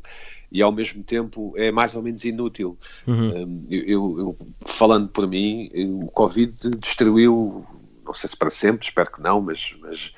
e 0.50 0.62
ao 0.62 0.70
mesmo 0.70 1.02
tempo 1.02 1.52
é 1.56 1.72
mais 1.72 1.96
ou 1.96 2.02
menos 2.02 2.24
inútil. 2.24 2.78
Uhum. 3.06 3.66
Eu, 3.68 3.82
eu, 3.82 4.18
eu, 4.18 4.38
falando 4.64 5.08
por 5.08 5.26
mim, 5.26 5.68
o 5.74 6.06
Covid 6.06 6.52
destruiu 6.78 7.66
não 8.14 8.20
sei 8.20 8.30
se 8.30 8.36
para 8.36 8.50
sempre, 8.50 8.86
espero 8.86 9.10
que 9.10 9.20
não, 9.20 9.40
mas, 9.40 9.74
mas, 9.80 10.14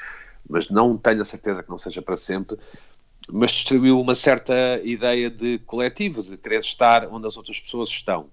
mas 0.48 0.68
não 0.68 0.98
tenho 0.98 1.22
a 1.22 1.24
certeza 1.24 1.62
que 1.62 1.70
não 1.70 1.78
seja 1.78 2.02
para 2.02 2.16
sempre, 2.16 2.58
mas 3.28 3.52
distribuiu 3.52 3.98
uma 3.98 4.14
certa 4.14 4.54
ideia 4.84 5.30
de 5.30 5.58
coletivo, 5.60 6.22
de 6.22 6.36
querer 6.36 6.60
estar 6.60 7.08
onde 7.08 7.26
as 7.26 7.38
outras 7.38 7.58
pessoas 7.58 7.88
estão. 7.88 8.28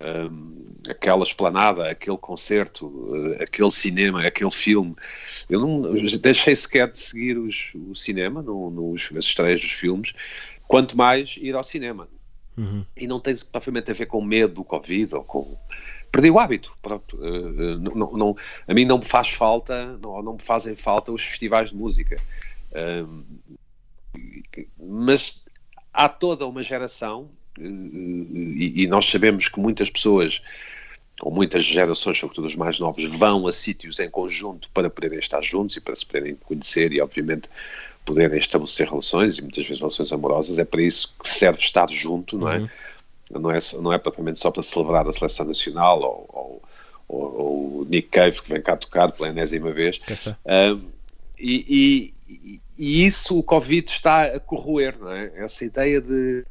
Um, 0.00 0.66
aquela 0.90 1.22
esplanada, 1.22 1.88
aquele 1.88 2.18
concerto, 2.18 2.88
uh, 2.88 3.40
aquele 3.40 3.70
cinema, 3.70 4.26
aquele 4.26 4.50
filme. 4.50 4.96
Eu 5.48 5.60
não 5.60 5.96
eu 5.96 6.18
deixei 6.18 6.54
sequer 6.56 6.90
de 6.90 6.98
seguir 6.98 7.38
os, 7.38 7.70
o 7.74 7.94
cinema, 7.94 8.42
no, 8.42 8.70
nos, 8.70 9.10
as 9.16 9.26
estreias 9.26 9.60
dos 9.60 9.70
filmes, 9.70 10.12
quanto 10.66 10.96
mais 10.96 11.36
ir 11.40 11.54
ao 11.54 11.62
cinema. 11.62 12.08
Uhum. 12.56 12.84
E 12.96 13.06
não 13.06 13.20
tem 13.20 13.36
propriamente 13.52 13.92
a 13.92 13.94
ver 13.94 14.06
com 14.06 14.20
medo 14.20 14.54
do 14.54 14.64
Covid 14.64 15.14
ou 15.14 15.24
com 15.24 15.56
perdi 16.14 16.30
o 16.30 16.38
hábito. 16.38 16.76
Pronto, 16.80 17.16
uh, 17.16 17.78
não, 17.78 18.12
não, 18.12 18.36
a 18.68 18.72
mim 18.72 18.84
não 18.84 18.98
me 18.98 19.04
faz 19.04 19.30
falta, 19.30 19.98
não, 20.00 20.22
não 20.22 20.34
me 20.34 20.42
fazem 20.42 20.76
falta 20.76 21.10
os 21.10 21.22
festivais 21.22 21.70
de 21.70 21.76
música. 21.76 22.20
Uh, 22.70 23.24
mas 24.78 25.42
há 25.92 26.08
toda 26.08 26.46
uma 26.46 26.62
geração, 26.62 27.28
uh, 27.58 27.62
e, 27.62 28.84
e, 28.84 28.86
nós 28.86 29.06
sabemos 29.06 29.48
que 29.48 29.58
muitas 29.58 29.90
pessoas, 29.90 30.40
ou 31.20 31.32
muitas 31.32 31.64
gerações, 31.64 32.16
sobretudo 32.16 32.46
os 32.46 32.54
mais 32.54 32.78
novos, 32.78 33.04
vão 33.04 33.48
a 33.48 33.52
sítios 33.52 33.98
em 33.98 34.08
conjunto 34.08 34.70
para 34.72 34.88
poderem 34.88 35.18
estar 35.18 35.42
juntos 35.42 35.76
e 35.76 35.80
para 35.80 35.96
se 35.96 36.06
poderem 36.06 36.36
conhecer 36.36 36.92
e, 36.92 37.00
obviamente, 37.00 37.50
poderem 38.04 38.38
estabelecer 38.38 38.88
relações, 38.88 39.38
e 39.38 39.42
muitas 39.42 39.66
vezes 39.66 39.80
relações 39.80 40.12
amorosas. 40.12 40.60
É 40.60 40.64
para 40.64 40.82
isso 40.82 41.12
que 41.20 41.28
serve 41.28 41.58
estar 41.58 41.90
junto, 41.90 42.38
não 42.38 42.48
é? 42.48 42.58
Uhum 42.58 42.68
não 43.38 43.50
é, 43.50 43.58
não 43.80 43.92
é 43.92 43.98
propriamente 43.98 44.38
só 44.38 44.50
para 44.50 44.62
celebrar 44.62 45.06
a 45.06 45.12
seleção 45.12 45.46
nacional 45.46 46.00
ou, 46.00 46.62
ou, 47.08 47.16
ou, 47.16 47.80
o 47.80 47.86
Nick 47.88 48.08
Cave 48.08 48.40
que 48.40 48.48
vem 48.48 48.62
cá 48.62 48.76
tocar 48.76 49.12
pela 49.12 49.28
enésima 49.28 49.72
vez. 49.72 49.98
Um, 50.46 50.80
e, 51.38 52.14
e, 52.28 52.60
e, 52.78 53.06
isso 53.06 53.38
o 53.38 53.42
Covid 53.42 53.90
está 53.90 54.24
a 54.24 54.40
corroer, 54.40 54.98
não 54.98 55.10
é? 55.12 55.32
Essa 55.36 55.64
ideia 55.64 56.00
de. 56.00 56.44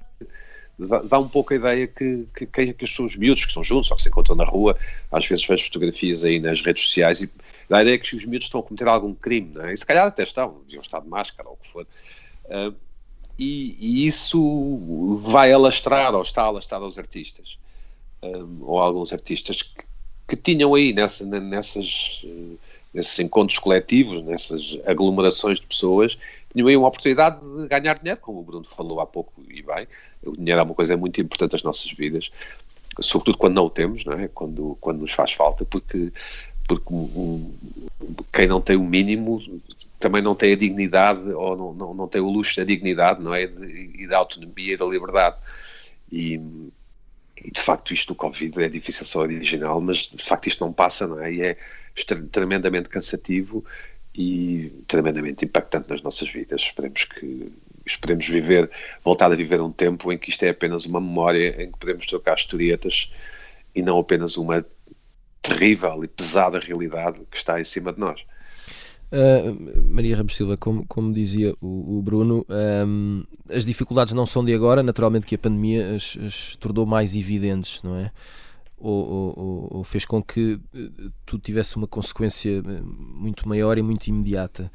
dá 1.09 1.19
um 1.19 1.27
pouco 1.27 1.53
a 1.53 1.55
ideia 1.55 1.87
que, 1.87 2.27
que, 2.35 2.45
que, 2.45 2.73
que 2.73 3.01
os 3.01 3.15
miúdos 3.15 3.43
que 3.43 3.49
estão 3.49 3.63
juntos 3.63 3.89
ou 3.89 3.97
que 3.97 4.03
se 4.03 4.09
encontram 4.09 4.35
na 4.35 4.45
rua, 4.45 4.77
às 5.11 5.25
vezes 5.25 5.45
vejo 5.45 5.65
fotografias 5.65 6.23
aí 6.23 6.39
nas 6.39 6.61
redes 6.61 6.83
sociais 6.83 7.21
e 7.21 7.29
dá 7.69 7.79
a 7.79 7.81
ideia 7.81 7.97
que 7.97 8.15
os 8.15 8.25
miúdos 8.25 8.47
estão 8.47 8.59
a 8.59 8.63
cometer 8.63 8.87
algum 8.87 9.13
crime, 9.13 9.51
não 9.53 9.65
é? 9.65 9.73
E 9.73 9.77
se 9.77 9.85
calhar 9.85 10.05
até 10.05 10.23
estão, 10.23 10.61
deviam 10.65 10.81
estar 10.81 10.99
de 10.99 11.07
máscara 11.07 11.49
ou 11.49 11.55
o 11.55 11.57
que 11.57 11.67
for. 11.69 11.87
Uh, 12.45 12.75
e, 13.37 13.75
e, 13.79 14.07
isso 14.07 15.17
vai 15.17 15.51
alastrar 15.51 16.13
ou 16.13 16.21
está 16.21 16.43
a 16.43 16.45
alastrar 16.45 16.81
aos 16.81 16.97
artistas 16.97 17.57
um, 18.23 18.59
ou 18.61 18.79
alguns 18.79 19.11
artistas 19.11 19.61
que, 19.61 19.83
que 20.27 20.35
tinham 20.35 20.73
aí 20.73 20.93
nessa, 20.93 21.25
nessas, 21.25 22.21
uh, 22.23 22.57
nesses 22.93 23.19
encontros 23.19 23.59
coletivos, 23.59 24.23
nessas 24.23 24.79
aglomerações 24.85 25.59
de 25.59 25.67
pessoas, 25.67 26.17
tinham 26.53 26.67
aí 26.67 26.77
uma 26.77 26.87
oportunidade 26.87 27.39
de 27.41 27.67
ganhar 27.67 27.97
dinheiro, 27.97 28.21
como 28.21 28.39
o 28.39 28.43
Bruno 28.43 28.65
falou 28.65 28.99
há 28.99 29.05
pouco 29.05 29.33
e 29.49 29.61
bem, 29.61 29.87
o 30.23 30.35
dinheiro 30.35 30.61
é 30.61 30.63
uma 30.63 30.75
coisa 30.75 30.95
muito 30.95 31.19
importante 31.19 31.53
nas 31.53 31.63
nossas 31.63 31.91
vidas, 31.91 32.31
sobretudo 33.01 33.37
quando 33.37 33.55
não 33.55 33.65
o 33.65 33.69
temos, 33.69 34.05
não 34.05 34.13
é? 34.13 34.27
quando, 34.27 34.77
quando 34.79 34.99
nos 34.99 35.11
faz 35.11 35.33
falta, 35.33 35.65
porque 35.65 36.11
porque 36.67 36.93
quem 38.31 38.47
não 38.47 38.61
tem 38.61 38.75
o 38.75 38.83
mínimo 38.83 39.41
também 39.99 40.21
não 40.21 40.35
tem 40.35 40.53
a 40.53 40.57
dignidade 40.57 41.31
ou 41.31 41.55
não, 41.55 41.73
não, 41.73 41.93
não 41.93 42.07
tem 42.07 42.21
o 42.21 42.29
luxo 42.29 42.57
da 42.57 42.63
dignidade, 42.63 43.21
não 43.21 43.33
é? 43.33 43.43
E 43.43 44.05
da 44.07 44.17
autonomia 44.17 44.73
e 44.73 44.77
da 44.77 44.85
liberdade. 44.85 45.37
E, 46.11 46.39
e, 47.43 47.51
de 47.51 47.61
facto 47.61 47.93
isto 47.93 48.09
do 48.09 48.15
Covid 48.15 48.61
é 48.61 48.69
difícil 48.69 49.05
ser 49.05 49.17
original, 49.19 49.79
mas 49.79 50.09
de 50.13 50.23
facto 50.23 50.47
isto 50.47 50.63
não 50.63 50.73
passa, 50.73 51.07
não 51.07 51.19
é? 51.19 51.33
E 51.33 51.41
é 51.41 51.57
tremendamente 52.31 52.89
cansativo 52.89 53.63
e 54.13 54.71
tremendamente 54.87 55.45
impactante 55.45 55.89
nas 55.89 56.01
nossas 56.01 56.29
vidas. 56.29 56.61
Esperemos 56.61 57.05
que 57.05 57.51
esperemos 57.85 58.27
viver, 58.27 58.69
voltar 59.03 59.31
a 59.31 59.35
viver 59.35 59.61
um 59.61 59.71
tempo 59.71 60.11
em 60.11 60.17
que 60.17 60.29
isto 60.29 60.43
é 60.43 60.49
apenas 60.49 60.85
uma 60.85 61.01
memória 61.01 61.63
em 61.63 61.71
que 61.71 61.77
podemos 61.77 62.05
trocar 62.05 62.35
historietas 62.35 63.11
e 63.75 63.81
não 63.81 63.97
apenas 63.99 64.37
uma 64.37 64.65
terrível 65.43 66.03
e 66.03 66.07
pesada 66.07 66.57
realidade 66.57 67.21
que 67.29 67.37
está 67.37 67.59
em 67.59 67.65
cima 67.65 67.91
de 67.91 67.99
nós. 67.99 68.21
Uh, 69.11 69.93
Maria 69.93 70.17
Ramos 70.17 70.35
Silva, 70.35 70.57
como, 70.57 70.87
como 70.87 71.13
dizia 71.13 71.53
o, 71.61 71.99
o 71.99 72.01
Bruno, 72.01 72.43
um, 72.87 73.23
as 73.47 73.63
dificuldades 73.63 74.11
não 74.13 74.25
são 74.25 74.43
de 74.43 74.51
agora, 74.55 74.81
naturalmente 74.81 75.27
que 75.27 75.35
a 75.35 75.37
pandemia 75.37 75.95
as, 75.95 76.17
as 76.25 76.55
tornou 76.55 76.87
mais 76.87 77.13
evidentes, 77.13 77.83
não 77.83 77.95
é? 77.95 78.09
Ou, 78.79 79.35
ou, 79.37 79.67
ou, 79.77 79.83
fez 79.83 80.03
com 80.03 80.21
que 80.21 80.59
eh, 80.75 81.09
tudo 81.25 81.41
tivesse 81.41 81.77
uma 81.77 81.87
consequência 81.87 82.49
eh, 82.57 82.81
muito 82.83 83.47
maior 83.47 83.77
e 83.77 83.81
muito 83.81 84.07
imediata. 84.07 84.69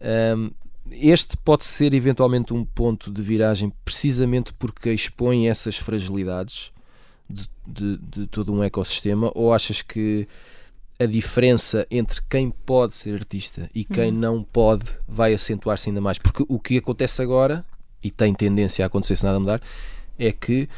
Um, 0.00 0.50
este 0.90 1.36
pode 1.36 1.64
ser 1.64 1.92
eventualmente 1.92 2.54
um 2.54 2.64
ponto 2.64 3.12
de 3.12 3.20
viragem 3.20 3.70
precisamente 3.84 4.54
porque 4.54 4.90
expõe 4.90 5.46
essas 5.46 5.76
fragilidades 5.76 6.72
de, 7.30 7.48
de, 7.66 7.96
de 7.98 8.26
todo 8.26 8.52
um 8.52 8.62
ecossistema, 8.62 9.30
ou 9.34 9.52
achas 9.52 9.82
que 9.82 10.26
a 10.98 11.06
diferença 11.06 11.86
entre 11.90 12.20
quem 12.28 12.50
pode 12.50 12.94
ser 12.94 13.14
artista 13.14 13.70
e 13.74 13.84
quem 13.84 14.12
uhum. 14.12 14.18
não 14.18 14.42
pode 14.42 14.84
vai 15.08 15.32
acentuar-se 15.32 15.88
ainda 15.88 16.00
mais. 16.00 16.18
Porque 16.18 16.44
o 16.46 16.58
que 16.58 16.76
acontece 16.76 17.22
agora, 17.22 17.64
e 18.02 18.10
tem 18.10 18.34
tendência 18.34 18.84
a 18.84 18.86
acontecer 18.86 19.16
se 19.16 19.24
nada 19.24 19.40
mudar, 19.40 19.62
é 20.18 20.30
que 20.30 20.68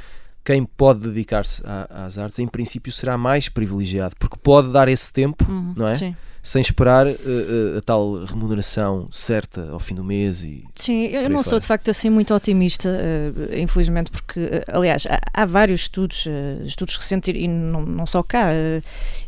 quem 0.45 0.65
pode 0.65 1.01
dedicar-se 1.01 1.63
às 1.91 2.19
artes, 2.19 2.39
em 2.39 2.47
princípio, 2.47 2.93
será 2.93 3.19
mais 3.19 3.49
privilegiado, 3.49 4.15
porque 4.19 4.37
pode 4.37 4.71
dar 4.71 4.89
esse 4.89 5.13
tempo, 5.13 5.45
uhum, 5.51 5.75
não 5.77 5.89
é? 5.89 5.97
Sim. 5.97 6.17
Sem 6.43 6.61
esperar 6.61 7.07
uh, 7.07 7.11
uh, 7.11 7.79
a 7.79 7.81
tal 7.83 8.25
remuneração 8.25 9.07
certa 9.13 9.71
ao 9.71 9.79
fim 9.79 9.95
do 9.95 10.03
mês 10.03 10.43
e 10.43 10.65
sim 10.75 11.05
eu 11.07 11.31
não 11.31 11.41
sou 11.41 11.61
de 11.61 11.67
facto 11.67 11.89
assim 11.89 12.11
muito 12.11 12.35
otimista 12.35 12.89
uh, 12.89 13.57
infelizmente 13.57 14.11
porque 14.11 14.65
aliás 14.67 15.07
há, 15.07 15.21
há, 15.33 15.47
vários 15.47 15.83
estudos 15.83 16.27
estudos 16.65 16.97
recentes 16.97 17.33
e 17.33 17.47
não, 17.47 17.83
não 17.83 18.05
só 18.07 18.25
cá 18.25 18.49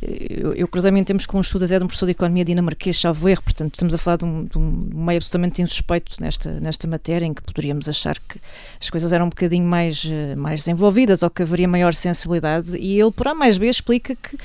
eu, 0.03 0.55
eu 0.55 0.67
cruzamento 0.67 1.07
temos 1.07 1.25
com 1.25 1.39
um 1.39 1.41
estudo 1.41 1.67
até 1.67 1.79
de 1.79 1.85
um 1.85 1.87
professor 1.87 2.07
de 2.07 2.13
economia 2.13 2.45
dinamarquês 2.45 3.01
erro 3.05 3.43
portanto 3.45 3.75
estamos 3.75 3.95
a 3.95 3.99
falar 3.99 4.17
de 4.17 4.25
um, 4.25 4.45
de 4.47 4.59
um 4.59 4.91
meio 4.93 5.19
absolutamente 5.19 5.63
insuspeito 5.63 6.17
nesta 6.21 6.51
nesta 6.59 6.89
matéria 6.89 7.27
em 7.27 7.33
que 7.33 7.43
poderíamos 7.43 7.89
achar 7.89 8.19
que 8.19 8.41
as 8.81 8.91
coisas 8.91 9.13
eram 9.13 9.27
um 9.27 9.29
bocadinho 9.31 9.65
mais 9.65 10.05
mais 10.37 10.61
desenvolvidas 10.61 11.23
ou 11.23 11.31
que 11.31 11.43
haveria 11.43 11.69
maior 11.69 11.95
sensibilidade 11.95 12.77
e 12.77 13.01
ele 13.01 13.13
por 13.13 13.29
A 13.29 13.35
mais 13.35 13.57
B 13.57 13.69
explica 13.69 14.17
que 14.17 14.37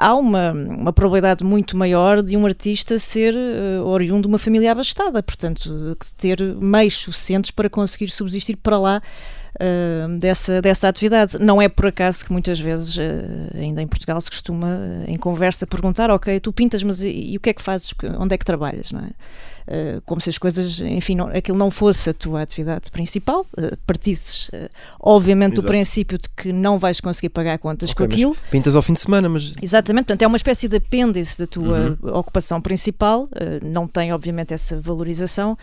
há 0.00 0.14
uma, 0.14 0.52
uma 0.52 0.92
probabilidade 0.94 1.44
muito 1.44 1.76
maior 1.76 2.22
de 2.22 2.34
um 2.34 2.46
artista 2.46 2.98
ser 2.98 3.34
uh, 3.34 3.86
oriundo 3.86 4.22
de 4.22 4.28
uma 4.28 4.38
família 4.38 4.72
abastada, 4.72 5.22
portanto, 5.22 5.94
ter 6.16 6.40
meios 6.56 6.96
suficientes 6.96 7.50
para 7.50 7.68
conseguir 7.68 8.10
subsistir 8.10 8.56
para 8.56 8.78
lá 8.78 9.02
Uh, 9.56 10.16
dessa, 10.18 10.62
dessa 10.62 10.88
atividade. 10.88 11.36
Não 11.38 11.60
é 11.60 11.68
por 11.68 11.86
acaso 11.86 12.24
que 12.24 12.30
muitas 12.32 12.60
vezes, 12.60 12.96
uh, 12.96 13.00
ainda 13.58 13.82
em 13.82 13.86
Portugal, 13.86 14.20
se 14.20 14.30
costuma, 14.30 14.68
uh, 14.68 15.04
em 15.10 15.16
conversa, 15.16 15.66
perguntar: 15.66 16.08
Ok, 16.08 16.38
tu 16.38 16.52
pintas, 16.52 16.82
mas 16.84 17.02
e, 17.02 17.32
e, 17.32 17.36
o 17.36 17.40
que 17.40 17.50
é 17.50 17.52
que 17.52 17.60
fazes? 17.60 17.92
Onde 18.18 18.34
é 18.34 18.38
que 18.38 18.44
trabalhas? 18.44 18.92
Não 18.92 19.00
é? 19.00 19.10
Eh, 19.66 20.00
como 20.04 20.20
se 20.20 20.28
as 20.28 20.36
coisas, 20.36 20.80
enfim, 20.80 21.14
não, 21.14 21.28
aquilo 21.28 21.56
não 21.56 21.70
fosse 21.70 22.10
a 22.10 22.14
tua 22.14 22.42
atividade 22.42 22.90
principal, 22.90 23.42
uh, 23.56 23.76
partisses, 23.86 24.50
obviamente, 24.98 25.52
Exato. 25.52 25.62
do 25.62 25.68
princípio 25.68 26.18
de 26.18 26.28
que 26.30 26.52
não 26.52 26.76
vais 26.76 27.00
conseguir 27.00 27.28
pagar 27.28 27.56
contas 27.58 27.92
okay, 27.92 28.06
com 28.06 28.12
aquilo. 28.12 28.36
Pintas 28.50 28.74
ao 28.74 28.82
fim 28.82 28.94
de 28.94 29.00
semana, 29.00 29.28
mas. 29.28 29.54
Exatamente, 29.62 30.06
portanto, 30.06 30.22
é 30.22 30.26
uma 30.26 30.36
espécie 30.36 30.66
de 30.66 30.76
apêndice 30.76 31.38
da 31.38 31.46
tua 31.46 31.96
uhum. 32.02 32.18
ocupação 32.18 32.60
principal, 32.60 33.28
não 33.62 33.86
tem, 33.86 34.12
obviamente, 34.12 34.52
essa 34.52 34.80
valorização. 34.80 35.56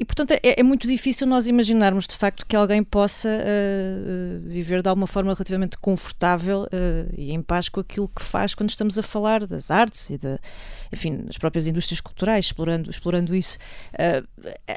E, 0.00 0.04
portanto, 0.04 0.30
é, 0.30 0.40
é, 0.42 0.62
muito 0.62 0.88
difícil 0.88 1.26
nós 1.26 1.46
imaginarmos 1.46 2.06
de 2.06 2.16
facto 2.16 2.46
que 2.46 2.56
alguém 2.56 2.82
possa 2.82 3.28
uh, 3.28 4.48
viver 4.48 4.80
de 4.80 4.88
alguma 4.88 5.06
forma 5.06 5.34
relativamente 5.34 5.76
confortável 5.76 6.62
uh, 6.62 7.14
e 7.18 7.32
em 7.32 7.42
paz 7.42 7.68
com 7.68 7.80
aquilo 7.80 8.08
que 8.08 8.22
faz 8.22 8.54
quando 8.54 8.70
estamos 8.70 8.98
a 8.98 9.02
falar 9.02 9.46
das 9.46 9.70
artes 9.70 10.08
e 10.08 10.16
de, 10.16 10.38
enfim, 10.92 11.22
das 11.24 11.38
próprias 11.38 11.66
indústrias 11.66 12.00
culturais, 12.00 12.46
explorando, 12.46 12.90
explorando 12.90 13.34
isso. 13.34 13.58
Uh, 13.94 14.26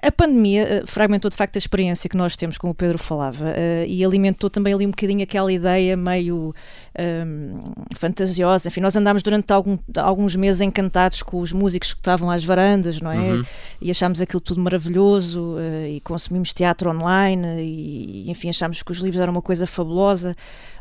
a 0.01 0.11
pandemia 0.11 0.83
fragmentou 0.85 1.29
de 1.29 1.37
facto 1.37 1.55
a 1.55 1.59
experiência 1.59 2.09
que 2.09 2.17
nós 2.17 2.35
temos, 2.35 2.57
como 2.57 2.71
o 2.71 2.75
Pedro 2.75 2.97
falava, 2.97 3.53
e 3.87 4.03
alimentou 4.03 4.49
também 4.49 4.73
ali 4.73 4.85
um 4.85 4.91
bocadinho 4.91 5.23
aquela 5.23 5.51
ideia 5.51 5.95
meio 5.95 6.53
um, 6.99 7.63
fantasiosa. 7.95 8.67
Enfim, 8.67 8.81
nós 8.81 8.95
andámos 8.95 9.23
durante 9.23 9.51
algum, 9.51 9.77
alguns 9.97 10.35
meses 10.35 10.61
encantados 10.61 11.23
com 11.23 11.39
os 11.39 11.51
músicos 11.51 11.93
que 11.93 11.99
estavam 11.99 12.29
às 12.29 12.43
varandas, 12.43 12.99
não 13.01 13.11
é? 13.11 13.17
Uhum. 13.17 13.43
E 13.81 13.91
achámos 13.91 14.21
aquilo 14.21 14.41
tudo 14.41 14.59
maravilhoso 14.61 15.55
e 15.89 15.99
consumimos 16.01 16.53
teatro 16.53 16.89
online 16.89 17.61
e, 17.61 18.29
enfim, 18.29 18.49
achámos 18.49 18.83
que 18.83 18.91
os 18.91 18.99
livros 18.99 19.21
eram 19.21 19.33
uma 19.33 19.41
coisa 19.41 19.65
fabulosa. 19.65 20.35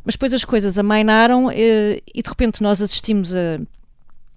Mas 0.05 0.15
depois 0.15 0.35
as 0.35 0.45
coisas 0.45 0.79
amainaram 0.79 1.47
uh, 1.47 1.51
e 1.53 2.23
de 2.23 2.29
repente 2.29 2.63
nós 2.63 2.83
assistimos 2.83 3.35
a 3.35 3.61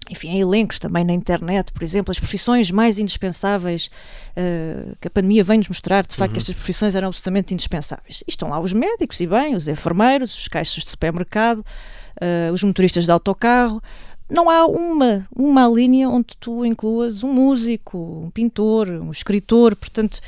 enfim, 0.09 0.29
em 0.29 0.39
elencos 0.39 0.79
também 0.79 1.03
na 1.03 1.13
internet, 1.13 1.71
por 1.71 1.83
exemplo, 1.83 2.11
as 2.11 2.19
profissões 2.19 2.69
mais 2.69 2.99
indispensáveis 2.99 3.89
uh, 4.31 4.95
que 5.01 5.07
a 5.07 5.11
pandemia 5.11 5.43
vem-nos 5.43 5.67
mostrar, 5.67 6.05
de 6.05 6.15
facto, 6.15 6.31
uhum. 6.31 6.33
que 6.33 6.39
estas 6.39 6.55
profissões 6.55 6.95
eram 6.95 7.07
absolutamente 7.07 7.53
indispensáveis. 7.53 8.23
E 8.27 8.29
estão 8.29 8.49
lá 8.49 8.59
os 8.59 8.73
médicos, 8.73 9.19
e 9.19 9.27
bem, 9.27 9.55
os 9.55 9.67
enfermeiros, 9.67 10.37
os 10.37 10.47
caixas 10.47 10.83
de 10.83 10.89
supermercado, 10.89 11.59
uh, 11.59 12.53
os 12.53 12.63
motoristas 12.63 13.05
de 13.05 13.11
autocarro. 13.11 13.81
Não 14.29 14.49
há 14.49 14.65
uma, 14.65 15.27
uma 15.35 15.67
linha 15.67 16.09
onde 16.09 16.35
tu 16.39 16.65
incluas 16.65 17.23
um 17.23 17.31
músico, 17.31 18.23
um 18.25 18.29
pintor, 18.29 18.89
um 18.89 19.11
escritor, 19.11 19.75
portanto, 19.75 20.19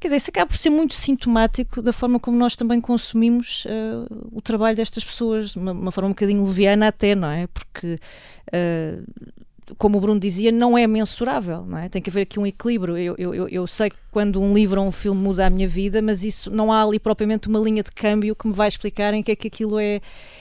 Quer 0.00 0.08
dizer, 0.08 0.16
isso 0.16 0.30
acaba 0.30 0.46
por 0.46 0.56
ser 0.56 0.70
muito 0.70 0.94
sintomático 0.94 1.82
da 1.82 1.92
forma 1.92 2.18
como 2.18 2.34
nós 2.34 2.56
também 2.56 2.80
consumimos 2.80 3.66
uh, 3.66 4.30
o 4.32 4.40
trabalho 4.40 4.74
destas 4.74 5.04
pessoas, 5.04 5.50
de 5.50 5.58
uma, 5.58 5.72
uma, 5.72 5.92
forma 5.92 6.08
um 6.08 6.12
bocadinho 6.12 6.42
leviana 6.42 6.88
até, 6.88 7.14
não 7.14 7.28
é? 7.28 7.46
Porque, 7.46 8.00
uh, 8.48 9.74
como 9.76 9.98
o 9.98 10.00
Bruno 10.00 10.18
dizia, 10.18 10.50
não 10.50 10.76
é 10.76 10.86
mensurável, 10.86 11.66
não 11.66 11.76
é? 11.76 11.90
Tem 11.90 12.00
que 12.00 12.08
haver 12.08 12.22
aqui 12.22 12.40
um 12.40 12.46
equilíbrio. 12.46 12.96
Eu, 12.96 13.14
eu, 13.18 13.46
eu 13.46 13.66
sei 13.66 13.90
que 13.90 13.96
quando 14.10 14.40
um 14.40 14.54
livro 14.54 14.80
ou 14.80 14.88
um 14.88 14.90
filme 14.90 15.20
muda 15.20 15.46
a 15.46 15.50
minha 15.50 15.68
vida, 15.68 16.00
mas 16.00 16.24
isso 16.24 16.50
não 16.50 16.72
há 16.72 16.82
ali 16.82 16.98
propriamente 16.98 17.46
uma 17.46 17.58
linha 17.58 17.82
de 17.82 17.92
câmbio 17.92 18.34
que 18.34 18.48
me 18.48 18.54
vai 18.54 18.68
explicar 18.68 19.12
em 19.12 19.22
que 19.22 19.32
é 19.32 19.36
que 19.36 19.48
aquilo 19.48 19.78
é, 19.78 20.00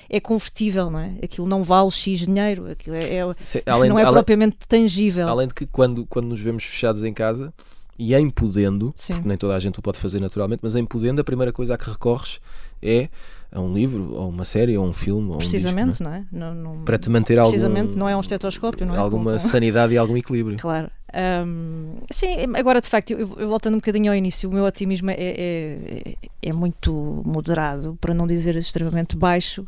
é 0.10 0.22
convertível, 0.22 0.90
não 0.90 1.02
é? 1.02 1.16
Aquilo 1.22 1.46
não 1.46 1.64
vale 1.64 1.92
X 1.92 2.22
dinheiro, 2.22 2.72
aquilo 2.72 2.96
é, 2.96 3.16
é 3.16 3.36
Sim, 3.44 3.60
além, 3.66 3.90
não 3.90 4.00
é 4.00 4.04
além, 4.04 4.14
propriamente 4.14 4.56
tangível. 4.66 5.28
Além 5.28 5.50
de 5.50 5.54
que 5.54 5.66
quando, 5.66 6.06
quando 6.06 6.28
nos 6.28 6.40
vemos 6.40 6.64
fechados 6.64 7.04
em 7.04 7.14
casa 7.14 7.54
e 8.00 8.16
em 8.16 8.30
podendo, 8.30 8.94
Sim. 8.96 9.14
porque 9.14 9.28
nem 9.28 9.38
toda 9.38 9.56
a 9.56 9.60
gente 9.60 9.78
o 9.78 9.82
pode 9.82 10.00
fazer 10.00 10.22
naturalmente, 10.22 10.62
mas 10.64 10.74
em 10.78 10.86
podendo, 10.86 11.20
a 11.20 11.24
primeira 11.24 11.52
coisa 11.52 11.74
a 11.74 11.78
que 11.78 11.90
recorres 11.90 12.40
é 12.82 13.10
a 13.52 13.60
um 13.60 13.74
livro, 13.74 14.14
ou 14.14 14.30
uma 14.30 14.46
série, 14.46 14.78
ou 14.78 14.86
um 14.86 14.94
filme, 14.94 15.32
ou 15.32 15.38
Precisamente, 15.38 15.88
um 15.88 15.90
disco, 15.90 16.04
não 16.06 16.14
é? 16.14 16.26
Não, 16.32 16.56
não, 16.56 16.86
Para 16.86 16.98
te 16.98 17.10
manter 17.10 17.38
Precisamente, 17.38 17.90
algum, 17.90 18.00
não 18.00 18.10
é 18.10 18.16
um 18.16 18.22
estetoscópio, 18.22 18.86
não 18.86 18.96
é? 18.96 18.98
Alguma 18.98 19.38
sanidade 19.38 19.94
e 19.94 19.98
algum 19.98 20.16
equilíbrio. 20.16 20.58
Claro. 20.58 20.90
Um, 21.14 21.96
sim, 22.10 22.28
agora 22.56 22.80
de 22.80 22.88
facto, 22.88 23.12
eu, 23.12 23.20
eu, 23.38 23.50
voltando 23.50 23.74
um 23.74 23.80
bocadinho 23.80 24.12
ao 24.12 24.16
início, 24.16 24.50
o 24.50 24.54
meu 24.54 24.64
otimismo 24.64 25.10
é, 25.10 25.16
é, 25.18 26.16
é 26.42 26.54
muito 26.54 27.22
moderado, 27.26 27.98
para 28.00 28.14
não 28.14 28.26
dizer 28.26 28.56
extremamente 28.56 29.18
baixo. 29.18 29.66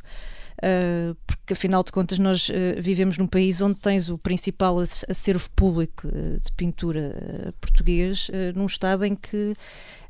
Uh, 0.62 1.16
porque 1.26 1.54
afinal 1.54 1.84
de 1.84 1.92
contas 1.92 2.20
nós 2.20 2.48
uh, 2.50 2.54
vivemos 2.80 3.18
num 3.18 3.26
país 3.26 3.62
onde 3.62 3.80
tens 3.80 4.10
o 4.10 4.18
principal 4.18 4.78
acervo 4.80 5.50
público 5.56 6.08
uh, 6.08 6.40
de 6.40 6.52
pintura 6.56 7.52
português 7.60 8.30
num 8.54 8.68
estado 8.68 9.04
em 9.04 9.16
que 9.16 9.56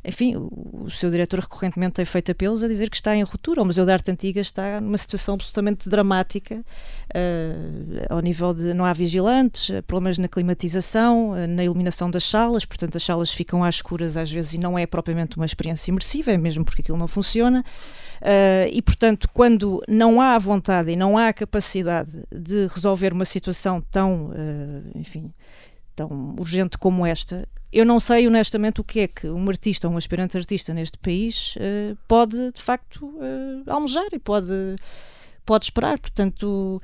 enfim, 0.04 0.36
o, 0.36 0.89
seu 0.89 1.12
diretor 1.12 1.39
recorrentemente 1.39 1.93
tem 1.93 2.06
feito 2.06 2.32
apelos 2.32 2.64
a 2.64 2.68
dizer 2.68 2.89
que 2.89 2.95
está 2.95 3.16
em 3.16 3.22
ruptura. 3.22 3.62
O 3.62 3.66
Museu 3.66 3.86
da 3.86 3.93
Arte 3.93 4.10
Antiga 4.10 4.41
está 4.41 4.82
numa 4.82 4.97
situação 4.97 5.36
absolutamente 5.36 5.88
dramática, 5.88 6.56
uh, 6.56 8.06
ao 8.10 8.20
nível 8.20 8.52
de 8.54 8.74
não 8.74 8.84
há 8.84 8.93
vigilantes, 8.93 9.70
problemas 9.86 10.18
na 10.18 10.28
climatização, 10.28 11.32
uh, 11.32 11.47
na 11.47 11.64
iluminação 11.64 12.10
das 12.10 12.24
salas, 12.24 12.66
portanto, 12.66 12.95
as 12.95 13.04
salas 13.04 13.32
ficam 13.32 13.64
às 13.64 13.76
escuras 13.76 14.18
às 14.18 14.32
vezes 14.32 14.54
e 14.54 14.58
não 14.58 14.78
é 14.78 14.88
propriamente 14.88 15.38
uma 15.38 15.45
experiência 15.45 15.91
imersiva, 15.91 16.32
é 16.32 16.38
mesmo 16.38 16.66
porque 16.66 16.82
aquilo 16.82 16.97
não 16.97 17.08
funciona. 17.08 17.64
Uh, 18.22 18.69
e, 18.72 18.84
portanto, 18.84 19.28
quando 19.34 19.82
não 19.88 20.22
há 20.22 20.38
vontade 20.38 20.91
e 20.91 20.95
não 20.95 21.17
há 21.17 21.34
capacidade 21.34 22.24
de 22.32 22.67
resolver 22.67 23.13
uma 23.13 23.26
situação 23.26 23.82
tão, 23.91 24.28
uh, 24.28 24.91
enfim, 24.93 25.34
tão 25.95 26.36
urgente 26.39 26.78
como 26.78 27.03
esta, 27.03 27.47
eu 27.74 27.84
não 27.84 27.99
sei 27.99 28.28
honestamente 28.28 28.80
o 28.80 28.84
que 28.84 28.99
é 28.99 29.07
que 29.07 29.28
um 29.28 29.49
artista 29.49 29.88
ou 29.88 29.95
um 29.95 29.97
aspirante 29.97 30.38
artista 30.38 30.72
neste 30.72 30.99
país 30.99 31.55
uh, 31.55 31.97
pode, 32.07 32.51
de 32.51 32.61
facto, 32.61 33.11
almejar 33.67 34.07
e 34.13 34.19
pode 34.19 34.76
pode 35.43 35.65
esperar, 35.65 35.97
portanto 35.99 36.80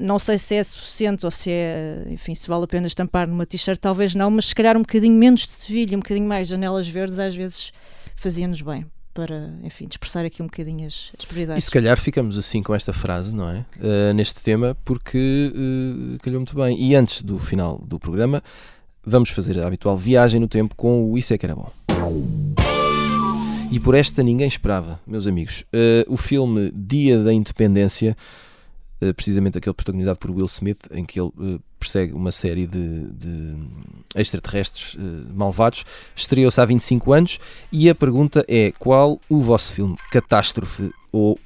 não 0.00 0.18
sei 0.18 0.38
se 0.38 0.54
é 0.54 0.64
suficiente 0.64 1.26
ou 1.26 1.30
se 1.30 1.50
é, 1.50 2.06
enfim, 2.08 2.34
se 2.34 2.48
vale 2.48 2.64
a 2.64 2.66
pena 2.66 2.86
estampar 2.86 3.28
numa 3.28 3.44
t-shirt, 3.44 3.78
talvez 3.78 4.14
não, 4.14 4.30
mas 4.30 4.46
se 4.46 4.54
calhar 4.54 4.78
um 4.78 4.80
bocadinho 4.80 5.14
menos 5.14 5.42
de 5.42 5.52
Sevilha, 5.52 5.94
um 5.94 6.00
bocadinho 6.00 6.26
mais 6.26 6.48
janelas 6.48 6.88
verdes 6.88 7.18
às 7.18 7.36
vezes 7.36 7.72
fazia-nos 8.16 8.62
bem 8.62 8.86
para, 9.16 9.50
enfim, 9.62 9.88
dispersar 9.88 10.26
aqui 10.26 10.42
um 10.42 10.46
bocadinho 10.46 10.86
as, 10.86 11.10
as 11.18 11.24
prioridades. 11.24 11.64
E 11.64 11.64
se 11.64 11.70
calhar 11.70 11.98
ficamos 11.98 12.36
assim 12.36 12.62
com 12.62 12.74
esta 12.74 12.92
frase, 12.92 13.34
não 13.34 13.48
é? 13.48 13.64
Uh, 13.78 14.12
neste 14.14 14.42
tema, 14.42 14.76
porque 14.84 15.50
uh, 15.54 16.18
calhou 16.22 16.38
muito 16.38 16.54
bem. 16.54 16.78
E 16.78 16.94
antes 16.94 17.22
do 17.22 17.38
final 17.38 17.78
do 17.78 17.98
programa, 17.98 18.42
vamos 19.02 19.30
fazer 19.30 19.58
a 19.58 19.66
habitual 19.66 19.96
viagem 19.96 20.38
no 20.38 20.46
tempo 20.46 20.74
com 20.76 21.10
o 21.10 21.16
Isso 21.16 21.32
é 21.32 21.38
que 21.38 21.46
era 21.46 21.56
bom. 21.56 21.72
E 23.72 23.80
por 23.80 23.94
esta 23.94 24.22
ninguém 24.22 24.46
esperava, 24.46 25.00
meus 25.06 25.26
amigos. 25.26 25.62
Uh, 25.72 26.12
o 26.12 26.18
filme 26.18 26.70
Dia 26.74 27.18
da 27.18 27.32
Independência 27.32 28.14
precisamente 29.14 29.58
aquele 29.58 29.74
protagonizado 29.74 30.18
por 30.18 30.30
Will 30.30 30.46
Smith, 30.46 30.78
em 30.90 31.04
que 31.04 31.20
ele 31.20 31.30
persegue 31.86 32.12
uma 32.12 32.32
série 32.32 32.66
de, 32.66 33.06
de 33.10 33.56
extraterrestres 34.14 34.94
uh, 34.94 34.98
malvados, 35.34 35.84
estreou-se 36.14 36.60
há 36.60 36.64
25 36.64 37.12
anos 37.12 37.38
e 37.70 37.88
a 37.88 37.94
pergunta 37.94 38.44
é 38.48 38.72
qual 38.72 39.20
o 39.28 39.40
vosso 39.40 39.72
filme 39.72 39.96
catástrofe 40.10 40.90
ou 41.12 41.38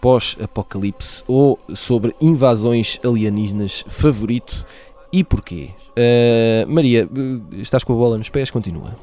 pós-apocalipse 0.00 1.22
ou 1.26 1.58
sobre 1.74 2.14
invasões 2.20 2.98
alienígenas 3.04 3.84
favorito 3.88 4.66
e 5.12 5.22
porquê? 5.22 5.70
Uh, 5.90 6.70
Maria, 6.70 7.08
estás 7.52 7.84
com 7.84 7.92
a 7.92 7.96
bola 7.96 8.18
nos 8.18 8.28
pés? 8.28 8.50
Continua. 8.50 8.96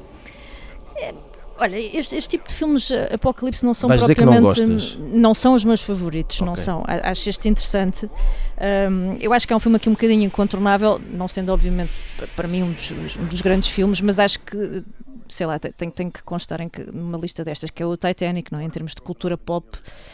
Olha, 1.64 1.78
este, 1.78 2.14
este, 2.14 2.28
tipo 2.28 2.46
de 2.46 2.54
filmes 2.54 2.90
eh, 2.90 3.14
Apocalipse 3.14 3.64
não 3.64 3.72
são 3.72 3.88
Vais 3.88 4.04
propriamente. 4.04 4.98
Não, 4.98 5.08
não, 5.18 5.34
são 5.34 5.54
os 5.54 5.64
meus 5.64 5.80
favoritos, 5.80 6.36
okay. 6.36 6.46
não 6.46 6.56
são. 6.56 6.84
Acho 6.86 7.30
este 7.30 7.48
interessante. 7.48 8.04
Um, 8.90 9.16
eu 9.18 9.32
acho 9.32 9.46
que 9.46 9.52
é 9.52 9.56
um 9.56 9.60
filme 9.60 9.76
aqui 9.76 9.88
um 9.88 9.92
bocadinho 9.92 10.22
incontornável, 10.24 11.00
não 11.10 11.26
sendo, 11.26 11.50
obviamente, 11.50 11.92
para 12.36 12.46
mim 12.46 12.62
um 12.64 12.72
dos, 12.72 12.90
um 13.16 13.24
dos 13.24 13.40
grandes 13.40 13.68
filmes, 13.68 14.02
mas 14.02 14.18
acho 14.18 14.40
que 14.40 14.84
sei 15.28 15.46
lá, 15.46 15.58
tem, 15.58 15.90
tem 15.90 16.10
que 16.10 16.22
constar 16.22 16.60
em 16.60 16.68
que, 16.68 16.82
numa 16.92 17.18
lista 17.18 17.44
destas, 17.44 17.70
que 17.70 17.82
é 17.82 17.86
o 17.86 17.96
Titanic, 17.96 18.52
não 18.52 18.58
é? 18.58 18.64
Em 18.64 18.70
termos 18.70 18.94
de 18.94 19.00
cultura 19.00 19.36
pop. 19.36 19.66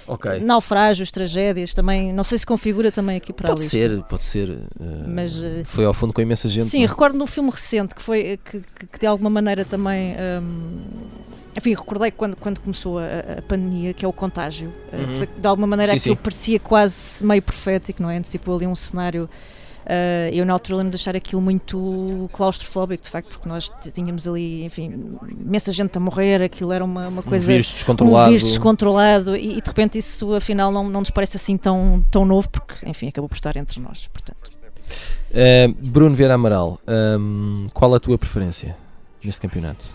Ok. 0.06 0.40
Naufrágios, 0.40 1.10
tragédias, 1.10 1.74
também, 1.74 2.12
não 2.12 2.24
sei 2.24 2.38
se 2.38 2.46
configura 2.46 2.92
também 2.92 3.16
aqui 3.16 3.32
para 3.32 3.48
Pode 3.48 3.60
a 3.60 3.64
lista. 3.64 3.76
ser, 3.76 4.02
pode 4.04 4.24
ser. 4.24 4.50
uh, 4.50 4.68
Mas, 5.08 5.36
uh, 5.36 5.64
foi 5.64 5.84
ao 5.84 5.92
fundo 5.92 6.12
com 6.12 6.20
imensa 6.20 6.48
gente. 6.48 6.66
Sim, 6.66 6.84
é? 6.84 6.86
recordo 6.86 7.18
num 7.18 7.26
filme 7.26 7.50
recente 7.50 7.94
que 7.94 8.02
foi 8.02 8.38
que, 8.44 8.60
que- 8.60 8.86
que 8.86 8.98
de 8.98 9.06
alguma 9.06 9.30
maneira 9.30 9.64
também. 9.64 10.14
hum, 10.42 10.80
enfim, 11.56 11.74
recordei 11.74 12.10
quando, 12.10 12.36
quando 12.36 12.60
começou 12.60 12.98
a, 12.98 13.04
a 13.38 13.42
pandemia, 13.42 13.92
que 13.92 14.04
é 14.04 14.08
o 14.08 14.12
contágio. 14.12 14.72
Uh, 14.92 14.96
Uhum. 14.96 15.40
de 15.40 15.46
alguma 15.48 15.66
maneira 15.66 15.92
Sim, 15.92 15.98
aquilo 15.98 16.16
sim. 16.16 16.22
parecia 16.22 16.60
quase 16.60 17.24
meio 17.24 17.42
profético, 17.42 18.02
não 18.02 18.10
é? 18.10 18.16
Antecipou 18.18 18.56
ali 18.56 18.66
um 18.66 18.74
cenário. 18.76 19.24
uh, 19.86 20.32
eu 20.32 20.44
na 20.46 20.52
altura 20.52 20.78
lembro 20.78 20.90
de 20.92 20.96
achar 20.96 21.16
aquilo 21.16 21.40
muito 21.42 22.28
claustrofóbico, 22.32 23.02
de 23.02 23.10
facto, 23.10 23.30
porque 23.30 23.48
nós 23.48 23.72
tínhamos 23.92 24.28
ali, 24.28 24.64
enfim, 24.64 25.16
imensa 25.40 25.72
gente 25.72 25.96
a 25.96 26.00
morrer, 26.00 26.42
aquilo 26.42 26.72
era 26.72 26.84
uma, 26.84 27.08
uma 27.08 27.20
Um 27.20 27.24
coisa 27.24 27.46
vírus 27.46 27.72
descontrolado. 27.72 28.26
um 28.26 28.34
vírus 28.34 28.48
descontrolado 28.48 29.36
e, 29.36 29.58
e 29.58 29.60
de 29.60 29.66
repente 29.68 29.98
isso 29.98 30.34
afinal 30.34 30.70
não, 30.70 30.88
não 30.88 31.00
nos 31.00 31.10
parece 31.10 31.36
assim 31.36 31.56
tão, 31.56 32.04
tão 32.10 32.24
novo 32.24 32.48
porque 32.48 32.74
enfim 32.88 33.08
acabou 33.08 33.28
por 33.28 33.34
estar 33.34 33.56
entre 33.56 33.80
nós 33.80 34.06
portanto 34.12 34.50
Uh, 35.30 35.72
Bruno 35.80 36.16
Vieira 36.16 36.34
Amaral, 36.34 36.80
um, 37.20 37.68
qual 37.72 37.94
a 37.94 38.00
tua 38.00 38.18
preferência 38.18 38.76
neste 39.22 39.40
campeonato? 39.40 39.86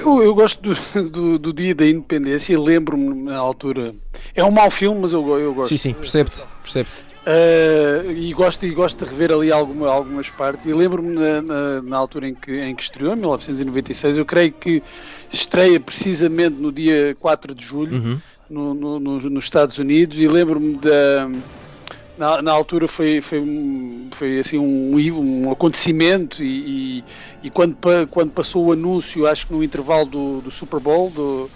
Eu, 0.00 0.22
eu 0.22 0.34
gosto 0.34 0.60
do, 0.62 1.10
do, 1.10 1.38
do 1.38 1.52
dia 1.52 1.74
da 1.74 1.86
independência 1.86 2.52
e 2.52 2.56
lembro-me 2.56 3.14
na 3.24 3.36
altura. 3.36 3.94
É 4.34 4.42
um 4.44 4.50
mau 4.50 4.70
filme, 4.70 5.00
mas 5.00 5.12
eu, 5.12 5.26
eu 5.38 5.54
gosto. 5.54 5.68
Sim, 5.70 5.76
sim, 5.76 5.94
percebo-te. 5.94 6.42
percebo-te. 6.62 7.14
Uh, 7.26 8.10
e, 8.12 8.32
gosto, 8.34 8.66
e 8.66 8.70
gosto 8.70 9.02
de 9.04 9.10
rever 9.10 9.32
ali 9.32 9.50
alguma, 9.50 9.88
algumas 9.88 10.28
partes. 10.30 10.66
E 10.66 10.74
lembro-me 10.74 11.14
na, 11.14 11.40
na, 11.40 11.82
na 11.82 11.96
altura 11.96 12.28
em 12.28 12.34
que, 12.34 12.52
em 12.60 12.74
que 12.74 12.82
estreou, 12.82 13.14
em 13.14 13.16
1996, 13.16 14.18
eu 14.18 14.26
creio 14.26 14.52
que 14.52 14.82
estreia 15.32 15.80
precisamente 15.80 16.56
no 16.56 16.70
dia 16.70 17.16
4 17.20 17.54
de 17.54 17.64
julho, 17.64 17.96
Uhum. 17.96 18.18
no, 18.50 18.74
no- 18.74 19.00
no- 19.00 19.20
nos 19.30 19.44
Estados 19.44 19.78
Unidos, 19.78 20.20
e 20.20 20.28
lembro-me 20.28 20.76
da. 20.76 21.28
Na, 22.16 22.40
na 22.42 22.52
altura 22.52 22.86
foi, 22.86 23.20
foi, 23.20 23.40
foi 24.14 24.38
assim 24.38 24.56
um, 24.58 24.94
um 25.46 25.50
acontecimento 25.50 26.42
e, 26.44 27.00
e, 27.00 27.04
e 27.42 27.50
quando, 27.50 27.76
quando 28.10 28.32
passou 28.32 28.66
o 28.66 28.72
anúncio, 28.72 29.26
acho 29.26 29.46
que 29.46 29.52
no 29.52 29.64
intervalo 29.64 30.06
do, 30.08 30.40
do 30.42 30.50
Super 30.50 30.78
Bowl, 30.80 31.10
do, 31.10 31.50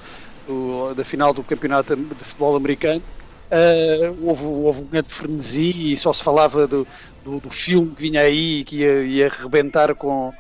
do- 0.45 0.95
da 0.95 1.05
final 1.05 1.33
do 1.33 1.45
campeonato 1.45 1.95
de 1.97 2.25
futebol 2.25 2.57
americano, 2.57 3.05
eh, 3.51 4.11
houve, 4.19 4.45
houve 4.45 4.83
um 4.83 4.89
grande 4.89 5.13
frenesi 5.13 5.93
e 5.93 5.97
só 5.97 6.13
se 6.13 6.23
falava 6.25 6.67
do, 6.67 6.87
do, 7.23 7.41
do 7.41 7.51
filme 7.51 7.95
que 7.95 8.03
vinha 8.03 8.23
aí 8.23 8.61
e 8.61 8.65
que 8.65 8.77
ia, 8.79 9.05
ia 9.05 9.27
arrebentar 9.29 9.95
com, 9.95 10.35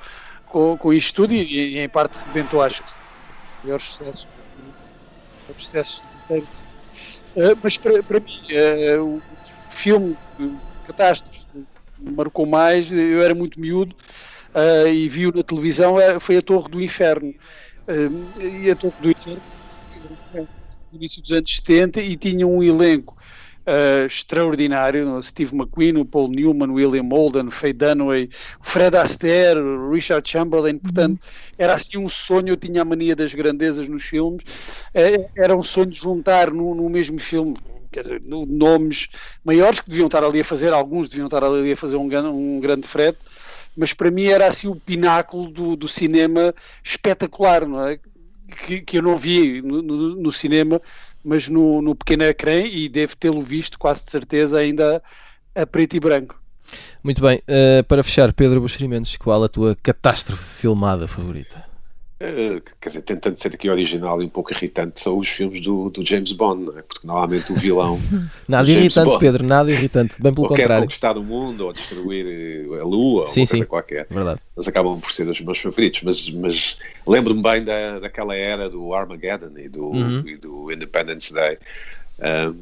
com, 0.48 0.76
com 0.78 0.92
isto 0.92 1.14
tudo 1.22 1.32
e, 1.34 1.74
e 1.76 1.78
em 1.78 1.88
parte 1.88 2.18
arrebentou, 2.18 2.60
acho 2.62 2.82
que 2.82 2.90
o 3.62 3.66
maior 3.66 3.80
sucesso, 3.80 4.26
o 4.56 4.62
maior 5.48 5.58
sucesso 5.58 6.08
de. 6.08 6.24
Eh, 7.36 7.54
mas 7.62 7.78
para, 7.78 8.02
para 8.04 8.20
mim, 8.20 8.26
eh, 8.50 8.98
o 9.00 9.22
filme 9.78 10.18
Catástrofe 10.84 11.46
me 11.98 12.12
marcou 12.14 12.46
mais, 12.46 12.92
eu 12.92 13.22
era 13.22 13.34
muito 13.34 13.60
miúdo 13.60 13.94
eh, 14.54 14.92
e 14.94 15.08
vi-o 15.08 15.32
na 15.32 15.42
televisão, 15.44 16.00
eh, 16.00 16.20
foi 16.20 16.38
a 16.38 16.42
Torre 16.42 16.68
do 16.70 16.82
Inferno. 16.82 17.34
Eh, 17.88 18.08
e 18.66 18.70
a 18.70 18.76
Torre 18.76 18.94
do 19.00 19.10
Inferno 19.10 19.42
no 20.90 20.98
início 20.98 21.22
dos 21.22 21.32
anos 21.32 21.54
70 21.56 22.00
e 22.00 22.16
tinha 22.16 22.46
um 22.46 22.62
elenco 22.62 23.14
eh, 23.66 24.06
extraordinário, 24.06 25.20
Steve 25.22 25.54
McQueen, 25.54 25.98
o 25.98 26.04
Paul 26.06 26.28
Newman, 26.30 26.70
William 26.72 27.08
Holden, 27.10 27.50
Faye 27.50 27.72
Dunaway, 27.74 28.28
Fred 28.62 28.96
Astaire, 28.96 29.60
Richard 29.92 30.26
Chamberlain, 30.28 30.78
portanto 30.78 31.20
era 31.58 31.74
assim 31.74 31.98
um 31.98 32.08
sonho, 32.08 32.48
eu 32.48 32.56
tinha 32.56 32.82
a 32.82 32.84
mania 32.84 33.14
das 33.14 33.34
grandezas 33.34 33.88
nos 33.88 34.04
filmes, 34.04 34.42
Eh, 34.94 35.28
era 35.36 35.56
um 35.56 35.62
sonho 35.62 35.90
de 35.90 35.98
juntar 35.98 36.50
no, 36.52 36.74
no 36.74 36.88
mesmo 36.88 37.18
filme 37.20 37.54
quer 37.91 38.03
dizer, 38.03 38.22
no- 38.24 38.47
nomes 38.47 39.09
maiores 39.45 39.80
que 39.80 39.89
deviam 39.91 40.07
estar 40.07 40.22
ali 40.24 40.41
a 40.41 40.45
fazer, 40.45 40.72
alguns 40.72 41.09
deviam 41.09 41.26
estar 41.26 41.43
ali 41.45 41.72
a 41.72 41.76
fazer 41.76 41.97
um, 41.97 42.09
um 42.28 42.61
grande 42.61 42.86
frete, 42.86 43.18
mas 43.76 43.93
para 43.93 44.11
mim 44.11 44.24
era 44.26 44.47
assim 44.47 44.68
o 44.68 44.76
pináculo 44.76 45.51
do, 45.51 45.76
do 45.76 45.89
cinema 45.89 46.55
espetacular, 46.82 47.66
não 47.66 47.86
é? 47.86 47.99
Que, 48.66 48.80
que 48.80 48.99
eu 48.99 49.03
não 49.03 49.16
vi 49.16 49.61
no, 49.62 49.82
no- 49.82 50.16
no 50.16 50.32
cinema, 50.32 50.80
mas 51.24 51.49
no, 51.49 51.82
no 51.82 51.95
pequeno 51.95 52.24
ecrã 52.24 52.61
e 52.62 52.89
devo 52.89 53.16
tê-lo 53.16 53.43
visto 53.43 53.78
quase 53.78 54.05
de 54.05 54.11
certeza 54.11 54.59
ainda 54.59 55.03
a 55.55 55.66
preto 55.66 55.97
e 55.97 56.01
branco. 56.01 56.41
Muito 57.03 57.22
bem, 57.22 57.39
uh, 57.49 57.84
para 57.84 58.03
fechar, 58.03 58.32
Pedro 58.32 58.61
Buxerimentos, 58.61 59.16
qual 59.16 59.43
a 59.45 59.49
tua 59.49 59.76
catástrofe 59.82 60.43
filmada 60.43 61.07
favorita? 61.07 61.64
Eh, 62.20 62.60
quer 62.80 62.88
dizer, 62.88 63.02
tentando 63.02 63.36
ser 63.36 63.54
aqui 63.54 63.70
original 63.70 64.20
e 64.20 64.24
um 64.24 64.28
pouco 64.28 64.52
irritante, 64.52 64.98
são 65.00 65.16
os 65.18 65.28
filmes 65.28 65.60
do, 65.60 65.88
do 65.88 66.04
James 66.04 66.32
Bond, 66.32 66.64
não 66.64 66.76
é? 66.76 66.82
porque 66.82 67.06
normalmente 67.06 67.52
o 67.52 67.54
vilão 67.54 67.96
Nada 68.48 68.66
James 68.66 68.80
irritante, 68.96 69.10
Bond. 69.10 69.20
Pedro, 69.20 69.44
nada 69.46 69.70
irritante, 69.70 70.20
bem 70.20 70.34
pelo 70.34 70.48
ou 70.48 70.52
quer 70.54 70.62
contrário. 70.62 70.84
conquistar 70.86 71.16
o 71.16 71.22
mundo 71.22 71.60
ou 71.66 71.72
destruir 71.72 72.26
eh, 72.26 72.80
a 72.80 72.84
lua 72.84 73.26
Sim, 73.28 73.40
ou 73.42 73.46
sim. 73.46 73.50
coisa 73.58 73.66
qualquer. 73.66 74.06
Verdade. 74.10 74.40
Eles 74.56 74.66
acabam 74.66 74.98
por 75.00 75.12
ser 75.12 75.28
os 75.28 75.40
meus 75.40 75.58
favoritos, 75.60 76.02
mas, 76.02 76.28
mas 76.30 76.78
lembro-me 77.06 77.40
bem 77.40 77.62
da, 77.62 78.00
daquela 78.00 78.34
era 78.34 78.68
do 78.68 78.92
Armageddon 78.94 79.52
e 79.56 79.68
do, 79.68 79.84
Uhum. 79.84 80.26
e 80.26 80.36
do 80.36 80.72
Independence 80.72 81.32
Day. 81.32 81.56
Ah, 82.20 82.52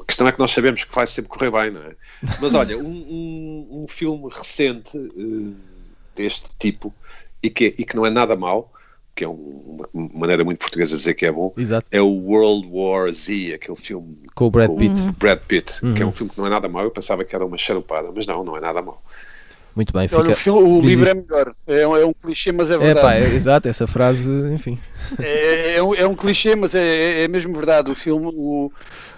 a 0.00 0.04
questão 0.06 0.28
é 0.28 0.32
que 0.32 0.38
nós 0.38 0.52
sabemos 0.52 0.84
que 0.84 0.94
vai 0.94 1.08
sempre 1.08 1.28
correr 1.28 1.50
bem, 1.50 1.72
não 1.72 1.82
é? 1.82 1.96
Mas 2.40 2.54
olha, 2.54 2.78
um, 2.78 2.82
um, 2.86 3.82
um 3.82 3.86
filme 3.88 4.28
recente 4.30 4.96
eh, 4.96 5.54
deste 6.14 6.46
tipo 6.56 6.94
e 7.42 7.50
que, 7.50 7.74
e 7.76 7.84
que 7.84 7.96
não 7.96 8.06
é 8.06 8.10
nada 8.10 8.36
mau, 8.36 8.72
que 9.14 9.24
é 9.24 9.28
um- 9.28 9.80
uma 9.92 10.10
maneira 10.20 10.42
muito 10.44 10.58
portuguesa 10.58 10.92
de 10.92 10.96
dizer 10.98 11.14
que 11.14 11.26
é 11.26 11.32
bom, 11.32 11.52
Exato. 11.56 11.86
é 11.90 12.00
o 12.00 12.08
World 12.08 12.68
War 12.70 13.12
Z, 13.12 13.52
aquele 13.54 13.76
filme 13.76 14.16
Com 14.34 14.46
o 14.46 14.50
Brad 14.50 14.68
com 14.68 14.76
Pitt. 14.76 15.00
o 15.00 15.12
Brad 15.12 15.38
Pitt, 15.40 15.80
que 15.94 16.02
é 16.02 16.04
Uhum. 16.04 16.10
um 16.10 16.12
filme 16.12 16.32
que 16.32 16.38
não 16.38 16.46
é 16.46 16.50
nada 16.50 16.68
mau. 16.68 16.82
Eu 16.82 16.90
pensava 16.90 17.24
que 17.24 17.34
era 17.34 17.44
uma 17.44 17.58
charupada, 17.58 18.10
mas 18.14 18.26
não, 18.26 18.42
não 18.42 18.56
é 18.56 18.60
nada 18.60 18.80
mau. 18.80 19.02
Muito 19.74 19.90
bem, 19.92 20.02
Olha, 20.02 20.10
fica. 20.10 20.32
o, 20.32 20.36
filme- 20.36 20.62
o 20.62 20.80
livro 20.82 21.08
é 21.08 21.14
melhor, 21.14 21.50
é, 21.66 21.86
um- 21.88 21.96
é 21.96 22.04
um 22.04 22.12
clichê, 22.12 22.52
mas 22.52 22.70
é 22.70 22.74
É 22.74 22.78
verdade. 22.78 23.00
pá, 23.06 23.14
é- 23.14 23.34
exato, 23.34 23.68
essa 23.68 23.86
frase, 23.86 24.30
enfim. 24.52 24.78
É, 25.18 25.76
é 25.76 25.82
um, 25.82 25.94
é 25.94 26.06
um 26.06 26.14
clichê, 26.14 26.54
mas 26.54 26.74
é, 26.74 26.82
é- 26.82 27.22
é 27.24 27.28
mesmo 27.28 27.54
verdade. 27.54 27.90
O 27.90 27.94
filme, 27.94 28.30
o, 28.34 28.70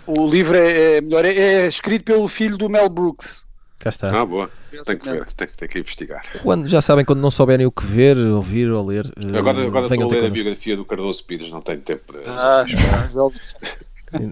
o 0.06 0.26
livro 0.28 0.56
é, 0.56 0.96
é 0.96 1.00
melhor. 1.00 1.24
É, 1.24 1.34
é 1.34 1.66
escrito 1.66 2.04
pelo 2.04 2.26
filho 2.28 2.56
do 2.56 2.68
Mel 2.70 2.88
Brooks. 2.88 3.43
Cá 3.84 3.90
está. 3.90 4.18
Ah, 4.18 4.24
boa. 4.24 4.50
Tem 4.86 4.96
que 4.96 5.10
ver, 5.10 5.26
tem, 5.34 5.46
tem 5.46 5.68
que 5.68 5.78
investigar. 5.78 6.22
Quando, 6.42 6.66
já 6.66 6.80
sabem, 6.80 7.04
quando 7.04 7.20
não 7.20 7.30
souberem 7.30 7.66
o 7.66 7.70
que 7.70 7.84
ver, 7.84 8.16
ouvir 8.16 8.70
ou 8.70 8.86
ler. 8.86 9.04
Eh, 9.14 9.38
agora, 9.38 9.62
agora 9.62 9.86
estou 9.88 10.08
a 10.08 10.10
ler 10.10 10.24
a 10.24 10.30
biografia 10.30 10.74
do 10.74 10.86
Cardoso 10.86 11.22
Pires, 11.22 11.50
não 11.50 11.60
tenho 11.60 11.82
tempo 11.82 12.02
para. 12.06 12.20
Ah, 12.26 12.64
já 13.12 13.22
ouvi. 13.22 13.38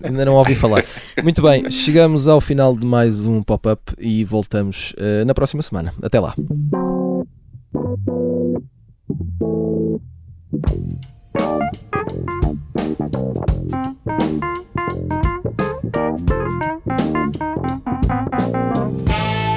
Ainda 0.03 0.25
não 0.25 0.37
ouvi 0.37 0.55
falar. 0.55 0.83
Muito 1.23 1.43
bem, 1.43 1.71
chegamos 1.71 2.27
ao 2.29 2.41
final 2.41 2.75
de 2.75 2.87
mais 2.87 3.27
um 3.27 3.43
pop-up 3.43 3.93
e 3.99 4.25
voltamos 4.25 4.93
uh, 4.93 5.27
na 5.27 5.35
próxima 5.35 5.61
semana. 5.61 5.93
Até 6.01 6.19
lá. 6.19 6.35
Thank 17.35 17.87
you. 17.87 17.92
Thank 18.13 19.47
you. 19.47 19.52